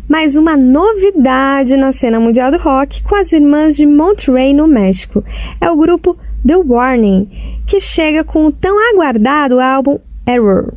mais 0.09 0.37
uma 0.37 0.57
novidade 0.57 1.77
na 1.77 1.91
cena 1.91 2.21
mundial 2.21 2.53
do 2.53 2.59
rock 2.59 3.03
com 3.03 3.17
as 3.17 3.33
irmãs 3.33 3.77
de 3.77 3.85
Monterrey, 3.85 4.55
no 4.55 4.69
México. 4.69 5.25
É 5.61 5.69
o 5.69 5.77
grupo 5.77 6.17
The 6.47 6.57
Warning, 6.57 7.29
que 7.67 7.81
chega 7.81 8.23
com 8.23 8.47
o 8.47 8.53
tão 8.53 8.79
aguardado 8.93 9.59
álbum 9.59 9.99
Error. 10.25 10.73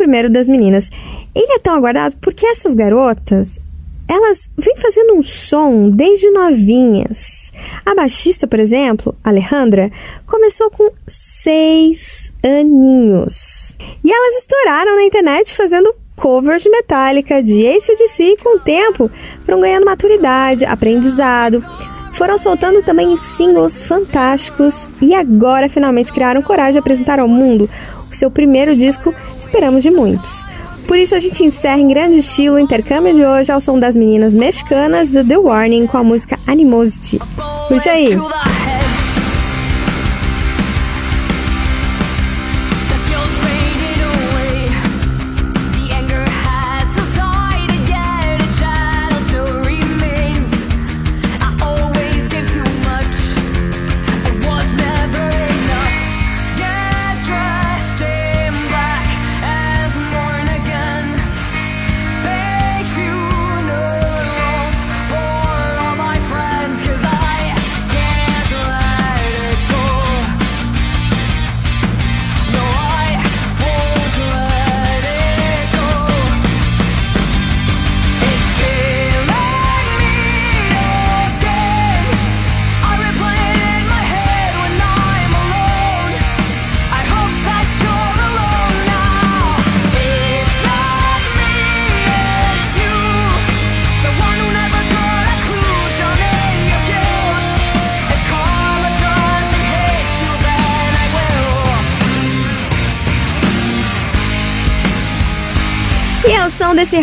Primeiro 0.00 0.30
das 0.30 0.48
meninas. 0.48 0.88
Ele 1.34 1.52
é 1.52 1.58
tão 1.58 1.74
aguardado 1.74 2.16
porque 2.22 2.46
essas 2.46 2.74
garotas, 2.74 3.60
elas 4.08 4.48
vêm 4.56 4.74
fazendo 4.78 5.12
um 5.12 5.22
som 5.22 5.90
desde 5.90 6.30
novinhas. 6.30 7.52
A 7.84 7.94
baixista, 7.94 8.46
por 8.46 8.58
exemplo, 8.58 9.14
Alejandra, 9.22 9.92
começou 10.24 10.70
com 10.70 10.90
seis 11.06 12.32
aninhos. 12.42 13.76
E 14.02 14.10
elas 14.10 14.36
estouraram 14.36 14.96
na 14.96 15.04
internet 15.04 15.54
fazendo 15.54 15.94
covers 16.16 16.62
de 16.62 16.70
Metallica, 16.70 17.42
de 17.42 17.68
ACDC 17.68 18.24
e 18.24 18.36
com 18.38 18.56
o 18.56 18.60
tempo 18.60 19.10
foram 19.44 19.60
ganhando 19.60 19.84
maturidade, 19.84 20.64
aprendizado, 20.64 21.62
foram 22.14 22.38
soltando 22.38 22.82
também 22.82 23.14
singles 23.18 23.82
fantásticos 23.82 24.88
e 25.02 25.14
agora 25.14 25.68
finalmente 25.68 26.10
criaram 26.10 26.40
coragem 26.40 26.72
de 26.72 26.78
apresentar 26.78 27.20
ao 27.20 27.28
mundo 27.28 27.68
seu 28.14 28.30
primeiro 28.30 28.76
disco, 28.76 29.14
esperamos 29.38 29.82
de 29.82 29.90
muitos. 29.90 30.46
Por 30.86 30.98
isso 30.98 31.14
a 31.14 31.20
gente 31.20 31.44
encerra 31.44 31.78
em 31.78 31.88
grande 31.88 32.18
estilo 32.18 32.56
o 32.56 32.58
intercâmbio 32.58 33.14
de 33.14 33.24
hoje 33.24 33.52
ao 33.52 33.60
som 33.60 33.78
das 33.78 33.94
meninas 33.94 34.34
mexicanas 34.34 35.12
The 35.12 35.38
Warning 35.38 35.86
com 35.86 35.98
a 35.98 36.02
música 36.02 36.38
Animosity. 36.46 37.20
Curte 37.68 37.88
aí! 37.88 38.16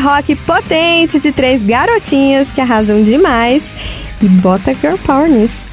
Rock 0.08 0.38
potente 0.38 1.20
de 1.20 1.34
três 1.34 1.66
garotinhas 1.66 2.50
que 2.50 2.62
arrasam 2.62 3.04
demais 3.04 3.76
e 4.22 4.30
bota 4.30 4.74
girl 4.74 4.96
power 5.06 5.30
nisso. 5.30 5.68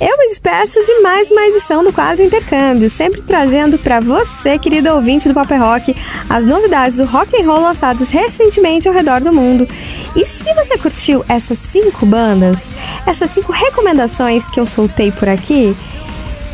Eu 0.00 0.16
me 0.16 0.28
despeço 0.28 0.82
de 0.84 1.00
mais 1.02 1.30
uma 1.30 1.46
edição 1.48 1.84
do 1.84 1.92
quadro 1.92 2.24
Intercâmbio, 2.24 2.88
sempre 2.88 3.20
trazendo 3.20 3.78
para 3.78 4.00
você, 4.00 4.58
querido 4.58 4.90
ouvinte 4.90 5.28
do 5.28 5.34
Paper 5.34 5.60
Rock, 5.60 5.96
as 6.30 6.46
novidades 6.46 6.96
do 6.96 7.04
rock 7.04 7.36
and 7.36 7.44
roll 7.44 7.60
lançadas 7.60 8.08
recentemente 8.08 8.88
ao 8.88 8.94
redor 8.94 9.20
do 9.20 9.34
mundo. 9.34 9.68
E 10.16 10.24
se 10.24 10.52
você 10.54 10.78
curtiu 10.78 11.22
essas 11.28 11.58
cinco 11.58 12.06
bandas, 12.06 12.74
essas 13.06 13.30
cinco 13.30 13.52
recomendações 13.52 14.48
que 14.48 14.58
eu 14.58 14.66
soltei 14.66 15.12
por 15.12 15.28
aqui, 15.28 15.76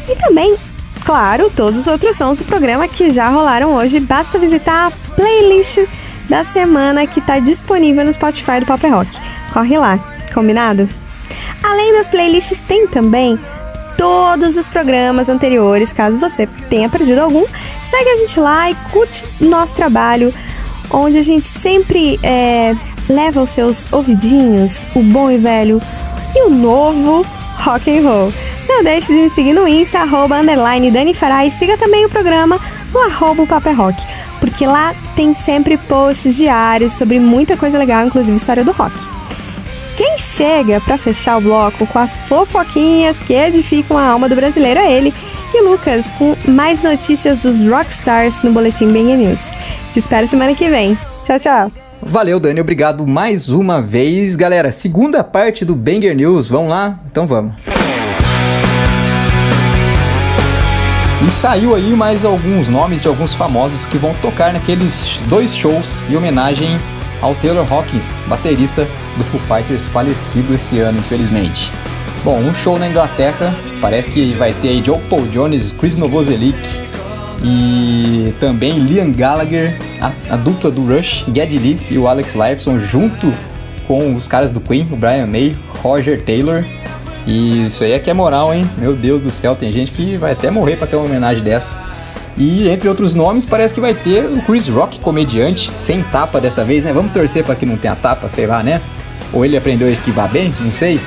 e 0.09 0.16
também, 0.16 0.57
claro, 1.05 1.48
todos 1.55 1.78
os 1.78 1.86
outros 1.86 2.16
sons 2.16 2.39
do 2.39 2.44
programa 2.44 2.89
que 2.89 3.12
já 3.12 3.28
rolaram 3.28 3.74
hoje, 3.77 4.01
basta 4.01 4.36
visitar 4.36 4.89
a 4.89 5.15
playlist 5.15 5.78
da 6.31 6.44
semana 6.44 7.09
que 7.09 7.19
está 7.19 7.40
disponível 7.40 8.05
no 8.05 8.12
Spotify 8.12 8.61
do 8.61 8.66
Paper 8.66 8.94
Rock. 8.94 9.19
Corre 9.52 9.77
lá, 9.77 9.98
combinado? 10.32 10.89
Além 11.62 11.93
das 11.93 12.07
playlists, 12.07 12.62
tem 12.62 12.86
também 12.86 13.39
todos 13.98 14.57
os 14.57 14.69
programas 14.69 15.28
anteriores, 15.28 15.93
caso 15.93 16.20
você 16.20 16.47
tenha 16.70 16.89
perdido 16.89 17.19
algum. 17.19 17.44
Segue 17.85 18.11
a 18.11 18.16
gente 18.16 18.39
lá 18.39 18.70
e 18.70 18.77
curte 18.93 19.24
nosso 19.40 19.74
trabalho, 19.74 20.32
onde 20.89 21.19
a 21.19 21.23
gente 21.23 21.47
sempre 21.47 22.19
é, 22.23 22.77
leva 23.09 23.40
aos 23.40 23.51
seus 23.51 23.93
ouvidinhos 23.93 24.86
o 24.94 25.02
bom 25.02 25.32
e 25.32 25.36
velho 25.36 25.82
e 26.35 26.47
o 26.47 26.51
novo 26.51 27.27
rock 27.59 27.90
and 27.90 28.09
roll. 28.09 28.32
Não 28.69 28.85
deixe 28.85 29.12
de 29.12 29.20
me 29.20 29.28
seguir 29.28 29.52
no 29.52 29.66
Insta, 29.66 29.98
arroba, 29.98 30.39
underline 30.39 30.93
Dani 30.93 31.12
e 31.44 31.51
siga 31.51 31.77
também 31.77 32.07
o 32.07 32.09
programa 32.09 32.61
no 32.93 33.01
arroba 33.01 33.44
Paper 33.44 33.77
Rock, 33.77 34.01
porque 34.40 34.66
lá 34.66 34.94
tem 35.14 35.34
sempre 35.34 35.76
posts 35.76 36.34
diários 36.34 36.92
sobre 36.92 37.20
muita 37.20 37.56
coisa 37.56 37.78
legal, 37.78 38.06
inclusive 38.06 38.36
história 38.36 38.64
do 38.64 38.72
rock. 38.72 38.94
Quem 39.96 40.16
chega 40.16 40.80
para 40.80 40.96
fechar 40.96 41.36
o 41.36 41.40
bloco 41.42 41.86
com 41.86 41.98
as 41.98 42.16
fofoquinhas 42.18 43.18
que 43.20 43.34
edificam 43.34 43.98
a 43.98 44.06
alma 44.06 44.28
do 44.28 44.34
brasileiro 44.34 44.80
é 44.80 44.90
ele 44.90 45.14
e 45.52 45.62
Lucas 45.62 46.10
com 46.12 46.34
mais 46.48 46.80
notícias 46.80 47.36
dos 47.36 47.66
rockstars 47.66 48.42
no 48.42 48.52
Boletim 48.52 48.86
Bang 48.86 49.16
News. 49.16 49.50
Te 49.90 49.98
espero 49.98 50.26
semana 50.26 50.54
que 50.54 50.68
vem. 50.68 50.96
Tchau, 51.24 51.38
tchau. 51.38 51.72
Valeu, 52.02 52.40
Dani, 52.40 52.60
obrigado 52.60 53.06
mais 53.06 53.50
uma 53.50 53.82
vez. 53.82 54.36
Galera, 54.36 54.72
segunda 54.72 55.22
parte 55.22 55.64
do 55.64 55.76
Banger 55.76 56.16
News, 56.16 56.48
vamos 56.48 56.70
lá? 56.70 56.98
Então 57.10 57.26
vamos. 57.26 57.54
E 61.22 61.30
saiu 61.30 61.74
aí 61.74 61.94
mais 61.94 62.24
alguns 62.24 62.66
nomes 62.66 63.02
de 63.02 63.09
alguns 63.09 63.34
famosos 63.34 63.84
que 63.84 63.98
vão 63.98 64.14
tocar 64.22 64.55
naqueles 64.55 65.20
dois 65.28 65.55
shows 65.55 66.02
em 66.09 66.16
homenagem 66.16 66.80
ao 67.20 67.34
Taylor 67.34 67.70
Hawkins, 67.70 68.10
baterista 68.26 68.88
do 69.18 69.24
Foo 69.24 69.40
Fighters, 69.40 69.84
falecido 69.86 70.55
esse 70.55 70.78
ano, 70.78 70.98
infelizmente. 70.98 71.70
Bom, 72.24 72.38
um 72.38 72.55
show 72.55 72.78
na 72.78 72.88
Inglaterra, 72.88 73.55
parece 73.82 74.10
que 74.10 74.32
vai 74.32 74.55
ter 74.55 74.68
aí 74.68 74.82
Joe 74.82 74.98
Paul 75.10 75.26
Jones, 75.28 75.72
Chris 75.72 75.98
Novoselic 75.98 76.59
e 77.42 78.34
também 78.40 78.78
Liam 78.78 79.12
Gallagher, 79.12 79.76
a, 80.01 80.12
a 80.30 80.36
dupla 80.38 80.70
do 80.70 80.86
Rush, 80.86 81.26
Geddy 81.34 81.59
Lee 81.59 81.80
e 81.90 81.98
o 81.98 82.09
Alex 82.09 82.34
Lifeson, 82.34 82.78
junto 82.78 83.30
com 83.86 84.14
os 84.14 84.26
caras 84.26 84.51
do 84.51 84.60
Queen, 84.60 84.88
o 84.90 84.97
Brian 84.97 85.26
May, 85.26 85.55
Roger 85.82 86.22
Taylor. 86.24 86.64
E 87.26 87.66
isso 87.66 87.84
aí 87.84 87.92
é 87.92 87.98
que 87.98 88.10
é 88.10 88.14
moral, 88.14 88.52
hein? 88.52 88.68
Meu 88.78 88.94
Deus 88.94 89.20
do 89.22 89.30
céu, 89.30 89.55
tem 89.55 89.70
gente 89.70 89.92
que 89.92 90.16
vai 90.16 90.32
até 90.32 90.51
morrer 90.51 90.76
para 90.76 90.86
ter 90.86 90.97
uma 90.97 91.05
homenagem 91.05 91.42
dessa. 91.42 91.76
E 92.36 92.68
entre 92.68 92.88
outros 92.88 93.14
nomes, 93.14 93.44
parece 93.44 93.74
que 93.74 93.80
vai 93.80 93.94
ter 93.94 94.24
o 94.24 94.40
Chris 94.42 94.66
Rock, 94.68 94.98
comediante, 95.01 95.70
sem 95.76 96.02
tapa 96.02 96.40
dessa 96.40 96.64
vez, 96.64 96.84
né? 96.84 96.92
Vamos 96.92 97.12
torcer 97.12 97.44
para 97.44 97.55
que 97.55 97.66
não 97.66 97.76
tenha 97.76 97.94
tapa, 97.94 98.28
sei 98.28 98.47
lá, 98.47 98.62
né? 98.62 98.80
Ou 99.32 99.44
ele 99.44 99.56
aprendeu 99.56 99.88
a 99.88 99.90
esquivar 99.90 100.30
bem, 100.30 100.55
não 100.60 100.72
sei. 100.72 101.01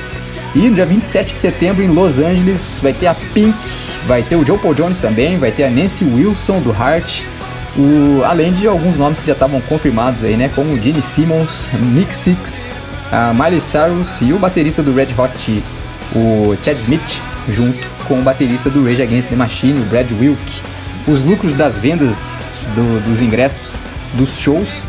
E 0.56 0.60
no 0.70 0.76
dia 0.76 0.86
27 0.86 1.34
de 1.34 1.40
setembro 1.40 1.84
em 1.84 1.88
Los 1.88 2.20
Angeles 2.20 2.80
vai 2.82 2.94
ter 2.94 3.08
a 3.08 3.16
Pink, 3.34 3.58
vai 4.06 4.22
ter 4.22 4.36
o 4.36 4.46
Joe 4.46 4.60
Paul 4.60 4.76
Jones 4.76 5.00
também, 5.00 5.38
vai 5.38 5.52
ter 5.52 5.64
a 5.64 5.70
Nancy 5.70 6.06
Wilson 6.06 6.60
do 6.60 6.70
Heart, 6.70 7.24
o, 7.76 8.24
além 8.24 8.54
de 8.54 8.68
alguns 8.68 8.96
nomes 8.96 9.20
que 9.20 9.26
já 9.26 9.34
estavam 9.34 9.60
confirmados 9.62 10.24
aí, 10.24 10.38
né? 10.38 10.52
Como 10.54 10.74
o 10.74 10.80
Gene 10.80 11.02
Simmons, 11.02 11.72
Nick 11.96 12.16
Six, 12.16 12.70
a 13.12 13.34
Miley 13.34 13.62
Cyrus 13.62 14.22
e 14.22 14.32
o 14.32 14.38
baterista 14.38 14.84
do 14.84 14.94
Red 14.94 15.08
Hot, 15.18 15.64
o 16.16 16.56
Chad 16.64 16.78
Smith, 16.80 17.22
junto 17.50 17.86
com 18.08 18.20
o 18.20 18.22
baterista 18.22 18.70
do 18.70 18.84
Rage 18.84 19.02
Against 19.02 19.30
the 19.30 19.36
Machine, 19.36 19.82
o 19.82 19.86
Brad 19.86 20.10
Wilk. 20.12 20.62
Os 21.08 21.22
lucros 21.22 21.56
das 21.56 21.78
vendas 21.78 22.42
do, 22.76 23.04
dos 23.08 23.22
ingressos 23.22 23.76
dos 24.14 24.38
shows 24.38 24.86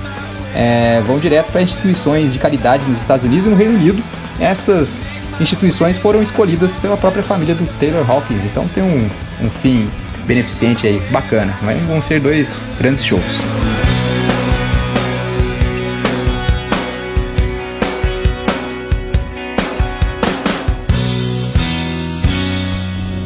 é, 0.54 1.02
vão 1.06 1.18
direto 1.18 1.50
para 1.50 1.62
instituições 1.62 2.32
de 2.32 2.38
caridade 2.38 2.84
nos 2.88 3.00
Estados 3.00 3.24
Unidos 3.24 3.46
e 3.46 3.48
no 3.48 3.56
Reino 3.56 3.74
Unido. 3.74 4.02
Essas 4.38 5.08
instituições 5.40 5.98
foram 5.98 6.22
escolhidas 6.22 6.76
pela 6.76 6.96
própria 6.96 7.22
família 7.22 7.54
do 7.54 7.66
Taylor 7.78 8.08
Hawkins, 8.08 8.44
então 8.44 8.66
tem 8.68 8.82
um, 8.82 9.08
um 9.44 9.50
fim 9.62 9.88
beneficente 10.26 10.86
aí, 10.86 11.00
bacana. 11.10 11.54
Mas 11.62 11.80
vão 11.82 12.00
ser 12.00 12.20
dois 12.20 12.62
grandes 12.78 13.04
shows. 13.04 13.44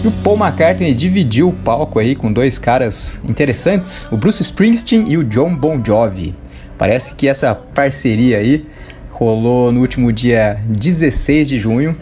O 0.09 0.11
Paul 0.23 0.39
McCartney 0.39 0.95
dividiu 0.95 1.51
o 1.51 1.53
palco 1.53 1.99
aí 1.99 2.15
com 2.15 2.33
dois 2.33 2.59
caras 2.59 3.21
interessantes, 3.29 4.09
o 4.11 4.17
Bruce 4.17 4.41
Springsteen 4.41 5.05
e 5.07 5.19
o 5.19 5.25
John 5.25 5.55
Bon 5.55 5.85
Jovi. 5.85 6.35
Parece 6.79 7.15
que 7.15 7.29
essa 7.29 7.55
parceria 7.55 8.39
aí 8.39 8.65
rolou 9.11 9.71
no 9.71 9.81
último 9.81 10.11
dia 10.11 10.63
16 10.67 11.47
de 11.47 11.59
junho, 11.59 11.95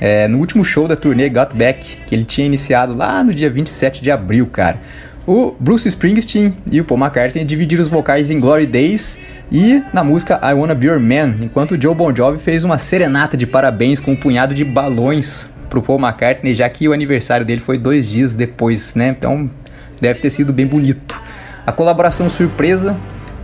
é, 0.00 0.26
no 0.26 0.38
último 0.38 0.64
show 0.64 0.88
da 0.88 0.96
turnê 0.96 1.28
Got 1.28 1.54
Back, 1.54 1.98
que 2.04 2.12
ele 2.12 2.24
tinha 2.24 2.48
iniciado 2.48 2.96
lá 2.96 3.22
no 3.22 3.32
dia 3.32 3.48
27 3.48 4.02
de 4.02 4.10
abril, 4.10 4.48
cara. 4.48 4.80
O 5.24 5.54
Bruce 5.60 5.86
Springsteen 5.86 6.56
e 6.68 6.80
o 6.80 6.84
Paul 6.84 6.98
McCartney 6.98 7.44
dividiram 7.44 7.84
os 7.84 7.88
vocais 7.88 8.28
em 8.28 8.40
Glory 8.40 8.66
Days 8.66 9.20
e 9.52 9.80
na 9.92 10.02
música 10.02 10.40
I 10.42 10.52
Wanna 10.52 10.74
Be 10.74 10.86
Your 10.86 10.98
Man, 10.98 11.36
enquanto 11.40 11.76
o 11.76 11.80
Joe 11.80 11.94
Bon 11.94 12.12
Jovi 12.12 12.40
fez 12.40 12.64
uma 12.64 12.76
serenata 12.76 13.36
de 13.36 13.46
parabéns 13.46 14.00
com 14.00 14.10
um 14.10 14.16
punhado 14.16 14.52
de 14.52 14.64
balões 14.64 15.51
pro 15.72 15.80
Paul 15.80 15.98
McCartney, 15.98 16.54
já 16.54 16.68
que 16.68 16.86
o 16.86 16.92
aniversário 16.92 17.46
dele 17.46 17.62
foi 17.62 17.78
dois 17.78 18.06
dias 18.06 18.34
depois, 18.34 18.94
né? 18.94 19.08
Então 19.08 19.50
deve 19.98 20.20
ter 20.20 20.28
sido 20.28 20.52
bem 20.52 20.66
bonito. 20.66 21.18
A 21.66 21.72
colaboração 21.72 22.28
surpresa 22.28 22.94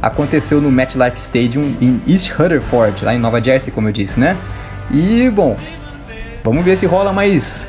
aconteceu 0.02 0.60
no 0.60 0.70
MetLife 0.70 1.18
Stadium 1.18 1.74
em 1.80 2.02
East 2.06 2.30
Rutherford, 2.32 3.02
lá 3.02 3.14
em 3.14 3.18
Nova 3.18 3.42
Jersey, 3.42 3.72
como 3.72 3.88
eu 3.88 3.92
disse, 3.92 4.20
né? 4.20 4.36
E 4.90 5.30
bom, 5.30 5.56
vamos 6.44 6.62
ver 6.62 6.76
se 6.76 6.84
rola 6.84 7.14
mais 7.14 7.66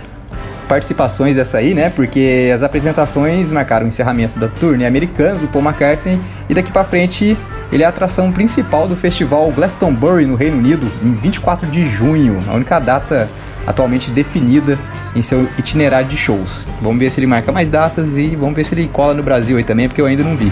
participações 0.68 1.38
dessa 1.38 1.60
aí, 1.60 1.74
né? 1.74 1.90
Porque 1.90 2.52
as 2.54 2.62
apresentações 2.62 3.54
marcaram 3.54 3.86
o 3.86 3.88
encerramento 3.88 4.38
da 4.38 4.50
turnê 4.50 4.86
americana 4.86 5.36
do 5.36 5.48
Paul 5.48 5.64
McCartney 5.64 6.20
e 6.50 6.54
daqui 6.54 6.70
para 6.70 6.84
frente 6.84 7.38
ele 7.72 7.84
é 7.84 7.86
a 7.86 7.90
atração 7.90 8.30
principal 8.30 8.90
do 8.90 8.98
festival 8.98 9.50
Glastonbury 9.52 10.26
no 10.26 10.36
Reino 10.36 10.58
Unido 10.58 10.86
em 11.02 11.14
24 11.14 11.66
de 11.68 11.86
junho, 11.86 12.44
a 12.50 12.54
única 12.54 12.78
data 12.78 13.30
atualmente 13.70 14.10
definida 14.10 14.80
em 15.16 15.22
seu 15.22 15.48
itinerário 15.60 16.08
de 16.08 16.18
shows. 16.18 16.66
Vamos 16.82 16.98
ver 16.98 17.12
se 17.12 17.20
ele 17.20 17.28
marca 17.28 17.52
mais 17.52 17.70
datas 17.70 18.18
e 18.18 18.36
vamos 18.36 18.56
ver 18.56 18.64
se 18.64 18.74
ele 18.74 18.88
cola 18.88 19.14
no 19.14 19.22
Brasil 19.22 19.58
aí 19.58 19.64
também, 19.64 19.88
porque 19.88 20.02
eu 20.02 20.08
ainda 20.08 20.24
não 20.24 20.36
vi. 20.36 20.52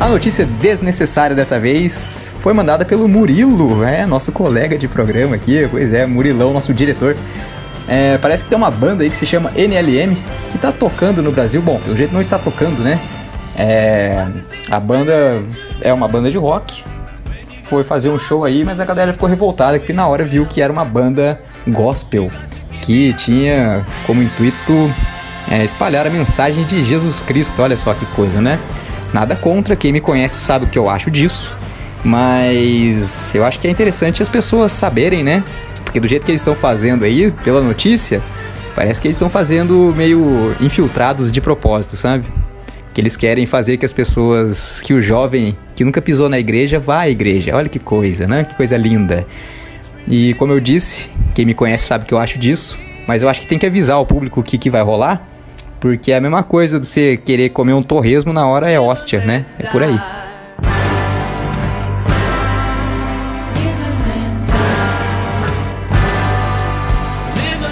A 0.00 0.08
notícia 0.08 0.46
desnecessária 0.46 1.36
dessa 1.36 1.60
vez 1.60 2.34
foi 2.40 2.54
mandada 2.54 2.86
pelo 2.86 3.06
Murilo, 3.06 3.84
é 3.84 4.06
nosso 4.06 4.32
colega 4.32 4.78
de 4.78 4.88
programa 4.88 5.36
aqui, 5.36 5.68
pois 5.70 5.92
é, 5.92 6.06
Murilão, 6.06 6.54
nosso 6.54 6.72
diretor. 6.72 7.16
É, 7.86 8.16
parece 8.16 8.44
que 8.44 8.48
tem 8.48 8.56
uma 8.56 8.70
banda 8.70 9.04
aí 9.04 9.10
que 9.10 9.16
se 9.16 9.26
chama 9.26 9.52
NLM 9.54 10.16
que 10.50 10.56
tá 10.56 10.72
tocando 10.72 11.22
no 11.22 11.30
Brasil. 11.30 11.60
Bom, 11.60 11.78
pelo 11.80 11.96
jeito 11.96 12.14
não 12.14 12.20
está 12.22 12.38
tocando, 12.38 12.82
né? 12.82 12.98
É, 13.56 14.26
a 14.70 14.80
banda 14.80 15.42
é 15.82 15.92
uma 15.92 16.08
banda 16.08 16.30
de 16.30 16.38
rock, 16.38 16.82
foi 17.74 17.82
fazer 17.82 18.08
um 18.08 18.18
show 18.18 18.44
aí, 18.44 18.62
mas 18.64 18.78
a 18.78 18.84
galera 18.84 19.12
ficou 19.12 19.28
revoltada 19.28 19.80
que 19.80 19.92
na 19.92 20.06
hora 20.06 20.24
viu 20.24 20.46
que 20.46 20.62
era 20.62 20.72
uma 20.72 20.84
banda 20.84 21.40
gospel 21.66 22.30
que 22.80 23.12
tinha 23.14 23.84
como 24.06 24.22
intuito 24.22 24.92
é, 25.50 25.64
espalhar 25.64 26.06
a 26.06 26.10
mensagem 26.10 26.64
de 26.64 26.84
Jesus 26.84 27.20
Cristo. 27.20 27.60
Olha 27.60 27.76
só 27.76 27.92
que 27.92 28.06
coisa, 28.06 28.40
né? 28.40 28.60
Nada 29.12 29.34
contra, 29.34 29.74
quem 29.74 29.92
me 29.92 30.00
conhece 30.00 30.38
sabe 30.38 30.66
o 30.66 30.68
que 30.68 30.78
eu 30.78 30.88
acho 30.88 31.10
disso, 31.10 31.52
mas 32.04 33.34
eu 33.34 33.44
acho 33.44 33.58
que 33.58 33.66
é 33.66 33.70
interessante 33.70 34.22
as 34.22 34.28
pessoas 34.28 34.72
saberem, 34.72 35.24
né? 35.24 35.42
Porque 35.84 35.98
do 35.98 36.06
jeito 36.06 36.24
que 36.24 36.30
eles 36.30 36.40
estão 36.40 36.54
fazendo 36.54 37.04
aí, 37.04 37.32
pela 37.42 37.60
notícia, 37.60 38.22
parece 38.76 39.00
que 39.00 39.08
eles 39.08 39.16
estão 39.16 39.28
fazendo 39.28 39.92
meio 39.96 40.54
infiltrados 40.60 41.32
de 41.32 41.40
propósito, 41.40 41.96
sabe? 41.96 42.24
Que 42.94 43.00
eles 43.00 43.16
querem 43.16 43.44
fazer 43.44 43.76
que 43.76 43.84
as 43.84 43.92
pessoas, 43.92 44.80
que 44.80 44.94
o 44.94 45.00
jovem 45.00 45.56
que 45.74 45.82
nunca 45.82 46.00
pisou 46.00 46.28
na 46.28 46.38
igreja 46.38 46.78
vá 46.78 47.00
à 47.00 47.08
igreja. 47.10 47.54
Olha 47.54 47.68
que 47.68 47.80
coisa, 47.80 48.24
né? 48.24 48.44
Que 48.44 48.54
coisa 48.54 48.76
linda. 48.76 49.26
E 50.06 50.32
como 50.34 50.52
eu 50.52 50.60
disse, 50.60 51.10
quem 51.34 51.44
me 51.44 51.54
conhece 51.54 51.86
sabe 51.86 52.04
que 52.04 52.14
eu 52.14 52.18
acho 52.18 52.38
disso, 52.38 52.78
mas 53.08 53.20
eu 53.20 53.28
acho 53.28 53.40
que 53.40 53.46
tem 53.48 53.58
que 53.58 53.66
avisar 53.66 53.98
o 54.00 54.06
público 54.06 54.40
o 54.40 54.42
que, 54.44 54.56
que 54.56 54.70
vai 54.70 54.82
rolar, 54.82 55.26
porque 55.80 56.12
é 56.12 56.16
a 56.16 56.20
mesma 56.20 56.44
coisa 56.44 56.78
de 56.78 56.86
você 56.86 57.16
querer 57.16 57.48
comer 57.48 57.72
um 57.72 57.82
torresmo 57.82 58.32
na 58.32 58.46
hora 58.46 58.70
é 58.70 58.78
hóstia, 58.78 59.24
né? 59.24 59.44
É 59.58 59.66
por 59.66 59.82
aí. 59.82 59.98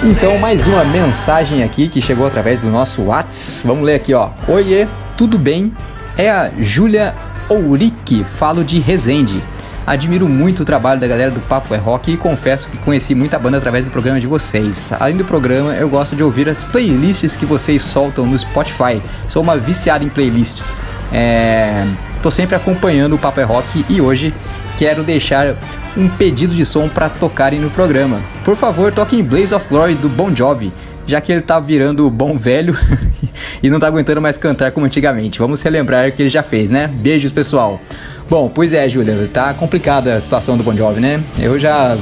Então, 0.05 0.37
mais 0.37 0.67
uma 0.67 0.83
mensagem 0.83 1.63
aqui 1.63 1.87
que 1.87 2.01
chegou 2.01 2.27
através 2.27 2.59
do 2.59 2.69
nosso 2.69 3.03
Whats. 3.03 3.63
Vamos 3.65 3.85
ler 3.85 3.95
aqui, 3.95 4.13
ó. 4.13 4.31
Oiê, 4.49 4.85
tudo 5.23 5.39
bem? 5.39 5.71
É 6.17 6.29
a 6.29 6.51
Júlia 6.59 7.15
Ourique, 7.47 8.25
falo 8.25 8.61
de 8.61 8.77
Resende. 8.77 9.41
Admiro 9.87 10.27
muito 10.27 10.63
o 10.63 10.65
trabalho 10.65 10.99
da 10.99 11.07
galera 11.07 11.31
do 11.31 11.39
Papo 11.39 11.73
é 11.73 11.77
Rock 11.77 12.11
e 12.11 12.17
confesso 12.17 12.67
que 12.67 12.77
conheci 12.77 13.15
muita 13.15 13.39
banda 13.39 13.57
através 13.57 13.85
do 13.85 13.89
programa 13.89 14.19
de 14.19 14.27
vocês. 14.27 14.91
Além 14.99 15.15
do 15.15 15.23
programa, 15.23 15.75
eu 15.75 15.87
gosto 15.87 16.13
de 16.13 16.21
ouvir 16.21 16.49
as 16.49 16.65
playlists 16.65 17.37
que 17.37 17.45
vocês 17.45 17.81
soltam 17.83 18.25
no 18.25 18.37
Spotify. 18.37 19.01
Sou 19.29 19.41
uma 19.41 19.55
viciada 19.55 20.03
em 20.03 20.09
playlists. 20.09 20.75
É... 21.09 21.87
Tô 22.21 22.29
sempre 22.29 22.57
acompanhando 22.57 23.15
o 23.15 23.17
Papo 23.17 23.39
é 23.39 23.43
Rock 23.43 23.85
e 23.87 24.01
hoje 24.01 24.33
quero 24.77 25.03
deixar 25.03 25.55
um 25.95 26.09
pedido 26.09 26.53
de 26.53 26.65
som 26.65 26.89
para 26.89 27.07
tocarem 27.07 27.61
no 27.61 27.69
programa. 27.69 28.19
Por 28.43 28.57
favor, 28.57 28.91
toquem 28.91 29.23
Blaze 29.23 29.55
of 29.55 29.67
Glory 29.69 29.95
do 29.95 30.09
Bon 30.09 30.35
Jovi, 30.35 30.73
já 31.05 31.21
que 31.21 31.31
ele 31.31 31.41
tá 31.41 31.59
virando 31.59 32.09
bom 32.09 32.37
velho 32.37 32.77
e 33.61 33.69
não 33.69 33.79
tá 33.79 33.87
aguentando 33.87 34.21
mais 34.21 34.37
cantar 34.37 34.71
como 34.71 34.85
antigamente. 34.85 35.39
Vamos 35.39 35.61
relembrar 35.61 36.07
o 36.07 36.11
que 36.11 36.21
ele 36.21 36.29
já 36.29 36.43
fez, 36.43 36.69
né? 36.69 36.87
Beijos, 36.87 37.31
pessoal. 37.31 37.79
Bom, 38.29 38.49
pois 38.49 38.73
é, 38.73 38.87
Júlia, 38.87 39.29
tá 39.31 39.53
complicada 39.53 40.15
a 40.15 40.21
situação 40.21 40.57
do 40.57 40.63
Bon 40.63 40.75
Jovi, 40.75 40.99
né? 40.99 41.23
Eu 41.37 41.59
já 41.59 41.97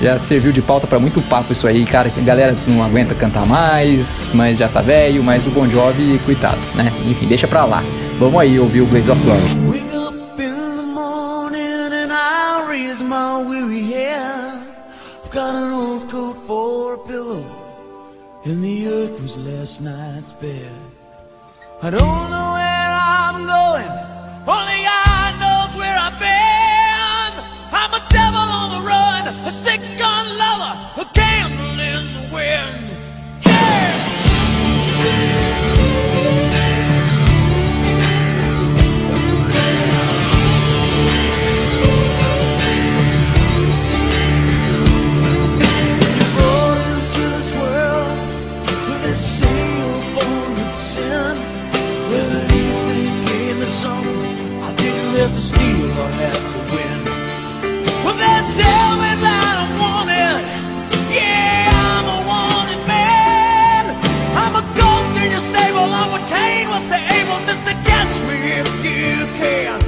já 0.00 0.18
serviu 0.18 0.52
de 0.52 0.60
pauta 0.60 0.86
para 0.86 0.98
muito 0.98 1.22
papo 1.22 1.54
isso 1.54 1.66
aí, 1.66 1.84
cara, 1.86 2.10
que 2.10 2.20
a 2.20 2.22
galera 2.22 2.54
não 2.68 2.84
aguenta 2.84 3.14
cantar 3.14 3.46
mais, 3.46 4.30
mas 4.34 4.58
já 4.58 4.68
tá 4.68 4.82
velho, 4.82 5.22
mas 5.22 5.46
o 5.46 5.50
Bon 5.50 5.66
Jovi, 5.68 6.20
coitado, 6.24 6.58
né? 6.74 6.92
Enfim, 7.06 7.26
deixa 7.26 7.48
pra 7.48 7.64
lá. 7.64 7.82
Vamos 8.18 8.38
aí 8.40 8.58
ouvir 8.58 8.82
o 8.82 8.86
Blaze 8.86 9.10
of 9.10 9.20
Glory. 9.22 9.86
got 15.36 15.54
an 15.54 15.70
old 15.70 16.10
coat 16.10 16.36
for 16.46 16.94
a 16.94 16.98
pillow, 17.06 17.44
and 18.46 18.62
the 18.62 18.86
earth 18.86 19.20
was 19.22 19.36
last 19.38 19.80
night's 19.80 20.32
bed. 20.32 20.70
I 21.82 21.90
don't 21.90 22.00
know 22.32 22.48
where 22.56 22.92
I'm 22.94 23.38
going, 23.42 23.92
only 24.46 24.80
God 24.86 25.32
knows 25.42 25.72
where 25.74 25.98
I've 26.06 26.18
been. 26.22 27.32
I'm 27.74 27.92
a 27.92 28.02
devil 28.08 28.46
on 28.60 28.68
the 28.76 28.82
run, 28.86 29.50
have 55.26 55.34
to 55.34 55.40
steal 55.40 55.90
or 55.90 56.10
have 56.22 56.42
to 56.54 56.60
win. 56.70 57.00
Well, 58.04 58.14
they 58.14 58.38
tell 58.62 58.92
me 59.02 59.10
that 59.26 59.54
I'm 59.58 59.74
wanted. 59.74 60.42
Yeah, 61.10 61.66
I'm 61.66 62.06
a 62.06 62.18
wanted 62.30 62.82
man. 62.86 63.90
I'm 64.38 64.54
a 64.54 64.62
goat 64.78 65.18
in 65.18 65.32
your 65.34 65.42
stable. 65.42 65.90
I'm 65.90 66.14
a 66.14 66.22
Cain. 66.30 66.68
What's 66.68 66.86
the 66.86 67.02
able, 67.18 67.42
Mister? 67.42 67.74
Catch 67.82 68.22
me 68.22 68.38
if 68.54 68.70
you 68.86 69.26
can. 69.34 69.85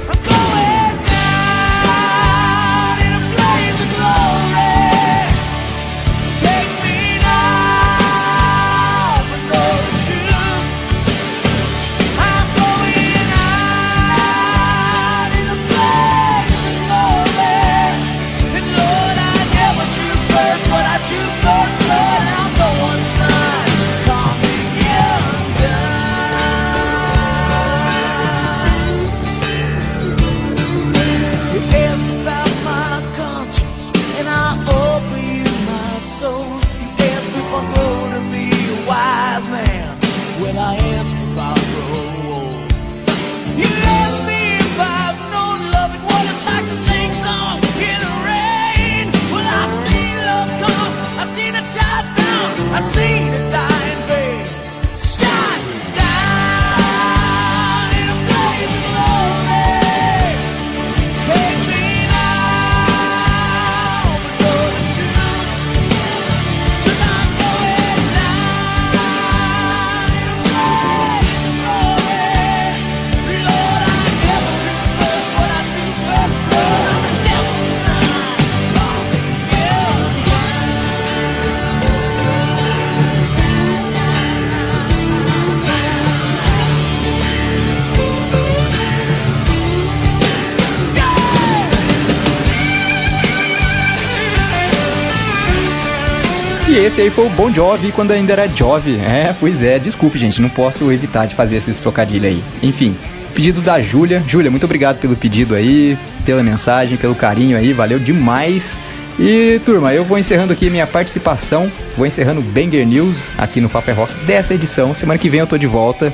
Esse 96.98 97.02
aí 97.02 97.10
foi 97.10 97.26
o 97.26 97.30
Bon 97.30 97.54
Jovi 97.54 97.92
quando 97.92 98.10
ainda 98.10 98.32
era 98.32 98.48
Jovi. 98.48 98.96
É, 98.96 99.32
pois 99.38 99.62
é, 99.62 99.78
desculpe, 99.78 100.18
gente, 100.18 100.42
não 100.42 100.48
posso 100.48 100.90
evitar 100.90 101.26
de 101.26 101.34
fazer 101.36 101.58
esses 101.58 101.76
trocadilhos 101.76 102.26
aí. 102.26 102.42
Enfim, 102.60 102.96
pedido 103.32 103.60
da 103.60 103.80
Júlia. 103.80 104.20
Júlia, 104.26 104.50
muito 104.50 104.64
obrigado 104.64 104.98
pelo 104.98 105.14
pedido 105.14 105.54
aí, 105.54 105.96
pela 106.26 106.42
mensagem, 106.42 106.96
pelo 106.96 107.14
carinho 107.14 107.56
aí, 107.56 107.72
valeu 107.72 108.00
demais. 108.00 108.80
E 109.16 109.60
turma, 109.64 109.94
eu 109.94 110.02
vou 110.02 110.18
encerrando 110.18 110.52
aqui 110.52 110.68
minha 110.70 110.88
participação, 110.88 111.70
vou 111.96 112.04
encerrando 112.04 112.40
o 112.40 112.42
Banger 112.42 112.84
News 112.84 113.30
aqui 113.38 113.60
no 113.60 113.68
Paper 113.68 113.94
Rock 113.94 114.12
dessa 114.24 114.52
edição. 114.52 114.92
Semana 114.92 115.20
que 115.20 115.30
vem 115.30 115.38
eu 115.38 115.46
tô 115.46 115.56
de 115.56 115.68
volta. 115.68 116.12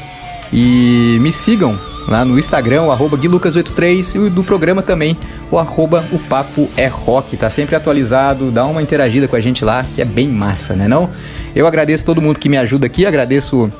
E 0.52 1.16
me 1.20 1.32
sigam 1.32 1.80
lá 2.06 2.24
no 2.24 2.38
Instagram, 2.38 2.82
o 2.82 2.90
arroba 2.90 3.16
guilucas83 3.16 4.26
e 4.26 4.30
do 4.30 4.44
programa 4.44 4.82
também, 4.82 5.16
o 5.50 5.58
arroba 5.58 6.04
o 6.12 6.18
papo 6.18 6.68
é 6.76 6.86
rock. 6.86 7.36
Tá 7.36 7.50
sempre 7.50 7.74
atualizado, 7.74 8.50
dá 8.50 8.64
uma 8.66 8.82
interagida 8.82 9.26
com 9.28 9.36
a 9.36 9.40
gente 9.40 9.64
lá, 9.64 9.84
que 9.94 10.02
é 10.02 10.04
bem 10.04 10.28
massa, 10.28 10.74
né 10.74 10.88
não? 10.88 11.10
Eu 11.54 11.66
agradeço 11.66 12.04
todo 12.04 12.20
mundo 12.20 12.38
que 12.38 12.48
me 12.48 12.56
ajuda 12.56 12.86
aqui, 12.86 13.06
agradeço 13.06 13.70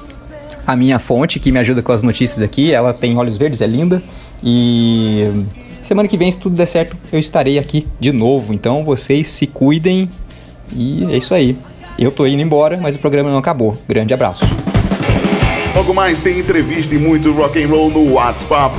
a 0.66 0.74
minha 0.74 0.98
fonte 0.98 1.38
que 1.38 1.52
me 1.52 1.58
ajuda 1.58 1.82
com 1.82 1.92
as 1.92 2.02
notícias 2.02 2.42
aqui, 2.42 2.72
ela 2.72 2.92
tem 2.92 3.16
olhos 3.16 3.36
verdes, 3.36 3.60
é 3.60 3.66
linda. 3.66 4.02
E 4.42 5.28
semana 5.82 6.08
que 6.08 6.16
vem, 6.16 6.30
se 6.30 6.38
tudo 6.38 6.56
der 6.56 6.66
certo, 6.66 6.96
eu 7.12 7.18
estarei 7.18 7.58
aqui 7.58 7.86
de 8.00 8.12
novo. 8.12 8.52
Então 8.52 8.84
vocês 8.84 9.28
se 9.28 9.46
cuidem 9.46 10.08
e 10.74 11.04
é 11.12 11.16
isso 11.16 11.34
aí. 11.34 11.56
Eu 11.98 12.10
tô 12.10 12.26
indo 12.26 12.42
embora, 12.42 12.78
mas 12.80 12.96
o 12.96 12.98
programa 12.98 13.30
não 13.30 13.38
acabou. 13.38 13.76
Grande 13.86 14.12
abraço. 14.12 14.63
Logo 15.74 15.92
mais 15.92 16.20
tem 16.20 16.38
entrevista 16.38 16.94
e 16.94 16.98
muito 16.98 17.32
rock 17.32 17.60
and 17.60 17.66
roll 17.66 17.90
no 17.90 18.12
WhatsApp. 18.12 18.76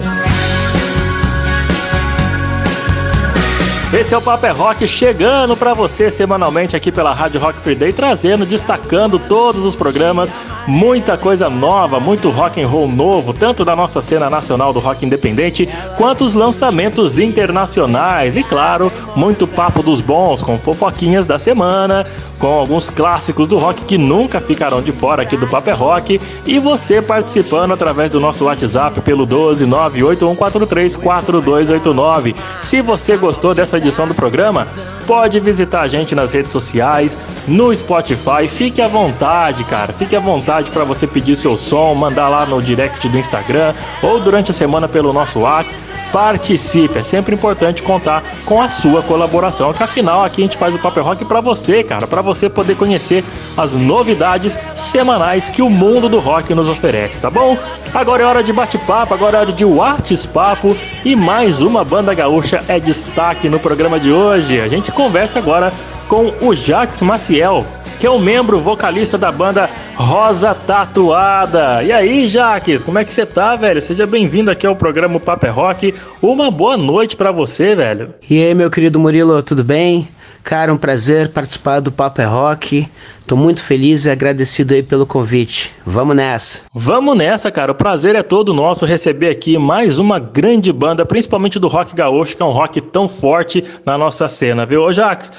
Esse 3.91 4.13
é 4.13 4.19
o 4.19 4.21
Papo 4.21 4.45
é 4.45 4.51
Rock 4.51 4.87
chegando 4.87 5.57
para 5.57 5.73
você 5.73 6.11
semanalmente 6.11 6.77
aqui 6.77 6.93
pela 6.93 7.15
Rádio 7.15 7.41
Rock 7.41 7.59
Free 7.59 7.75
Day, 7.75 7.91
trazendo, 7.91 8.45
destacando 8.45 9.19
todos 9.19 9.65
os 9.65 9.75
programas, 9.75 10.33
muita 10.67 11.17
coisa 11.17 11.49
nova, 11.49 11.99
muito 11.99 12.29
rock 12.29 12.63
and 12.63 12.69
roll 12.69 12.87
novo, 12.87 13.33
tanto 13.33 13.65
da 13.65 13.75
nossa 13.75 14.03
cena 14.03 14.29
nacional 14.29 14.75
do 14.75 14.79
rock 14.79 15.07
independente, 15.07 15.67
quanto 15.97 16.23
os 16.23 16.35
lançamentos 16.35 17.19
internacionais. 17.19 18.37
E 18.37 18.45
claro, 18.45 18.93
muito 19.17 19.47
papo 19.47 19.83
dos 19.83 20.03
bons 20.03 20.43
com 20.43 20.59
fofoquinhas 20.59 21.25
da 21.25 21.39
semana, 21.39 22.05
com 22.39 22.47
alguns 22.49 22.91
clássicos 22.91 23.49
do 23.49 23.57
rock 23.57 23.85
que 23.85 23.97
nunca 23.97 24.39
ficarão 24.39 24.83
de 24.83 24.93
fora 24.93 25.23
aqui 25.23 25.35
do 25.35 25.49
Papo 25.49 25.71
é 25.71 25.73
Rock. 25.73 26.21
E 26.45 26.59
você 26.59 27.01
participando 27.01 27.73
através 27.73 28.11
do 28.11 28.21
nosso 28.21 28.45
WhatsApp 28.45 29.01
pelo 29.01 29.25
12 29.25 29.65
98143 29.65 30.95
4289. 30.97 32.37
Se 32.61 32.83
você 32.83 33.17
gostou 33.17 33.55
dessa 33.55 33.78
edição 33.79 34.07
do 34.07 34.15
programa, 34.15 34.69
pode 35.07 35.41
visitar 35.41 35.81
a 35.81 35.89
gente 35.89 36.15
nas 36.15 36.35
redes 36.35 36.53
sociais, 36.53 37.19
no 37.47 37.75
Spotify. 37.75 38.47
Fique 38.47 38.83
à 38.83 38.89
vontade, 38.89 39.65
cara. 39.65 39.93
Fique 39.93 40.15
à 40.15 40.21
vontade 40.21 40.71
para 40.71 40.85
você 40.85 41.07
pedir 41.07 41.37
seu 41.37 41.57
som, 41.57 41.95
mandar 41.95 42.29
lá 42.29 42.45
no 42.45 42.61
direct 42.61 43.09
do 43.09 43.19
Instagram 43.19 43.75
ou 44.03 44.21
durante 44.21 44.51
a 44.51 44.55
semana 44.55 44.87
pelo 44.87 45.13
nosso 45.13 45.41
WhatsApp. 45.41 45.83
Participe, 46.13 46.99
é 46.99 47.03
sempre 47.03 47.35
importante 47.35 47.83
contar 47.83 48.23
com 48.45 48.61
a 48.61 48.69
sua 48.69 49.03
colaboração, 49.03 49.73
que 49.73 49.83
afinal 49.83 50.25
aqui 50.25 50.43
a 50.43 50.45
gente 50.45 50.57
faz 50.57 50.75
o 50.75 50.79
Paper 50.79 51.05
Rock 51.05 51.25
para 51.25 51.41
você, 51.41 51.85
cara, 51.85 52.07
para 52.07 52.23
você 52.23 52.49
poder 52.49 52.77
conhecer 52.77 53.23
as 53.57 53.75
novidades 53.75 54.59
semanais 54.75 55.51
que 55.51 55.61
o 55.61 55.69
mundo 55.69 56.09
do 56.09 56.19
rock 56.19 56.55
nos 56.55 56.69
oferece, 56.69 57.21
tá 57.21 57.31
bom? 57.31 57.57
Agora 57.93 58.23
é 58.23 58.27
hora 58.27 58.43
de 58.43 58.53
bate-papo, 58.53 59.13
agora 59.13 59.39
é 59.39 59.41
hora 59.41 59.53
de 59.53 59.65
WhatsApp 59.65 60.77
e 61.05 61.15
mais 61.15 61.61
uma 61.63 61.85
banda 61.85 62.15
gaúcha 62.15 62.63
é 62.69 62.81
destaque 62.81 63.49
no 63.49 63.59
programa 63.59 64.01
de 64.01 64.11
hoje. 64.11 64.61
A 64.61 64.69
gente 64.69 64.91
conversa 64.93 65.39
agora 65.39 65.73
com 66.09 66.33
o 66.41 66.55
Jax 66.55 67.03
Maciel, 67.03 67.67
que 67.99 68.07
é 68.07 68.11
o 68.11 68.19
membro 68.19 68.61
vocalista 68.61 69.19
da 69.19 69.33
banda 69.33 69.69
Rosa 69.97 70.55
Tatuada. 70.55 71.83
E 71.83 71.93
aí, 71.93 72.29
Jaques, 72.29 72.85
como 72.85 72.99
é 72.99 73.05
que 73.05 73.13
você 73.13 73.27
tá, 73.27 73.57
velho? 73.57 73.83
Seja 73.83 74.07
bem-vindo 74.07 74.51
aqui 74.51 74.67
ao 74.67 74.77
programa 74.77 75.19
Paper 75.19 75.53
Rock. 75.53 75.95
Uma 76.23 76.51
boa 76.51 76.77
noite 76.77 77.17
para 77.17 77.33
você, 77.33 77.75
velho. 77.75 78.15
E 78.31 78.41
aí, 78.41 78.55
meu 78.55 78.71
querido 78.71 79.01
Murilo, 79.01 79.43
tudo 79.43 79.65
bem? 79.65 80.09
Cara, 80.45 80.73
um 80.73 80.79
prazer 80.79 81.31
participar 81.31 81.81
do 81.81 81.91
Papo 81.91 82.23
é 82.23 82.25
Rock. 82.25 82.89
Tô 83.27 83.37
muito 83.37 83.63
feliz 83.63 84.07
e 84.07 84.11
agradecido 84.11 84.73
aí 84.73 84.83
pelo 84.83 85.05
convite. 85.05 85.75
Vamos 85.85 86.17
nessa. 86.17 86.63
Vamos 86.73 87.17
nessa, 87.17 87.51
cara. 87.51 87.73
O 87.73 87.75
prazer 87.75 88.15
é 88.15 88.23
todo 88.23 88.55
nosso 88.55 88.87
receber 88.87 89.29
aqui 89.29 89.59
mais 89.59 89.99
uma 89.99 90.19
grande 90.19 90.73
banda, 90.73 91.05
principalmente 91.05 91.59
do 91.59 91.69
rock 91.69 91.95
gaúcho, 91.95 92.37
que 92.37 92.43
é 92.43 92.47
um 92.47 92.51
rock 92.51 92.81
tão 92.81 93.07
forte 93.09 93.63
na 93.85 93.99
nossa 93.99 94.27
cena, 94.29 94.65
viu? 94.65 94.85
Ô, 94.85 94.93
Jax, 94.93 95.31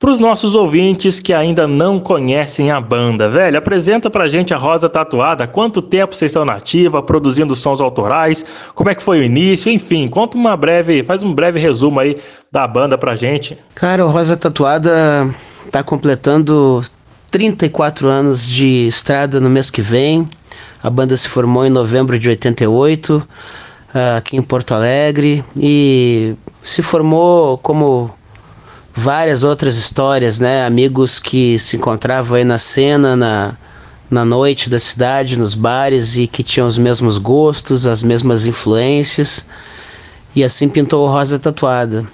para 0.00 0.10
os 0.10 0.18
nossos 0.18 0.56
ouvintes 0.56 1.20
que 1.20 1.30
ainda 1.30 1.68
não 1.68 2.00
conhecem 2.00 2.70
a 2.70 2.80
banda, 2.80 3.28
velho, 3.28 3.58
apresenta 3.58 4.08
pra 4.08 4.28
gente 4.28 4.54
a 4.54 4.56
Rosa 4.56 4.88
Tatuada. 4.88 5.46
Quanto 5.46 5.82
tempo 5.82 6.16
vocês 6.16 6.30
estão 6.30 6.42
na 6.42 6.54
ativa, 6.54 7.02
produzindo 7.02 7.54
sons 7.54 7.82
autorais? 7.82 8.46
Como 8.74 8.88
é 8.88 8.94
que 8.94 9.02
foi 9.02 9.20
o 9.20 9.22
início? 9.22 9.70
Enfim, 9.70 10.08
conta 10.08 10.38
uma 10.38 10.56
breve, 10.56 11.02
faz 11.02 11.22
um 11.22 11.34
breve 11.34 11.60
resumo 11.60 12.00
aí 12.00 12.16
da 12.50 12.66
banda 12.66 12.96
pra 12.96 13.14
gente. 13.14 13.58
Cara, 13.74 14.06
o 14.06 14.08
Rosa 14.08 14.38
Tatuada 14.38 14.90
tá 15.70 15.82
completando 15.82 16.82
34 17.30 18.08
anos 18.08 18.48
de 18.48 18.88
estrada 18.88 19.38
no 19.38 19.50
mês 19.50 19.70
que 19.70 19.82
vem. 19.82 20.26
A 20.82 20.88
banda 20.88 21.14
se 21.14 21.28
formou 21.28 21.66
em 21.66 21.70
novembro 21.70 22.18
de 22.18 22.26
88, 22.26 23.28
ah, 23.94 24.16
aqui 24.16 24.34
em 24.34 24.42
Porto 24.42 24.72
Alegre, 24.72 25.44
e 25.54 26.34
se 26.62 26.82
formou 26.82 27.58
como 27.58 28.10
várias 28.94 29.42
outras 29.42 29.76
histórias, 29.76 30.38
né? 30.38 30.66
Amigos 30.66 31.18
que 31.18 31.58
se 31.58 31.76
encontravam 31.76 32.36
aí 32.36 32.44
na 32.44 32.58
cena, 32.58 33.16
na, 33.16 33.56
na 34.10 34.24
noite 34.24 34.68
da 34.68 34.80
cidade, 34.80 35.38
nos 35.38 35.54
bares 35.54 36.16
e 36.16 36.26
que 36.26 36.42
tinham 36.42 36.66
os 36.66 36.78
mesmos 36.78 37.18
gostos, 37.18 37.86
as 37.86 38.02
mesmas 38.02 38.46
influências. 38.46 39.46
E 40.34 40.44
assim 40.44 40.68
pintou 40.68 41.08
Rosa 41.08 41.38
Tatuada. 41.38 42.08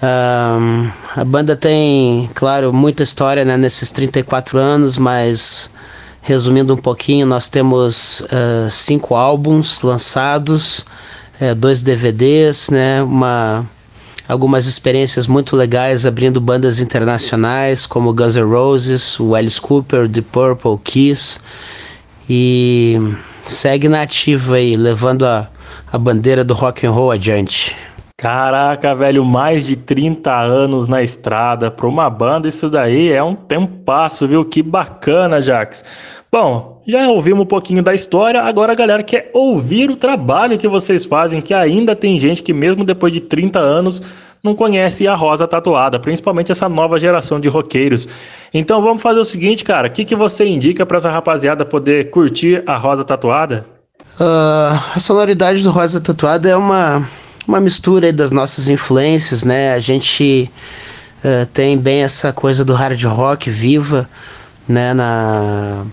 Um, 0.00 0.90
a 1.16 1.24
banda 1.24 1.56
tem, 1.56 2.30
claro, 2.34 2.72
muita 2.72 3.02
história 3.02 3.44
né, 3.44 3.56
nesses 3.56 3.90
34 3.90 4.56
anos, 4.56 4.96
mas 4.96 5.72
resumindo 6.22 6.74
um 6.74 6.76
pouquinho, 6.76 7.26
nós 7.26 7.48
temos 7.48 8.20
uh, 8.20 8.70
cinco 8.70 9.16
álbuns 9.16 9.82
lançados, 9.82 10.86
uh, 11.40 11.54
dois 11.56 11.82
DVDs, 11.82 12.70
né, 12.70 13.02
uma 13.02 13.68
algumas 14.28 14.66
experiências 14.66 15.26
muito 15.26 15.56
legais 15.56 16.04
abrindo 16.04 16.40
bandas 16.40 16.80
internacionais 16.80 17.86
como 17.86 18.12
Guns 18.12 18.36
N' 18.36 18.42
Roses, 18.42 19.18
o 19.18 19.34
Alice 19.34 19.60
Cooper, 19.60 20.08
The 20.08 20.20
Purple, 20.20 20.78
Kiss 20.84 21.40
e 22.28 22.98
segue 23.40 23.88
na 23.88 24.02
ativa 24.02 24.56
aí, 24.56 24.76
levando 24.76 25.24
a, 25.24 25.48
a 25.90 25.98
bandeira 25.98 26.44
do 26.44 26.52
rock 26.52 26.86
and 26.86 26.90
roll 26.90 27.10
adiante. 27.10 27.74
Caraca, 28.20 28.96
velho, 28.96 29.24
mais 29.24 29.66
de 29.66 29.76
30 29.76 30.36
anos 30.36 30.88
na 30.88 31.02
estrada 31.02 31.70
para 31.70 31.86
uma 31.86 32.10
banda, 32.10 32.48
isso 32.48 32.68
daí 32.68 33.12
é 33.12 33.22
um 33.22 33.34
tempasso, 33.34 34.26
viu? 34.26 34.44
Que 34.44 34.60
bacana, 34.60 35.40
Jax. 35.40 35.84
Bom, 36.30 36.77
já 36.88 37.06
ouvimos 37.08 37.42
um 37.42 37.46
pouquinho 37.46 37.82
da 37.82 37.92
história, 37.94 38.40
agora 38.42 38.72
a 38.72 38.74
galera 38.74 39.02
quer 39.02 39.30
ouvir 39.34 39.90
o 39.90 39.96
trabalho 39.96 40.56
que 40.56 40.66
vocês 40.66 41.04
fazem, 41.04 41.42
que 41.42 41.52
ainda 41.52 41.94
tem 41.94 42.18
gente 42.18 42.42
que 42.42 42.54
mesmo 42.54 42.82
depois 42.82 43.12
de 43.12 43.20
30 43.20 43.58
anos 43.58 44.02
não 44.42 44.54
conhece 44.54 45.06
a 45.06 45.14
Rosa 45.14 45.46
Tatuada, 45.46 45.98
principalmente 45.98 46.50
essa 46.50 46.66
nova 46.66 46.98
geração 46.98 47.38
de 47.38 47.48
roqueiros. 47.48 48.08
Então 48.54 48.80
vamos 48.80 49.02
fazer 49.02 49.20
o 49.20 49.24
seguinte, 49.24 49.64
cara, 49.64 49.88
o 49.88 49.90
que, 49.90 50.02
que 50.02 50.16
você 50.16 50.46
indica 50.46 50.86
para 50.86 50.96
essa 50.96 51.10
rapaziada 51.10 51.64
poder 51.64 52.08
curtir 52.08 52.62
a 52.66 52.76
Rosa 52.78 53.04
Tatuada? 53.04 53.66
Uh, 54.18 54.80
a 54.94 54.98
sonoridade 54.98 55.62
do 55.62 55.70
Rosa 55.70 56.00
Tatuada 56.00 56.48
é 56.48 56.56
uma 56.56 57.06
uma 57.46 57.60
mistura 57.60 58.12
das 58.12 58.30
nossas 58.30 58.68
influências, 58.68 59.42
né? 59.42 59.72
A 59.72 59.78
gente 59.78 60.50
uh, 61.24 61.46
tem 61.46 61.78
bem 61.78 62.02
essa 62.02 62.30
coisa 62.30 62.62
do 62.62 62.74
hard 62.74 63.02
rock 63.04 63.48
viva, 63.48 64.08
né? 64.68 64.92
Na, 64.92 65.86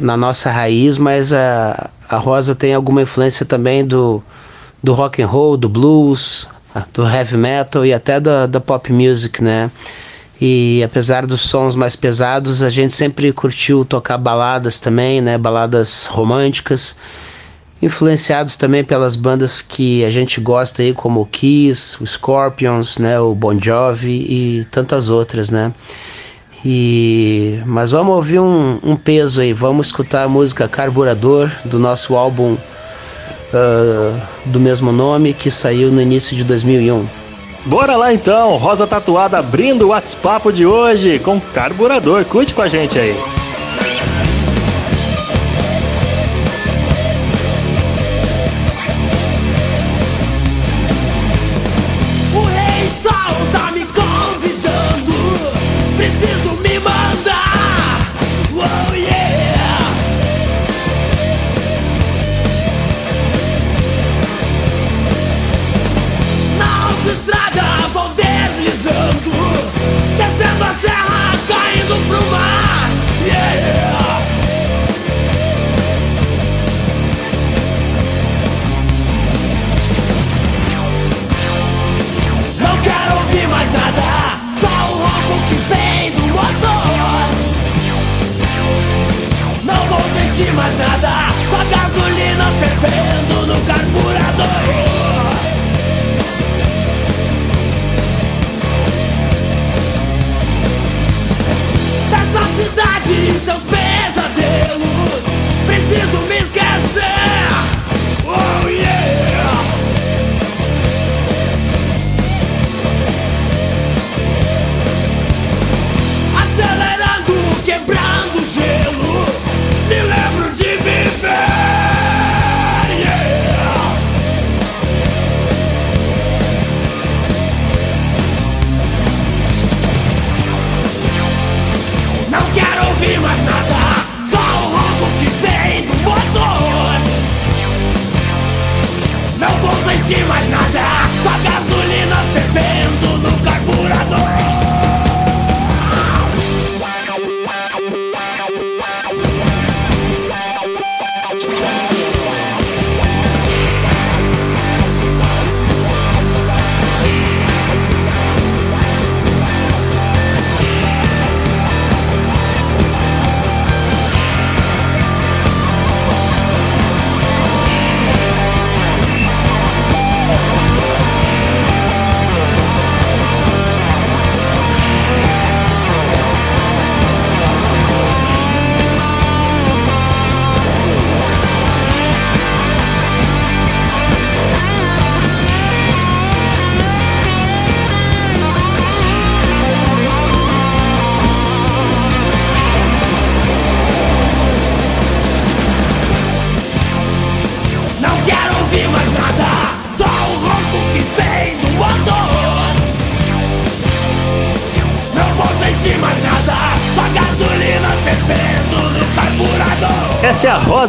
na 0.00 0.16
nossa 0.16 0.50
raiz, 0.50 0.98
mas 0.98 1.32
a, 1.32 1.90
a 2.08 2.16
Rosa 2.16 2.54
tem 2.54 2.74
alguma 2.74 3.02
influência 3.02 3.44
também 3.46 3.84
do, 3.84 4.22
do 4.82 4.92
rock 4.92 5.22
and 5.22 5.26
roll, 5.26 5.56
do 5.56 5.68
blues, 5.68 6.48
do 6.92 7.08
heavy 7.08 7.36
metal 7.36 7.84
e 7.84 7.92
até 7.92 8.20
da, 8.20 8.46
da 8.46 8.60
pop 8.60 8.92
music, 8.92 9.42
né? 9.42 9.70
E 10.40 10.82
apesar 10.84 11.24
dos 11.24 11.40
sons 11.40 11.74
mais 11.74 11.96
pesados, 11.96 12.62
a 12.62 12.68
gente 12.68 12.92
sempre 12.92 13.32
curtiu 13.32 13.84
tocar 13.84 14.18
baladas 14.18 14.78
também, 14.78 15.20
né? 15.20 15.38
Baladas 15.38 16.06
românticas 16.06 16.96
influenciados 17.80 18.56
também 18.56 18.82
pelas 18.82 19.16
bandas 19.16 19.60
que 19.60 20.04
a 20.04 20.10
gente 20.10 20.40
gosta 20.40 20.82
aí, 20.82 20.94
como 20.94 21.20
o 21.20 21.26
Kiss, 21.26 22.02
o 22.02 22.06
Scorpions, 22.06 22.98
né, 22.98 23.20
o 23.20 23.34
Bon 23.34 23.58
Jovi 23.60 24.26
e 24.28 24.64
tantas 24.70 25.08
outras, 25.08 25.50
né? 25.50 25.72
E 26.68 27.62
mas 27.64 27.92
vamos 27.92 28.12
ouvir 28.16 28.40
um, 28.40 28.80
um 28.82 28.96
peso 28.96 29.40
aí, 29.40 29.52
vamos 29.52 29.86
escutar 29.86 30.24
a 30.24 30.28
música 30.28 30.66
Carburador 30.66 31.48
do 31.64 31.78
nosso 31.78 32.16
álbum 32.16 32.54
uh, 32.54 34.20
do 34.46 34.58
mesmo 34.58 34.90
nome 34.90 35.32
que 35.32 35.48
saiu 35.48 35.92
no 35.92 36.02
início 36.02 36.36
de 36.36 36.42
2001. 36.42 37.06
Bora 37.66 37.94
lá 37.94 38.12
então, 38.12 38.56
Rosa 38.56 38.84
Tatuada 38.84 39.38
abrindo 39.38 39.82
o 39.82 39.88
WhatsApp 39.90 40.52
de 40.52 40.66
hoje 40.66 41.20
com 41.20 41.40
Carburador. 41.40 42.24
Curte 42.24 42.52
com 42.52 42.62
a 42.62 42.68
gente 42.68 42.98
aí. 42.98 43.16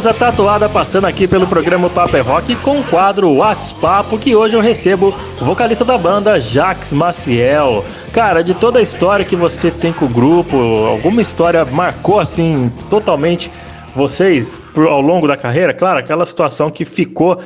Essa 0.08 0.24
a 0.24 0.28
Rosa 0.28 0.32
Tatuada 0.32 0.68
passando 0.70 1.06
aqui 1.06 1.28
pelo 1.28 1.46
programa 1.46 1.90
Papo 1.90 2.16
é 2.16 2.20
Rock 2.20 2.56
com 2.56 2.80
o 2.80 2.84
quadro 2.84 3.30
WhatsApp, 3.30 4.16
que 4.16 4.34
hoje 4.34 4.56
eu 4.56 4.60
recebo 4.60 5.14
o 5.38 5.44
vocalista 5.44 5.84
da 5.84 5.98
banda, 5.98 6.40
Jax 6.40 6.94
Maciel. 6.94 7.84
Cara, 8.10 8.42
de 8.42 8.54
toda 8.54 8.78
a 8.78 8.82
história 8.82 9.22
que 9.22 9.36
você 9.36 9.70
tem 9.70 9.92
com 9.92 10.06
o 10.06 10.08
grupo, 10.08 10.56
alguma 10.86 11.20
história 11.20 11.62
marcou 11.66 12.18
assim 12.18 12.72
totalmente 12.88 13.50
vocês 13.94 14.58
ao 14.74 15.00
longo 15.02 15.28
da 15.28 15.36
carreira? 15.36 15.74
Claro, 15.74 15.98
aquela 15.98 16.24
situação 16.24 16.70
que 16.70 16.86
ficou 16.86 17.38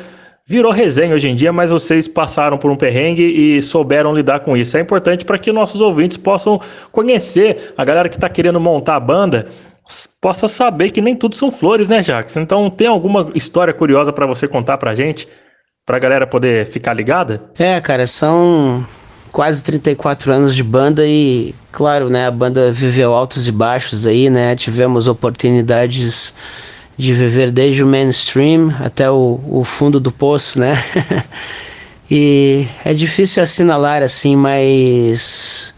virou 0.47 0.70
resenha 0.70 1.14
hoje 1.14 1.28
em 1.28 1.34
dia, 1.34 1.52
mas 1.52 1.70
vocês 1.70 2.06
passaram 2.06 2.59
por 2.59 2.70
um 2.70 2.76
perrengue 2.76 3.22
e 3.24 3.60
souberam 3.62 4.14
lidar 4.14 4.40
com 4.40 4.56
isso. 4.56 4.76
É 4.76 4.80
importante 4.80 5.24
para 5.24 5.39
que 5.39 5.51
nossos 5.51 5.80
ouvintes 5.80 6.16
possam 6.16 6.60
conhecer 6.93 7.74
a 7.76 7.84
galera 7.84 8.09
que 8.09 8.16
está 8.16 8.28
querendo 8.28 8.60
montar 8.60 8.97
a 8.97 9.01
banda 9.01 9.47
possa 10.21 10.49
saber 10.49 10.91
que 10.91 11.01
nem 11.01 11.17
tudo 11.17 11.37
são 11.37 11.51
flores, 11.51 11.89
né, 11.89 12.03
Jax? 12.03 12.37
Então, 12.37 12.71
tem 12.71 12.87
alguma 12.87 13.31
história 13.35 13.73
curiosa 13.73 14.13
para 14.13 14.27
você 14.27 14.47
contar 14.47 14.79
pra 14.79 14.95
gente? 14.95 15.29
Pra 15.85 15.99
galera 15.99 16.27
poder 16.27 16.65
ficar 16.67 16.95
ligada? 16.95 17.43
É, 17.59 17.81
cara, 17.81 18.07
são 18.07 18.87
quase 19.33 19.65
34 19.65 20.33
anos 20.33 20.55
de 20.55 20.63
banda 20.63 21.05
e, 21.07 21.55
claro, 21.73 22.09
né, 22.09 22.27
a 22.27 22.31
banda 22.31 22.71
viveu 22.71 23.15
altos 23.15 23.49
e 23.49 23.53
baixos 23.53 24.07
aí, 24.07 24.31
né? 24.31 24.55
Tivemos 24.55 25.09
oportunidades 25.09 26.35
de 26.97 27.13
viver 27.15 27.51
desde 27.51 27.83
o 27.83 27.87
mainstream 27.87 28.73
até 28.81 29.11
o, 29.11 29.41
o 29.45 29.65
fundo 29.65 29.99
do 29.99 30.13
poço, 30.13 30.61
né? 30.61 30.75
e 32.11 32.69
é 32.85 32.93
difícil 32.93 33.43
assinalar 33.43 34.03
assim, 34.03 34.37
mas 34.37 35.75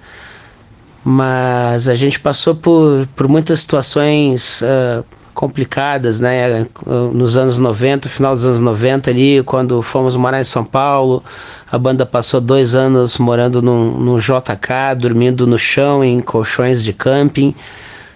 mas 1.05 1.87
a 1.87 1.95
gente 1.95 2.19
passou 2.19 2.55
por, 2.55 3.07
por 3.15 3.29
muitas 3.29 3.61
situações 3.61 4.63
uh, 4.63 5.05
complicadas, 5.35 6.19
né? 6.19 6.67
Nos 7.13 7.37
anos 7.37 7.59
90, 7.59 8.09
final 8.09 8.35
dos 8.35 8.47
anos 8.47 8.61
90 8.61 9.11
ali, 9.11 9.43
quando 9.43 9.83
fomos 9.83 10.17
morar 10.17 10.41
em 10.41 10.45
São 10.45 10.65
Paulo, 10.65 11.23
a 11.71 11.77
banda 11.77 12.07
passou 12.07 12.41
dois 12.41 12.75
anos 12.75 13.19
morando 13.19 13.61
num, 13.61 13.99
num 13.99 14.19
JK, 14.19 14.97
dormindo 14.97 15.47
no 15.47 15.59
chão, 15.59 16.03
em 16.03 16.21
colchões 16.21 16.83
de 16.83 16.95
camping, 16.95 17.55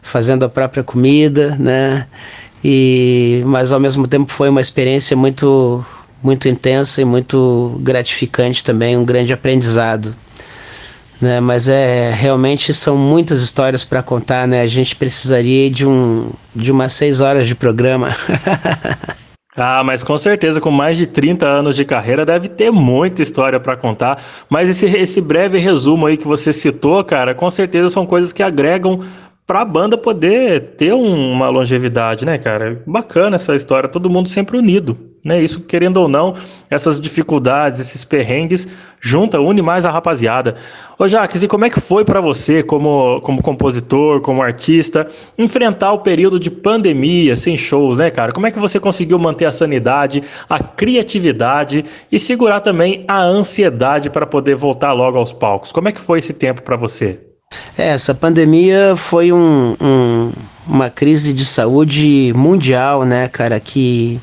fazendo 0.01 0.45
a 0.45 0.49
própria 0.49 0.83
comida, 0.83 1.57
né? 1.57 2.07
E, 2.65 3.43
mas 3.45 3.71
ao 3.71 3.79
mesmo 3.79 4.09
tempo 4.09 4.33
foi 4.33 4.49
uma 4.49 4.61
experiência 4.61 5.15
muito, 5.15 5.85
muito 6.23 6.49
intensa 6.49 7.03
e 7.03 7.05
muito 7.05 7.79
gratificante 7.81 8.65
também, 8.65 8.97
um 8.97 9.05
grande 9.05 9.33
aprendizado 9.33 10.15
né? 11.21 11.41
Mas 11.41 11.69
é 11.69 12.11
realmente 12.11 12.73
são 12.73 12.97
muitas 12.97 13.41
histórias 13.41 13.85
para 13.85 14.03
contar, 14.03 14.47
né? 14.47 14.61
A 14.61 14.67
gente 14.67 14.95
precisaria 14.97 15.71
de 15.71 15.87
um 15.87 16.31
de 16.55 16.73
umas 16.73 16.93
seis 16.93 17.21
horas 17.21 17.47
de 17.47 17.55
programa. 17.55 18.15
Ah, 19.61 19.83
mas 19.83 20.05
com 20.05 20.17
certeza, 20.17 20.61
com 20.61 20.71
mais 20.71 20.97
de 20.97 21.05
30 21.05 21.45
anos 21.45 21.75
de 21.75 21.85
carreira, 21.85 22.25
deve 22.25 22.49
ter 22.49 22.71
muita 22.71 23.23
história 23.23 23.59
para 23.59 23.77
contar. 23.77 24.23
Mas 24.49 24.69
esse, 24.69 24.87
esse 24.87 25.21
breve 25.21 25.59
resumo 25.59 26.07
aí 26.07 26.17
que 26.17 26.29
você 26.29 26.53
citou, 26.53 27.03
cara, 27.03 27.35
com 27.35 27.51
certeza 27.51 27.89
são 27.89 28.07
coisas 28.07 28.33
que 28.33 28.41
agregam 28.41 29.01
para 29.45 29.63
a 29.63 29.65
banda 29.65 29.99
poder 29.99 30.77
ter 30.77 30.95
um, 30.95 31.33
uma 31.33 31.49
longevidade, 31.49 32.25
né, 32.25 32.39
cara? 32.39 32.81
Bacana 32.87 33.35
essa 33.35 33.57
história, 33.57 33.89
todo 33.89 34.09
mundo 34.09 34.29
sempre 34.29 34.57
unido 34.57 35.08
né? 35.25 35.43
Isso, 35.43 35.63
querendo 35.63 35.99
ou 35.99 36.09
não, 36.09 36.35
essas 36.71 37.01
dificuldades, 37.01 37.81
esses 37.81 38.05
perrengues, 38.05 38.69
junta, 39.01 39.41
une 39.41 39.63
mais 39.63 39.85
a 39.85 39.91
rapaziada. 39.91 40.55
Ô 40.99 41.07
Jaques, 41.07 41.43
e 41.43 41.49
como 41.49 41.65
é 41.65 41.71
que 41.71 41.81
foi 41.81 42.05
para 42.05 42.21
você, 42.21 42.63
como, 42.63 43.21
como 43.21 43.43
compositor, 43.43 44.21
como 44.21 44.43
artista, 44.43 45.07
enfrentar 45.37 45.93
o 45.93 46.01
período 46.01 46.39
de 46.39 46.51
pandemia, 46.51 47.37
sem 47.37 47.57
shows, 47.57 47.99
né, 47.99 48.11
cara? 48.11 48.33
Como 48.33 48.47
é 48.47 48.51
que 48.51 48.59
você 48.59 48.81
conseguiu 48.81 49.19
manter 49.19 49.45
a 49.45 49.53
sanidade, 49.53 50.23
a 50.49 50.59
criatividade 50.59 51.85
e 52.11 52.19
segurar 52.19 52.61
também 52.61 53.05
a 53.07 53.21
ansiedade 53.21 54.11
para 54.11 54.27
poder 54.27 54.55
voltar 54.55 54.93
logo 54.93 55.19
aos 55.19 55.33
palcos? 55.33 55.73
Como 55.73 55.89
é 55.89 55.93
que 55.93 56.01
foi 56.01 56.19
esse 56.19 56.33
tempo 56.33 56.63
para 56.63 56.77
você? 56.77 57.21
É, 57.77 57.89
essa 57.89 58.15
pandemia 58.15 58.95
foi 58.97 59.33
um, 59.33 59.77
um, 59.81 60.33
uma 60.67 60.91
crise 60.91 61.33
de 61.33 61.45
saúde 61.45 62.33
mundial, 62.35 63.05
né, 63.05 63.29
cara, 63.29 63.59
que 63.59 64.21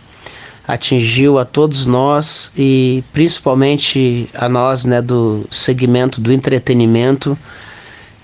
atingiu 0.68 1.38
a 1.38 1.46
todos 1.46 1.86
nós 1.86 2.52
e 2.58 3.04
principalmente 3.14 4.30
a 4.34 4.50
nós, 4.50 4.86
né, 4.86 5.02
do 5.02 5.46
segmento 5.50 6.20
do 6.20 6.32
entretenimento, 6.32 7.38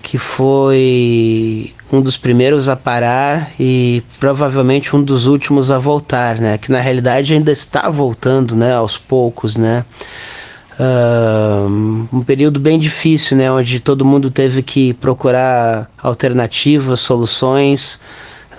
que 0.02 0.18
foi 0.18 1.74
um 1.92 2.02
dos 2.02 2.18
primeiros 2.18 2.68
a 2.68 2.76
parar 2.76 3.52
e 3.60 4.04
provavelmente 4.20 4.96
um 4.96 5.04
dos 5.04 5.28
últimos 5.28 5.70
a 5.70 5.78
voltar, 5.78 6.38
né, 6.40 6.58
que 6.58 6.72
na 6.72 6.80
realidade 6.80 7.34
ainda 7.34 7.52
está 7.52 7.90
voltando, 7.90 8.56
né, 8.56 8.74
aos 8.74 8.98
poucos, 8.98 9.58
né. 9.58 9.86
Uh, 10.80 12.08
um 12.12 12.24
período 12.24 12.60
bem 12.60 12.80
difícil, 12.80 13.38
né, 13.38 13.52
onde 13.52 13.80
todo 13.80 14.04
mundo 14.04 14.32
teve 14.32 14.64
que 14.64 14.96
procurar 14.96 15.92
alternativas, 16.02 17.02
soluções 17.02 18.00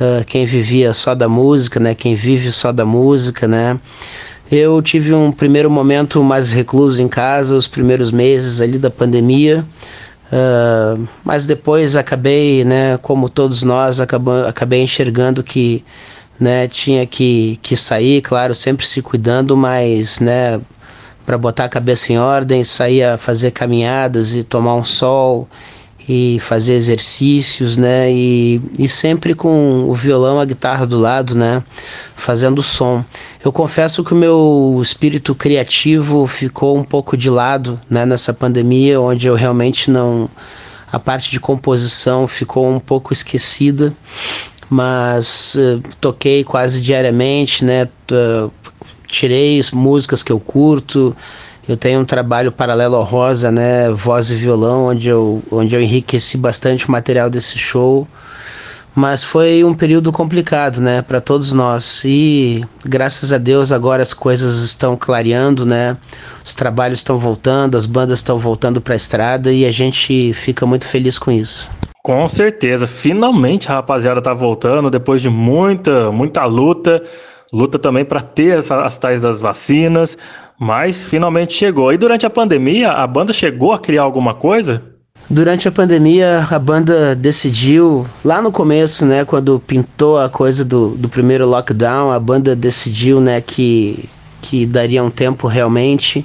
uh, 0.00 0.24
quem 0.26 0.46
vivia 0.46 0.92
só 0.92 1.14
da 1.14 1.28
música, 1.28 1.78
né? 1.80 1.94
Quem 1.94 2.14
vive 2.14 2.50
só 2.50 2.72
da 2.72 2.84
música, 2.84 3.46
né? 3.46 3.78
Eu 4.50 4.82
tive 4.82 5.14
um 5.14 5.32
primeiro 5.32 5.70
momento 5.70 6.22
mais 6.22 6.52
recluso 6.52 7.00
em 7.00 7.08
casa, 7.08 7.56
os 7.56 7.66
primeiros 7.66 8.12
meses 8.12 8.60
ali 8.60 8.78
da 8.78 8.90
pandemia, 8.90 9.64
uh, 10.26 11.08
mas 11.24 11.46
depois 11.46 11.96
acabei, 11.96 12.62
né, 12.62 12.98
como 12.98 13.30
todos 13.30 13.62
nós, 13.62 13.98
acabei 13.98 14.82
enxergando 14.82 15.42
que 15.42 15.82
né, 16.38 16.68
tinha 16.68 17.06
que, 17.06 17.58
que 17.62 17.74
sair, 17.74 18.20
claro, 18.20 18.54
sempre 18.54 18.84
se 18.84 19.00
cuidando, 19.00 19.56
mas 19.56 20.20
né, 20.20 20.60
para 21.24 21.38
botar 21.38 21.64
a 21.64 21.68
cabeça 21.70 22.12
em 22.12 22.18
ordem, 22.18 22.62
sair 22.62 23.04
a 23.04 23.16
fazer 23.16 23.52
caminhadas 23.52 24.34
e 24.34 24.42
tomar 24.42 24.74
um 24.74 24.84
sol 24.84 25.48
e 26.08 26.38
fazer 26.40 26.74
exercícios, 26.74 27.76
né? 27.76 28.10
E, 28.10 28.60
e 28.78 28.88
sempre 28.88 29.34
com 29.34 29.88
o 29.88 29.94
violão, 29.94 30.40
a 30.40 30.44
guitarra 30.44 30.86
do 30.86 30.98
lado, 30.98 31.34
né? 31.34 31.62
Fazendo 32.16 32.62
som. 32.62 33.04
Eu 33.44 33.52
confesso 33.52 34.02
que 34.02 34.12
o 34.12 34.16
meu 34.16 34.78
espírito 34.82 35.34
criativo 35.34 36.26
ficou 36.26 36.76
um 36.76 36.84
pouco 36.84 37.16
de 37.16 37.30
lado, 37.30 37.80
né? 37.88 38.04
Nessa 38.04 38.32
pandemia, 38.32 39.00
onde 39.00 39.26
eu 39.26 39.34
realmente 39.34 39.90
não. 39.90 40.28
A 40.90 40.98
parte 40.98 41.30
de 41.30 41.40
composição 41.40 42.28
ficou 42.28 42.68
um 42.68 42.78
pouco 42.78 43.12
esquecida, 43.12 43.94
mas 44.68 45.54
uh, 45.54 45.82
toquei 46.00 46.44
quase 46.44 46.80
diariamente, 46.80 47.64
né? 47.64 47.88
Uh, 48.10 48.50
tirei 49.06 49.62
músicas 49.72 50.22
que 50.22 50.32
eu 50.32 50.40
curto. 50.40 51.16
Eu 51.68 51.76
tenho 51.76 52.00
um 52.00 52.04
trabalho 52.04 52.50
paralelo 52.50 52.96
ao 52.96 53.04
Rosa, 53.04 53.52
né, 53.52 53.90
voz 53.90 54.30
e 54.30 54.34
violão, 54.34 54.86
onde 54.86 55.08
eu, 55.08 55.42
onde 55.50 55.76
eu 55.76 55.80
enriqueci 55.80 56.36
bastante 56.36 56.88
o 56.88 56.90
material 56.90 57.30
desse 57.30 57.56
show. 57.56 58.06
Mas 58.94 59.24
foi 59.24 59.64
um 59.64 59.72
período 59.72 60.12
complicado, 60.12 60.80
né, 60.80 61.00
para 61.00 61.20
todos 61.20 61.52
nós. 61.52 62.02
E 62.04 62.62
graças 62.84 63.32
a 63.32 63.38
Deus 63.38 63.72
agora 63.72 64.02
as 64.02 64.12
coisas 64.12 64.62
estão 64.64 64.96
clareando, 64.96 65.64
né? 65.64 65.96
Os 66.44 66.54
trabalhos 66.54 66.98
estão 66.98 67.18
voltando, 67.18 67.76
as 67.76 67.86
bandas 67.86 68.18
estão 68.18 68.38
voltando 68.38 68.80
para 68.80 68.94
a 68.94 68.96
estrada 68.96 69.50
e 69.50 69.64
a 69.64 69.70
gente 69.70 70.34
fica 70.34 70.66
muito 70.66 70.84
feliz 70.84 71.18
com 71.18 71.30
isso. 71.30 71.70
Com 72.02 72.26
certeza, 72.26 72.86
finalmente 72.86 73.70
a 73.70 73.76
rapaziada 73.76 74.20
tá 74.20 74.34
voltando 74.34 74.90
depois 74.90 75.22
de 75.22 75.30
muita, 75.30 76.10
muita 76.10 76.44
luta, 76.44 77.00
luta 77.52 77.78
também 77.78 78.04
para 78.04 78.20
ter 78.20 78.58
essa, 78.58 78.84
as 78.84 78.98
tais 78.98 79.22
das 79.22 79.40
vacinas, 79.40 80.18
mas 80.62 81.04
finalmente 81.04 81.54
chegou. 81.54 81.92
E 81.92 81.98
durante 81.98 82.24
a 82.24 82.30
pandemia, 82.30 82.92
a 82.92 83.04
banda 83.04 83.32
chegou 83.32 83.72
a 83.72 83.80
criar 83.80 84.02
alguma 84.02 84.32
coisa? 84.32 84.80
Durante 85.28 85.66
a 85.66 85.72
pandemia, 85.72 86.46
a 86.48 86.58
banda 86.58 87.16
decidiu, 87.16 88.06
lá 88.24 88.40
no 88.40 88.52
começo, 88.52 89.04
né, 89.04 89.24
quando 89.24 89.58
pintou 89.58 90.20
a 90.20 90.28
coisa 90.28 90.64
do, 90.64 90.90
do 90.90 91.08
primeiro 91.08 91.48
lockdown, 91.48 92.12
a 92.12 92.20
banda 92.20 92.54
decidiu, 92.54 93.20
né, 93.20 93.40
que, 93.40 94.08
que 94.40 94.64
daria 94.64 95.02
um 95.02 95.10
tempo 95.10 95.48
realmente, 95.48 96.24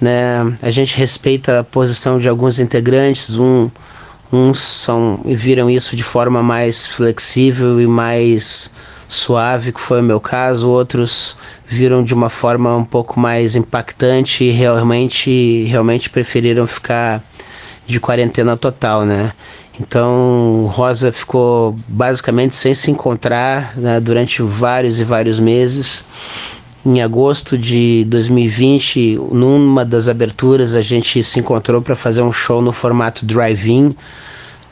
né, 0.00 0.56
a 0.62 0.70
gente 0.70 0.96
respeita 0.96 1.58
a 1.58 1.64
posição 1.64 2.20
de 2.20 2.28
alguns 2.28 2.60
integrantes, 2.60 3.36
um, 3.36 3.68
uns 4.32 4.60
são, 4.60 5.18
viram 5.24 5.68
isso 5.68 5.96
de 5.96 6.04
forma 6.04 6.44
mais 6.44 6.86
flexível 6.86 7.80
e 7.80 7.88
mais 7.88 8.70
suave, 9.14 9.72
que 9.72 9.80
foi 9.80 10.00
o 10.00 10.04
meu 10.04 10.20
caso, 10.20 10.68
outros 10.68 11.36
viram 11.66 12.04
de 12.04 12.12
uma 12.12 12.28
forma 12.28 12.76
um 12.76 12.84
pouco 12.84 13.18
mais 13.18 13.56
impactante 13.56 14.44
e 14.44 14.50
realmente, 14.50 15.64
realmente 15.64 16.10
preferiram 16.10 16.66
ficar 16.66 17.22
de 17.86 18.00
quarentena 18.00 18.56
total, 18.56 19.04
né? 19.04 19.32
Então, 19.80 20.70
Rosa 20.72 21.10
ficou 21.10 21.76
basicamente 21.88 22.54
sem 22.54 22.74
se 22.74 22.90
encontrar 22.90 23.76
né, 23.76 23.98
durante 23.98 24.40
vários 24.42 25.00
e 25.00 25.04
vários 25.04 25.40
meses. 25.40 26.04
Em 26.86 27.02
agosto 27.02 27.58
de 27.58 28.04
2020, 28.08 29.18
numa 29.32 29.84
das 29.84 30.08
aberturas, 30.08 30.76
a 30.76 30.82
gente 30.82 31.22
se 31.22 31.40
encontrou 31.40 31.82
para 31.82 31.96
fazer 31.96 32.22
um 32.22 32.30
show 32.30 32.62
no 32.62 32.72
formato 32.72 33.26
drive-in 33.26 33.96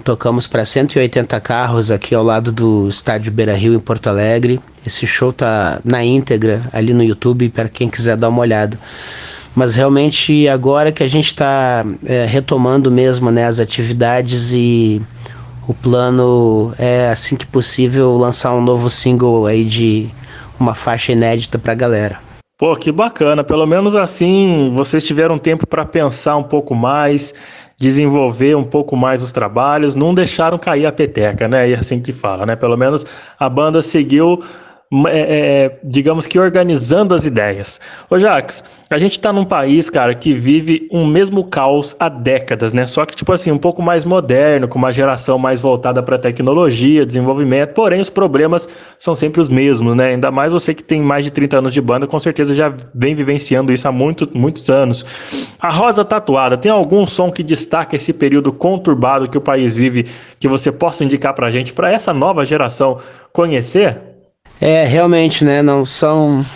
Tocamos 0.03 0.49
para 0.49 0.65
180 0.65 1.39
carros 1.41 1.91
aqui 1.93 2.13
ao 2.13 2.25
lado 2.25 2.51
do 2.51 2.89
estádio 2.89 3.31
Beira 3.31 3.55
Rio 3.55 3.73
em 3.73 3.79
Porto 3.79 4.09
Alegre. 4.09 4.61
Esse 4.85 5.07
show 5.07 5.33
tá 5.33 5.81
na 5.85 6.05
íntegra 6.05 6.63
ali 6.73 6.93
no 6.93 7.05
YouTube 7.05 7.49
para 7.51 7.69
quem 7.69 7.89
quiser 7.89 8.17
dar 8.17 8.29
uma 8.29 8.41
olhada. 8.41 8.77
Mas 9.55 9.77
realmente 9.77 10.49
agora 10.49 10.91
que 10.91 11.05
a 11.05 11.09
gente 11.09 11.27
está 11.27 11.85
é, 12.05 12.27
retomando 12.27 12.91
mesmo 12.91 13.31
né, 13.31 13.47
as 13.47 13.61
atividades 13.61 14.51
e 14.53 15.01
o 15.69 15.75
plano 15.75 16.75
é 16.79 17.09
assim 17.09 17.37
que 17.37 17.47
possível 17.47 18.17
lançar 18.17 18.53
um 18.55 18.61
novo 18.61 18.91
single 18.91 19.47
aí 19.47 19.65
de 19.65 20.09
uma 20.59 20.75
faixa 20.75 21.13
inédita 21.13 21.59
para 21.59 21.73
a 21.73 21.77
galera. 21.77 22.33
Pô, 22.59 22.77
que 22.77 22.93
bacana. 22.93 23.43
Pelo 23.43 23.67
menos 23.67 23.97
assim 23.97 24.71
vocês 24.73 25.03
tiveram 25.03 25.39
tempo 25.39 25.67
para 25.67 25.85
pensar 25.85 26.37
um 26.37 26.45
pouco 26.45 26.75
mais 26.75 27.35
desenvolver 27.77 28.57
um 28.57 28.65
pouco 28.65 28.97
mais 28.97 29.23
os 29.23 29.33
trabalhos, 29.33 29.95
não 29.95 30.15
deixaram 30.15 30.59
cair 30.59 30.87
a 30.87 30.93
peteca, 30.93 31.49
né? 31.49 31.69
E 31.69 31.75
é 31.75 31.79
assim 31.79 32.01
que 32.01 32.13
fala, 32.13 32.47
né? 32.47 32.57
Pelo 32.57 32.77
menos 32.77 33.05
a 33.39 33.49
banda 33.49 33.83
seguiu 33.83 34.43
é, 35.07 35.21
é, 35.21 35.79
digamos 35.83 36.27
que 36.27 36.39
organizando 36.39 37.15
as 37.15 37.25
ideias. 37.25 37.81
Ô 38.11 38.19
Jax, 38.19 38.63
a 38.91 38.99
gente 38.99 39.19
tá 39.19 39.33
num 39.33 39.45
país, 39.45 39.89
cara, 39.89 40.15
que 40.15 40.35
vive 40.35 40.87
um 40.93 41.07
mesmo 41.07 41.45
caos 41.45 41.97
há 41.99 42.11
décadas, 42.11 42.75
né? 42.75 42.85
Só 42.85 43.07
que, 43.07 43.17
tipo 43.17 43.33
assim, 43.33 43.51
um 43.51 43.57
pouco 43.57 43.81
mais 43.81 44.05
moderno, 44.05 44.69
com 44.69 44.79
uma 44.79 44.93
geração 44.93 45.39
mais 45.39 45.61
voltada 45.61 46.03
para 46.03 46.19
tecnologia, 46.19 47.07
desenvolvimento, 47.07 47.73
porém 47.73 48.03
os 48.03 48.11
problemas 48.11 48.69
são 48.99 49.15
sempre 49.15 49.41
os 49.41 49.49
mesmos, 49.49 49.95
né? 49.95 50.09
Ainda 50.09 50.31
mais 50.31 50.53
você 50.53 50.75
que 50.75 50.83
tem 50.83 51.01
mais 51.01 51.25
de 51.25 51.31
30 51.31 51.59
anos 51.59 51.73
de 51.73 51.81
banda, 51.81 52.07
com 52.07 52.19
certeza 52.19 52.55
já 52.55 52.71
vem 52.95 53.15
vivenciando 53.15 53.73
isso 53.73 53.89
há 53.89 53.93
muito, 53.93 54.29
muitos 54.35 54.69
anos. 54.69 55.07
A 55.59 55.71
Rosa 55.71 56.05
Tatuada, 56.05 56.59
tem 56.59 56.71
algum 56.71 57.07
som 57.07 57.33
que 57.33 57.43
destaca 57.43 57.97
esse 57.97 58.13
período 58.13 58.53
conturbado 58.53 59.27
que 59.27 59.39
o 59.39 59.41
país 59.41 59.75
vive, 59.75 60.07
que 60.39 60.47
você 60.47 60.71
possa 60.71 61.03
indicar 61.03 61.33
pra 61.33 61.51
gente, 61.51 61.73
para 61.73 61.91
essa 61.91 62.13
nova 62.13 62.45
geração 62.45 62.99
conhecer? 63.33 64.12
É, 64.63 64.85
realmente, 64.85 65.45
né? 65.45 65.61
Não 65.61 65.85
são 65.85 66.47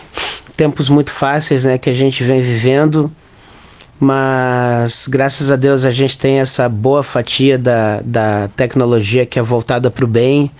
tempos 0.56 0.88
muito 0.88 1.10
fáceis, 1.10 1.64
né? 1.64 1.76
Que 1.76 1.90
a 1.90 1.92
gente 1.92 2.22
vem 2.22 2.40
vivendo, 2.40 3.10
mas 3.98 5.08
graças 5.08 5.50
a 5.50 5.56
Deus 5.56 5.84
a 5.84 5.90
gente 5.90 6.16
tem 6.16 6.38
essa 6.38 6.68
boa 6.68 7.02
fatia 7.02 7.58
da, 7.58 8.00
da 8.04 8.48
tecnologia 8.54 9.26
que 9.26 9.40
é 9.40 9.42
voltada 9.42 9.90
para 9.90 10.04
o 10.04 10.06
bem, 10.06 10.52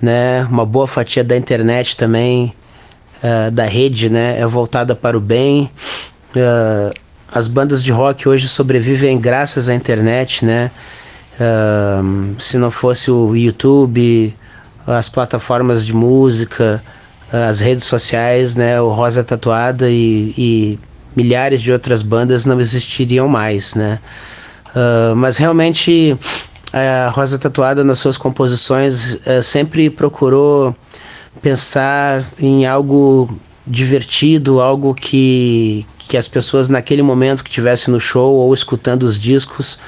né? 0.00 0.48
Uma 0.50 0.64
boa 0.64 0.86
fatia 0.86 1.22
da 1.22 1.36
internet 1.36 1.98
também, 1.98 2.54
uh, 3.22 3.50
da 3.50 3.66
rede, 3.66 4.08
né? 4.08 4.40
É 4.40 4.46
voltada 4.46 4.96
para 4.96 5.18
o 5.18 5.20
bem. 5.20 5.70
Uh, 6.34 6.98
as 7.30 7.46
bandas 7.46 7.82
de 7.82 7.92
rock 7.92 8.26
hoje 8.26 8.48
sobrevivem 8.48 9.20
graças 9.20 9.68
à 9.68 9.74
internet, 9.74 10.46
né? 10.46 10.70
Uh, 11.38 12.40
se 12.40 12.56
não 12.56 12.70
fosse 12.70 13.10
o 13.10 13.36
YouTube, 13.36 14.34
as 14.86 15.08
plataformas 15.08 15.84
de 15.84 15.94
música, 15.94 16.82
as 17.32 17.60
redes 17.60 17.84
sociais, 17.84 18.54
né, 18.54 18.80
o 18.80 18.88
Rosa 18.88 19.24
Tatuada 19.24 19.90
e, 19.90 20.32
e 20.38 20.78
milhares 21.16 21.60
de 21.60 21.72
outras 21.72 22.02
bandas 22.02 22.46
não 22.46 22.60
existiriam 22.60 23.26
mais, 23.26 23.74
né? 23.74 23.98
Uh, 24.68 25.16
mas 25.16 25.38
realmente 25.38 26.16
a 26.72 27.08
Rosa 27.08 27.38
Tatuada 27.38 27.82
nas 27.82 27.98
suas 27.98 28.18
composições 28.18 29.14
uh, 29.14 29.42
sempre 29.42 29.88
procurou 29.88 30.76
pensar 31.40 32.22
em 32.38 32.66
algo 32.66 33.28
divertido, 33.66 34.60
algo 34.60 34.94
que, 34.94 35.86
que 35.98 36.16
as 36.16 36.28
pessoas 36.28 36.68
naquele 36.68 37.02
momento 37.02 37.42
que 37.42 37.48
estivessem 37.48 37.92
no 37.92 37.98
show 37.98 38.34
ou 38.34 38.52
escutando 38.52 39.02
os 39.02 39.18
discos 39.18 39.78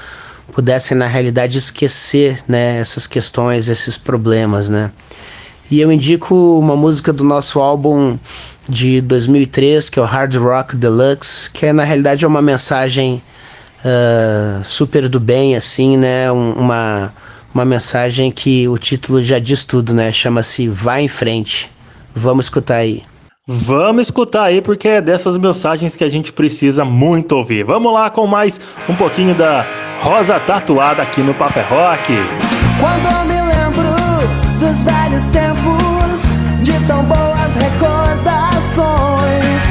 pudessem 0.52 0.96
na 0.96 1.06
realidade 1.06 1.58
esquecer 1.58 2.42
né, 2.48 2.78
essas 2.78 3.06
questões, 3.06 3.68
esses 3.68 3.96
problemas, 3.96 4.68
né? 4.68 4.90
E 5.70 5.80
eu 5.80 5.92
indico 5.92 6.58
uma 6.58 6.74
música 6.74 7.12
do 7.12 7.22
nosso 7.22 7.60
álbum 7.60 8.18
de 8.68 9.00
2003, 9.00 9.90
que 9.90 9.98
é 9.98 10.02
o 10.02 10.04
Hard 10.04 10.34
Rock 10.36 10.76
Deluxe, 10.76 11.50
que 11.50 11.66
é, 11.66 11.72
na 11.72 11.84
realidade 11.84 12.24
é 12.24 12.28
uma 12.28 12.40
mensagem 12.40 13.22
uh, 13.84 14.64
super 14.64 15.08
do 15.08 15.20
bem, 15.20 15.56
assim, 15.56 15.96
né? 15.96 16.30
Um, 16.32 16.52
uma, 16.52 17.12
uma 17.54 17.64
mensagem 17.64 18.30
que 18.32 18.66
o 18.66 18.78
título 18.78 19.22
já 19.22 19.38
diz 19.38 19.64
tudo, 19.64 19.92
né? 19.92 20.10
Chama-se 20.10 20.68
Vai 20.68 21.02
em 21.02 21.08
Frente. 21.08 21.70
Vamos 22.14 22.46
escutar 22.46 22.76
aí. 22.76 23.02
Vamos 23.50 24.08
escutar 24.08 24.42
aí, 24.42 24.60
porque 24.60 24.88
é 24.88 25.00
dessas 25.00 25.38
mensagens 25.38 25.96
que 25.96 26.04
a 26.04 26.08
gente 26.10 26.34
precisa 26.34 26.84
muito 26.84 27.32
ouvir. 27.32 27.64
Vamos 27.64 27.94
lá 27.94 28.10
com 28.10 28.26
mais 28.26 28.60
um 28.86 28.94
pouquinho 28.94 29.34
da 29.34 29.66
Rosa 30.00 30.38
Tatuada 30.38 31.02
aqui 31.02 31.22
no 31.22 31.32
Paper 31.32 31.62
é 31.62 31.66
Rock. 31.66 32.12
Quando 32.78 33.10
eu 33.10 33.24
me 33.24 33.40
lembro 33.40 33.88
dos 34.60 34.82
velhos 34.82 35.28
tempos, 35.28 36.28
de 36.62 36.78
tão 36.86 37.02
boas 37.04 37.54
recordações, 37.54 39.62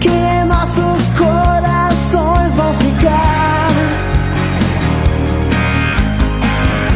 que 0.00 0.08
em 0.08 0.44
nossos 0.44 1.06
corações 1.16 2.52
vão 2.56 2.74
ficar. 2.74 3.68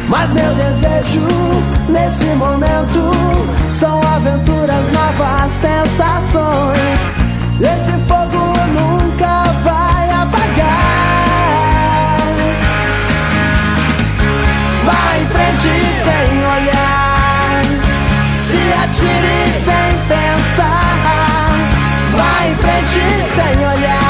Mas 0.09 0.33
meu 0.33 0.57
desejo 0.97 1.23
nesse 1.89 2.25
momento 2.37 3.11
são 3.69 4.01
aventuras, 4.15 4.85
novas 4.93 5.51
sensações. 5.53 7.01
Esse 7.61 7.93
fogo 8.07 8.39
nunca 8.73 9.45
vai 9.65 10.11
apagar. 10.11 11.27
Vai 14.85 15.21
em 15.21 15.27
frente 15.27 15.75
sem 16.05 16.39
olhar, 16.45 17.63
se 18.35 18.73
atire 18.85 19.53
sem 19.65 19.89
pensar. 20.09 21.53
Vai 22.17 22.51
em 22.51 22.55
frente 22.57 23.01
sem 23.35 23.67
olhar 23.67 24.06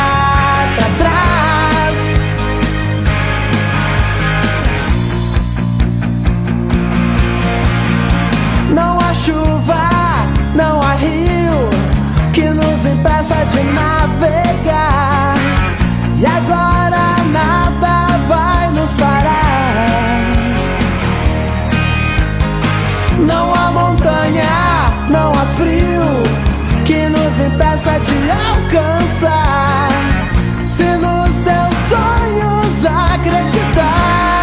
Se 29.19 30.85
nos 30.85 31.31
seus 31.43 31.75
sonhos 31.89 32.85
acreditar. 32.85 34.43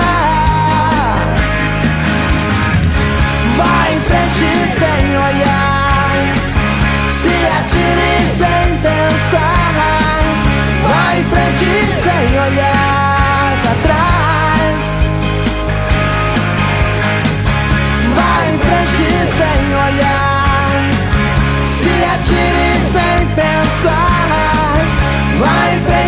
Vai 3.55 3.93
em 3.93 3.99
frente 3.99 4.49
sem 4.79 5.03
olhar, 5.15 6.11
se 7.07 7.35
atire 7.59 8.17
sem 8.35 8.65
pensar. 8.77 10.23
Vai 10.89 11.19
em 11.19 11.23
frente 11.23 11.73
sem 12.01 12.25
olhar 12.39 13.53
pra 13.61 13.75
trás. 13.83 14.81
Vai 18.15 18.43
em 18.49 18.57
frente 18.57 19.07
sem 19.37 19.59
olhar, 19.75 20.22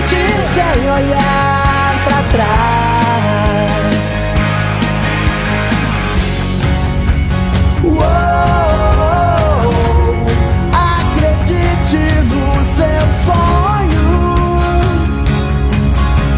frente 0.06 0.26
sem 0.54 0.90
olhar 0.90 1.94
para 2.06 2.22
trás. 2.30 4.16
Acredite 10.74 11.98
no 12.30 12.54
seu 12.64 13.04
sonho. 13.26 14.08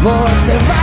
Você 0.02 0.58
vai. 0.66 0.77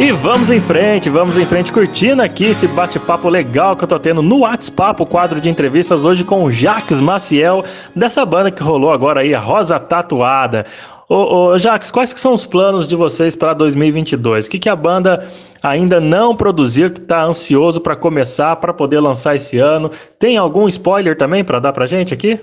E 0.00 0.12
vamos 0.12 0.48
em 0.48 0.60
frente, 0.60 1.10
vamos 1.10 1.36
em 1.36 1.44
frente, 1.44 1.72
curtindo 1.72 2.22
aqui 2.22 2.44
esse 2.44 2.68
bate-papo 2.68 3.28
legal 3.28 3.76
que 3.76 3.82
eu 3.82 3.88
tô 3.88 3.98
tendo 3.98 4.22
no 4.22 4.40
WhatsApp, 4.42 5.02
o 5.02 5.04
quadro 5.04 5.40
de 5.40 5.50
entrevistas 5.50 6.04
hoje 6.04 6.22
com 6.22 6.44
o 6.44 6.52
Jacques 6.52 7.00
Maciel, 7.00 7.64
dessa 7.96 8.24
banda 8.24 8.52
que 8.52 8.62
rolou 8.62 8.92
agora 8.92 9.22
aí, 9.22 9.34
a 9.34 9.40
Rosa 9.40 9.78
Tatuada. 9.80 10.64
Ô, 11.08 11.48
ô 11.48 11.58
Jacques, 11.58 11.90
quais 11.90 12.12
que 12.12 12.20
são 12.20 12.32
os 12.32 12.46
planos 12.46 12.86
de 12.86 12.94
vocês 12.94 13.34
para 13.34 13.52
2022? 13.54 14.46
O 14.46 14.50
que, 14.50 14.60
que 14.60 14.68
a 14.68 14.76
banda 14.76 15.26
ainda 15.60 15.98
não 15.98 16.36
produziu, 16.36 16.90
que 16.90 17.00
tá 17.00 17.24
ansioso 17.24 17.80
para 17.80 17.96
começar, 17.96 18.54
para 18.56 18.72
poder 18.72 19.00
lançar 19.00 19.34
esse 19.34 19.58
ano? 19.58 19.90
Tem 20.16 20.36
algum 20.36 20.68
spoiler 20.68 21.18
também 21.18 21.42
para 21.42 21.58
dar 21.58 21.72
pra 21.72 21.86
gente 21.86 22.14
aqui? 22.14 22.40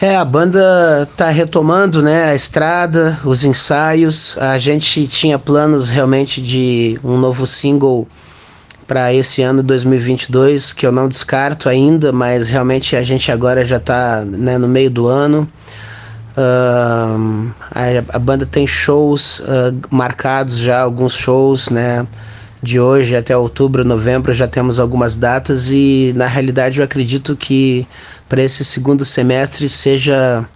É, 0.00 0.14
a 0.14 0.24
banda 0.24 1.08
tá 1.16 1.28
retomando, 1.28 2.00
né, 2.00 2.30
a 2.30 2.34
estrada, 2.34 3.18
os 3.24 3.44
ensaios. 3.44 4.38
A 4.38 4.56
gente 4.56 5.08
tinha 5.08 5.40
planos 5.40 5.90
realmente 5.90 6.40
de 6.40 6.96
um 7.02 7.16
novo 7.16 7.44
single 7.44 8.06
para 8.86 9.12
esse 9.12 9.42
ano 9.42 9.60
2022, 9.60 10.72
que 10.72 10.86
eu 10.86 10.92
não 10.92 11.08
descarto 11.08 11.68
ainda, 11.68 12.12
mas 12.12 12.48
realmente 12.48 12.94
a 12.94 13.02
gente 13.02 13.32
agora 13.32 13.64
já 13.64 13.80
tá 13.80 14.24
né, 14.24 14.56
no 14.56 14.68
meio 14.68 14.88
do 14.88 15.08
ano. 15.08 15.50
Uh, 16.36 17.52
a, 17.74 18.16
a, 18.16 18.18
banda 18.20 18.46
tem 18.46 18.68
shows 18.68 19.40
uh, 19.40 19.76
marcados 19.90 20.58
já, 20.58 20.80
alguns 20.80 21.14
shows, 21.14 21.70
né? 21.70 22.06
De 22.62 22.78
hoje 22.78 23.16
até 23.16 23.36
outubro, 23.36 23.84
novembro 23.84 24.32
já 24.32 24.46
temos 24.46 24.78
algumas 24.78 25.16
datas 25.16 25.70
e 25.70 26.12
na 26.14 26.26
realidade 26.26 26.78
eu 26.78 26.84
acredito 26.84 27.36
que 27.36 27.86
para 28.28 28.42
esse 28.42 28.64
segundo 28.64 29.04
semestre 29.04 29.68
seja 29.68 30.46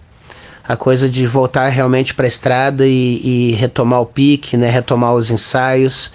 a 0.67 0.77
coisa 0.77 1.09
de 1.09 1.27
voltar 1.27 1.67
realmente 1.69 2.13
para 2.13 2.25
a 2.25 2.27
estrada 2.27 2.87
e, 2.87 3.51
e, 3.51 3.51
retomar 3.53 4.01
o 4.01 4.05
pique, 4.05 4.55
né, 4.55 4.69
retomar 4.69 5.13
os 5.13 5.29
ensaios 5.29 6.13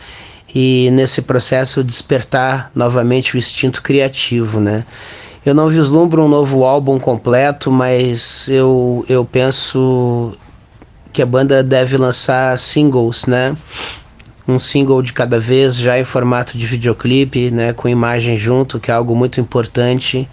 e 0.54 0.88
nesse 0.92 1.22
processo 1.22 1.84
despertar 1.84 2.70
novamente 2.74 3.34
o 3.34 3.38
instinto 3.38 3.82
criativo, 3.82 4.60
né? 4.60 4.84
Eu 5.44 5.54
não 5.54 5.68
vislumbro 5.68 6.24
um 6.24 6.28
novo 6.28 6.64
álbum 6.64 6.98
completo, 6.98 7.70
mas 7.70 8.48
eu, 8.48 9.04
eu 9.08 9.24
penso 9.24 10.32
que 11.12 11.22
a 11.22 11.26
banda 11.26 11.62
deve 11.62 11.96
lançar 11.96 12.56
singles, 12.58 13.26
né? 13.26 13.56
Um 14.46 14.58
single 14.58 15.02
de 15.02 15.12
cada 15.12 15.38
vez, 15.38 15.76
já 15.76 15.98
em 15.98 16.04
formato 16.04 16.56
de 16.56 16.66
videoclipe, 16.66 17.50
né? 17.50 17.72
Com 17.74 17.88
imagem 17.88 18.36
junto, 18.36 18.80
que 18.80 18.90
é 18.90 18.94
algo 18.94 19.14
muito 19.14 19.40
importante 19.40 20.28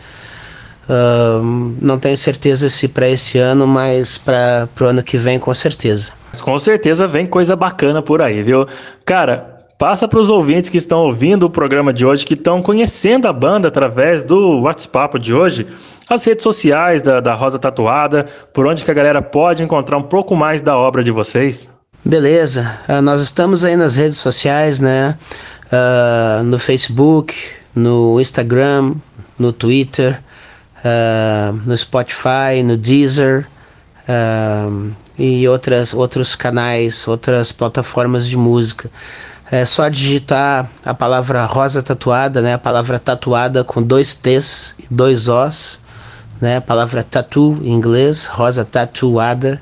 Uh, 0.88 1.76
não 1.82 1.98
tenho 1.98 2.16
certeza 2.16 2.70
se 2.70 2.88
para 2.88 3.10
esse 3.10 3.40
ano, 3.40 3.66
mas 3.66 4.18
para 4.18 4.68
o 4.80 4.84
ano 4.84 5.02
que 5.02 5.18
vem, 5.18 5.40
com 5.40 5.53
certeza. 5.53 6.12
Com 6.41 6.60
certeza 6.60 7.07
vem 7.07 7.26
coisa 7.26 7.56
bacana 7.56 8.02
por 8.02 8.22
aí, 8.22 8.44
viu? 8.44 8.68
Cara, 9.03 9.56
passa 9.80 10.07
para 10.07 10.20
os 10.20 10.30
ouvintes 10.30 10.70
que 10.70 10.78
estão 10.78 10.99
ouvindo 10.99 11.44
o 11.44 11.49
programa 11.49 11.91
de 11.91 12.06
hoje, 12.06 12.26
que 12.26 12.36
estão 12.36 12.62
conhecendo 12.62 13.28
a 13.28 13.34
banda 13.34 13.68
através 13.68 14.24
do 14.24 14.62
WhatsApp 14.62 15.18
de 15.18 15.34
hoje, 15.34 15.68
as 16.07 16.24
redes 16.24 16.44
sociais 16.44 17.02
da, 17.02 17.20
da 17.20 17.34
Rosa 17.34 17.57
Tatuada, 17.57 18.26
por 18.53 18.68
onde 18.68 18.86
que 18.86 18.91
a 18.91 18.94
galera 18.94 19.22
pode 19.22 19.64
encontrar 19.64 19.98
um 19.98 20.03
pouco 20.03 20.36
mais 20.36 20.62
da 20.62 20.78
obra 20.78 21.03
de 21.03 21.10
vocês. 21.10 21.74
Beleza, 22.03 22.80
uh, 22.88 23.02
nós 23.02 23.22
estamos 23.22 23.64
aí 23.64 23.76
nas 23.76 23.95
redes 23.95 24.18
sociais, 24.18 24.80
né? 24.80 25.18
Uh, 25.66 26.44
no 26.44 26.60
Facebook, 26.60 27.34
no 27.74 28.22
Instagram, 28.22 28.94
no 29.40 29.52
Twitter 29.52 30.22
uh, 30.86 31.60
no 31.66 31.76
Spotify, 31.78 32.62
no 32.64 32.78
Deezer 32.78 33.48
uh, 34.07 34.91
e 35.18 35.48
outras, 35.48 35.94
outros 35.94 36.36
canais, 36.36 37.07
outras 37.07 37.52
plataformas 37.52 38.28
de 38.28 38.38
música. 38.38 38.90
É 39.52 39.66
só 39.66 39.88
digitar 39.90 40.70
a 40.84 40.94
palavra 40.94 41.45
rosa 41.45 41.84
tatuada, 41.84 42.41
né? 42.41 42.53
A 42.53 42.57
palavra 42.57 42.98
tatuada 42.98 43.64
com 43.64 43.82
dois 43.82 44.16
T's 44.16 44.76
e 44.80 44.88
dois 44.90 45.28
O's, 45.28 45.82
né? 46.41 46.57
A 46.57 46.62
palavra 46.62 47.03
tatu 47.03 47.60
em 47.62 47.72
inglês, 47.72 48.26
rosa 48.26 48.66
tatuada 48.66 49.62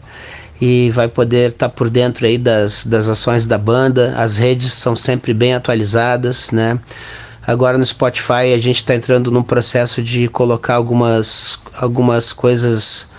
e 0.62 0.90
vai 0.91 1.10
poder 1.10 1.52
estar 1.52 1.68
tá 1.68 1.76
por 1.76 1.90
dentro 1.90 2.26
aí 2.26 2.38
das, 2.38 2.86
das 2.86 3.10
ações 3.10 3.45
da 3.45 3.58
banda. 3.58 4.16
As 4.18 4.38
redes 4.38 4.72
são 4.72 4.95
sempre 4.95 5.34
bem 5.34 5.54
atualizadas, 5.54 6.52
né? 6.52 6.80
Agora 7.45 7.78
no 7.78 7.86
Spotify 7.86 8.53
a 8.53 8.57
gente 8.57 8.78
está 8.78 8.95
entrando 8.95 9.30
num 9.30 9.44
processo 9.44 10.02
de 10.02 10.30
colocar 10.30 10.76
algumas, 10.76 11.60
algumas 11.76 12.32
coisas 12.32 13.11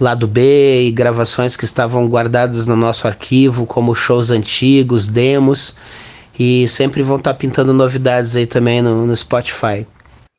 lá 0.00 0.14
do 0.14 0.26
B 0.26 0.86
e 0.86 0.92
gravações 0.92 1.56
que 1.56 1.64
estavam 1.64 2.08
guardadas 2.08 2.66
no 2.66 2.76
nosso 2.76 3.08
arquivo, 3.08 3.66
como 3.66 3.94
shows 3.94 4.30
antigos, 4.30 5.08
demos, 5.08 5.74
e 6.38 6.66
sempre 6.68 7.02
vão 7.02 7.16
estar 7.16 7.32
tá 7.32 7.38
pintando 7.38 7.72
novidades 7.72 8.36
aí 8.36 8.46
também 8.46 8.80
no, 8.80 9.06
no 9.06 9.16
Spotify. 9.16 9.86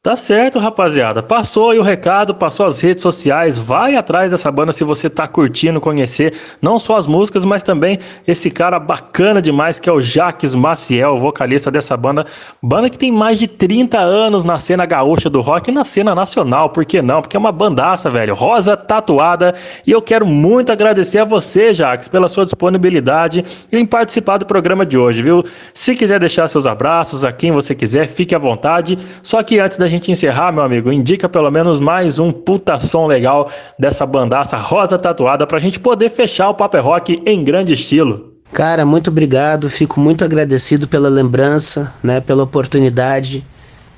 Tá 0.03 0.17
certo, 0.17 0.59
rapaziada. 0.59 1.23
Passou 1.23 1.69
aí 1.69 1.79
o 1.79 1.81
recado, 1.81 2.35
passou 2.35 2.65
as 2.65 2.81
redes 2.81 3.01
sociais. 3.01 3.57
Vai 3.57 3.95
atrás 3.95 4.31
dessa 4.31 4.51
banda 4.51 4.73
se 4.73 4.83
você 4.83 5.09
tá 5.09 5.25
curtindo 5.29 5.79
conhecer 5.79 6.33
não 6.61 6.77
só 6.77 6.97
as 6.97 7.07
músicas, 7.07 7.45
mas 7.45 7.63
também 7.63 7.97
esse 8.27 8.51
cara 8.51 8.77
bacana 8.79 9.41
demais 9.41 9.79
que 9.79 9.87
é 9.87 9.93
o 9.93 10.01
Jaques 10.01 10.55
Maciel, 10.55 11.17
vocalista 11.17 11.71
dessa 11.71 11.95
banda. 11.95 12.25
Banda 12.61 12.89
que 12.89 12.97
tem 12.97 13.13
mais 13.13 13.39
de 13.39 13.47
30 13.47 13.97
anos 13.97 14.43
na 14.43 14.59
cena 14.59 14.85
gaúcha 14.85 15.29
do 15.29 15.39
rock 15.39 15.71
e 15.71 15.73
na 15.73 15.85
cena 15.85 16.13
nacional. 16.13 16.71
Por 16.71 16.83
que 16.83 17.01
não? 17.01 17.21
Porque 17.21 17.37
é 17.37 17.39
uma 17.39 17.53
bandaça, 17.53 18.09
velho. 18.09 18.35
Rosa 18.35 18.75
tatuada. 18.75 19.55
E 19.87 19.91
eu 19.91 20.01
quero 20.01 20.25
muito 20.25 20.69
agradecer 20.69 21.19
a 21.19 21.23
você, 21.23 21.73
Jaques, 21.73 22.09
pela 22.09 22.27
sua 22.27 22.43
disponibilidade 22.43 23.45
em 23.71 23.85
participar 23.85 24.35
do 24.35 24.45
programa 24.45 24.85
de 24.85 24.97
hoje, 24.97 25.21
viu? 25.21 25.45
Se 25.73 25.95
quiser 25.95 26.19
deixar 26.19 26.49
seus 26.49 26.67
abraços 26.67 27.23
a 27.23 27.31
quem 27.31 27.53
você 27.53 27.73
quiser, 27.73 28.05
fique 28.09 28.35
à 28.35 28.37
vontade. 28.37 28.99
Só 29.23 29.41
que 29.41 29.59
antes 29.59 29.77
da 29.77 29.92
gente 29.93 30.11
encerrar, 30.11 30.51
meu 30.51 30.63
amigo, 30.63 30.91
indica 30.91 31.29
pelo 31.29 31.51
menos 31.51 31.79
mais 31.79 32.17
um 32.17 32.31
puta 32.31 32.79
som 32.79 33.05
legal 33.05 33.51
dessa 33.77 34.05
bandaça 34.05 34.57
rosa 34.57 34.97
tatuada 34.97 35.45
pra 35.45 35.59
gente 35.59 35.79
poder 35.79 36.09
fechar 36.09 36.49
o 36.49 36.55
Paper 36.55 36.83
Rock 36.83 37.21
em 37.25 37.43
grande 37.43 37.73
estilo. 37.73 38.33
Cara, 38.51 38.85
muito 38.85 39.09
obrigado, 39.09 39.69
fico 39.69 39.99
muito 39.99 40.23
agradecido 40.23 40.87
pela 40.87 41.09
lembrança, 41.09 41.93
né, 42.01 42.19
pela 42.19 42.43
oportunidade 42.43 43.45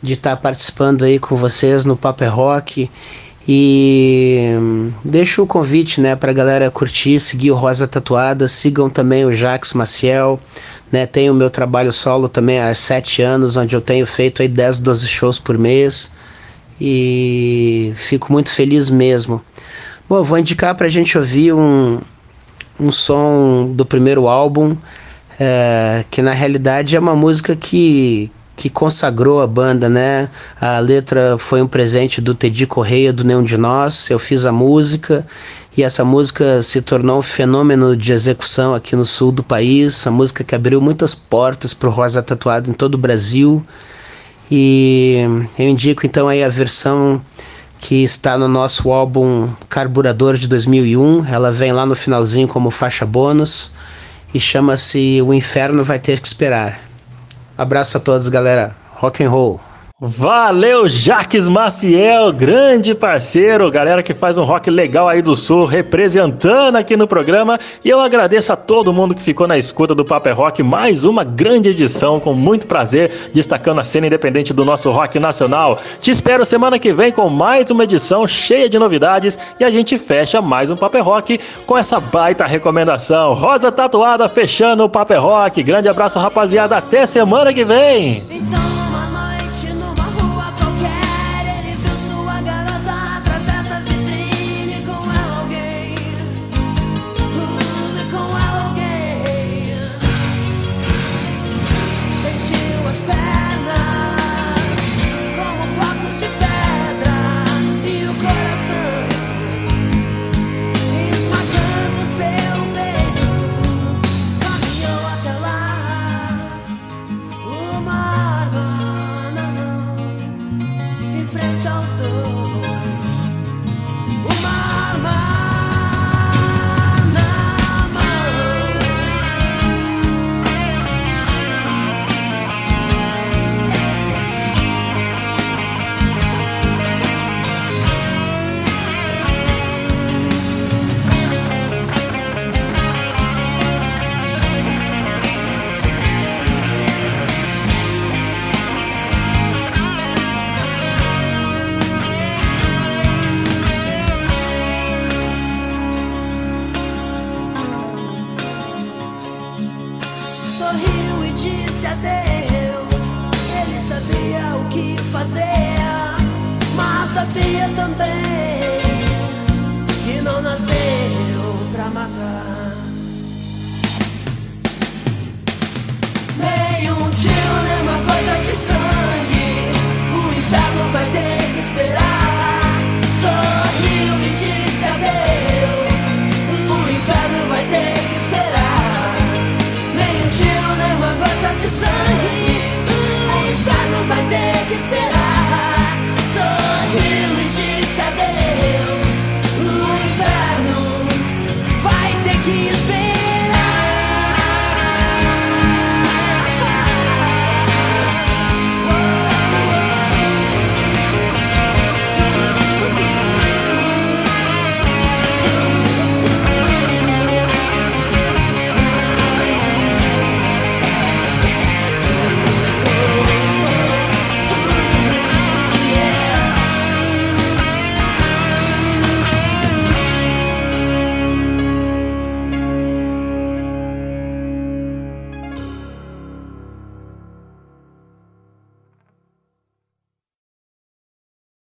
de 0.02 0.14
estar 0.14 0.36
participando 0.36 1.04
aí 1.04 1.18
com 1.18 1.36
vocês 1.38 1.86
no 1.86 1.96
Paper 1.96 2.34
Rock. 2.34 2.90
E 3.48 4.50
hum, 4.60 4.92
deixo 5.04 5.44
o 5.44 5.48
convite, 5.48 6.02
né, 6.02 6.16
pra 6.16 6.34
galera 6.34 6.70
curtir, 6.72 7.20
seguir 7.20 7.52
o 7.52 7.56
Rosa 7.56 7.88
Tatuada, 7.88 8.48
sigam 8.48 8.90
também 8.90 9.24
o 9.24 9.34
Jax 9.34 9.74
Maciel, 9.74 10.40
né, 10.92 11.06
tenho 11.06 11.34
o 11.34 11.36
meu 11.36 11.50
trabalho 11.50 11.92
solo 11.92 12.30
também 12.30 12.60
há 12.60 12.74
sete 12.74 13.22
anos, 13.22 13.58
onde 13.58 13.76
eu 13.76 13.82
tenho 13.82 14.06
feito 14.06 14.42
aí 14.42 14.48
10, 14.48 14.80
12 14.80 15.08
shows 15.08 15.40
por 15.40 15.58
mês 15.58 16.14
e 16.80 17.94
fico 17.96 18.32
muito 18.32 18.50
feliz 18.50 18.90
mesmo. 18.90 19.42
Bom, 20.08 20.24
vou 20.24 20.38
indicar 20.38 20.76
pra 20.76 20.88
gente 20.88 21.18
ouvir 21.18 21.54
um, 21.54 22.00
um 22.80 22.92
som 22.92 23.72
do 23.74 23.86
primeiro 23.86 24.28
álbum, 24.28 24.78
é, 25.40 26.06
que 26.12 26.22
na 26.22 26.32
realidade 26.32 26.96
é 26.96 27.00
uma 27.00 27.16
música 27.16 27.56
que, 27.56 28.32
que 28.56 28.70
consagrou 28.70 29.42
a 29.42 29.48
banda, 29.48 29.90
né? 29.90 30.30
A 30.60 30.80
letra 30.80 31.38
foi 31.38 31.62
um 31.62 31.68
presente 31.68 32.22
do 32.22 32.36
Teddy 32.36 32.68
Correia, 32.68 33.12
do 33.12 33.24
Nenhum 33.24 33.44
de 33.44 33.58
Nós. 33.58 34.10
Eu 34.10 34.20
fiz 34.20 34.46
a 34.46 34.52
música 34.52 35.26
e 35.78 35.84
essa 35.84 36.06
música 36.06 36.62
se 36.62 36.82
tornou 36.82 37.20
um 37.20 37.22
fenômeno 37.22 37.98
de 37.98 38.14
execução 38.14 38.74
aqui 38.74 38.96
no 38.96 39.06
sul 39.06 39.32
do 39.32 39.44
país. 39.44 40.08
A 40.08 40.12
música 40.12 40.44
que 40.44 40.56
abriu 40.56 40.80
muitas 40.80 41.14
portas 41.14 41.74
para 41.74 41.90
o 41.90 41.92
Rosa 41.92 42.24
Tatuado 42.24 42.70
em 42.70 42.74
todo 42.74 42.96
o 42.96 42.98
Brasil. 42.98 43.66
E 44.50 45.20
eu 45.60 45.68
indico 45.68 46.06
então 46.06 46.30
aí 46.30 46.44
a 46.44 46.50
versão 46.50 47.22
que 47.80 48.04
está 48.06 48.38
no 48.38 48.48
nosso 48.48 48.90
álbum 48.90 49.52
Carburador 49.68 50.38
de 50.38 50.48
2001. 50.48 51.26
Ela 51.26 51.52
vem 51.52 51.74
lá 51.74 51.86
no 51.86 51.96
finalzinho 51.96 52.48
como 52.48 52.72
faixa 52.72 53.06
bônus 53.06 53.70
e 54.34 54.40
chama-se 54.40 55.22
O 55.22 55.34
Inferno 55.34 55.84
Vai 55.84 56.00
Ter 56.00 56.22
Que 56.22 56.28
Esperar. 56.28 56.80
Abraço 57.58 57.98
a 57.98 58.00
todos, 58.00 58.30
galera. 58.30 58.76
Rock 58.96 59.22
and 59.24 59.30
roll. 59.30 59.60
Valeu, 60.08 60.88
Jaques 60.88 61.48
Maciel, 61.48 62.32
grande 62.32 62.94
parceiro, 62.94 63.72
galera 63.72 64.04
que 64.04 64.14
faz 64.14 64.38
um 64.38 64.44
rock 64.44 64.70
legal 64.70 65.10
aí 65.10 65.20
do 65.20 65.36
Sul, 65.36 65.66
representando 65.66 66.76
aqui 66.76 66.96
no 66.96 67.08
programa. 67.08 67.58
E 67.84 67.90
eu 67.90 68.00
agradeço 68.00 68.54
a 68.54 68.56
todo 68.56 68.94
mundo 68.94 69.16
que 69.16 69.22
ficou 69.22 69.48
na 69.48 69.58
escuta 69.58 69.96
do 69.96 70.06
Paper 70.06 70.38
Rock, 70.38 70.62
mais 70.62 71.06
uma 71.06 71.24
grande 71.24 71.70
edição, 71.70 72.20
com 72.20 72.36
muito 72.36 72.68
prazer, 72.68 73.32
destacando 73.34 73.82
a 73.82 73.84
cena 73.84 74.06
independente 74.06 74.54
do 74.54 74.64
nosso 74.64 74.92
rock 74.92 75.18
nacional. 75.18 75.80
Te 76.00 76.12
espero 76.12 76.46
semana 76.46 76.78
que 76.78 76.94
vem 76.94 77.12
com 77.12 77.28
mais 77.28 77.72
uma 77.72 77.84
edição 77.84 78.28
cheia 78.28 78.70
de 78.70 78.78
novidades 78.78 79.40
e 79.60 79.64
a 79.64 79.72
gente 79.72 79.98
fecha 79.98 80.40
mais 80.40 80.70
um 80.70 80.76
Paper 80.76 81.04
Rock 81.04 81.40
com 81.66 81.76
essa 81.76 82.00
baita 82.00 82.46
recomendação. 82.46 83.34
Rosa 83.34 83.72
Tatuada 83.72 84.30
fechando 84.30 84.84
o 84.84 84.90
Paper 84.90 85.20
Rock. 85.20 85.64
Grande 85.64 85.90
abraço, 85.90 86.20
rapaziada, 86.20 86.78
até 86.78 87.08
semana 87.08 87.52
que 87.52 87.66
vem. 87.66 88.22
Então... 88.30 88.85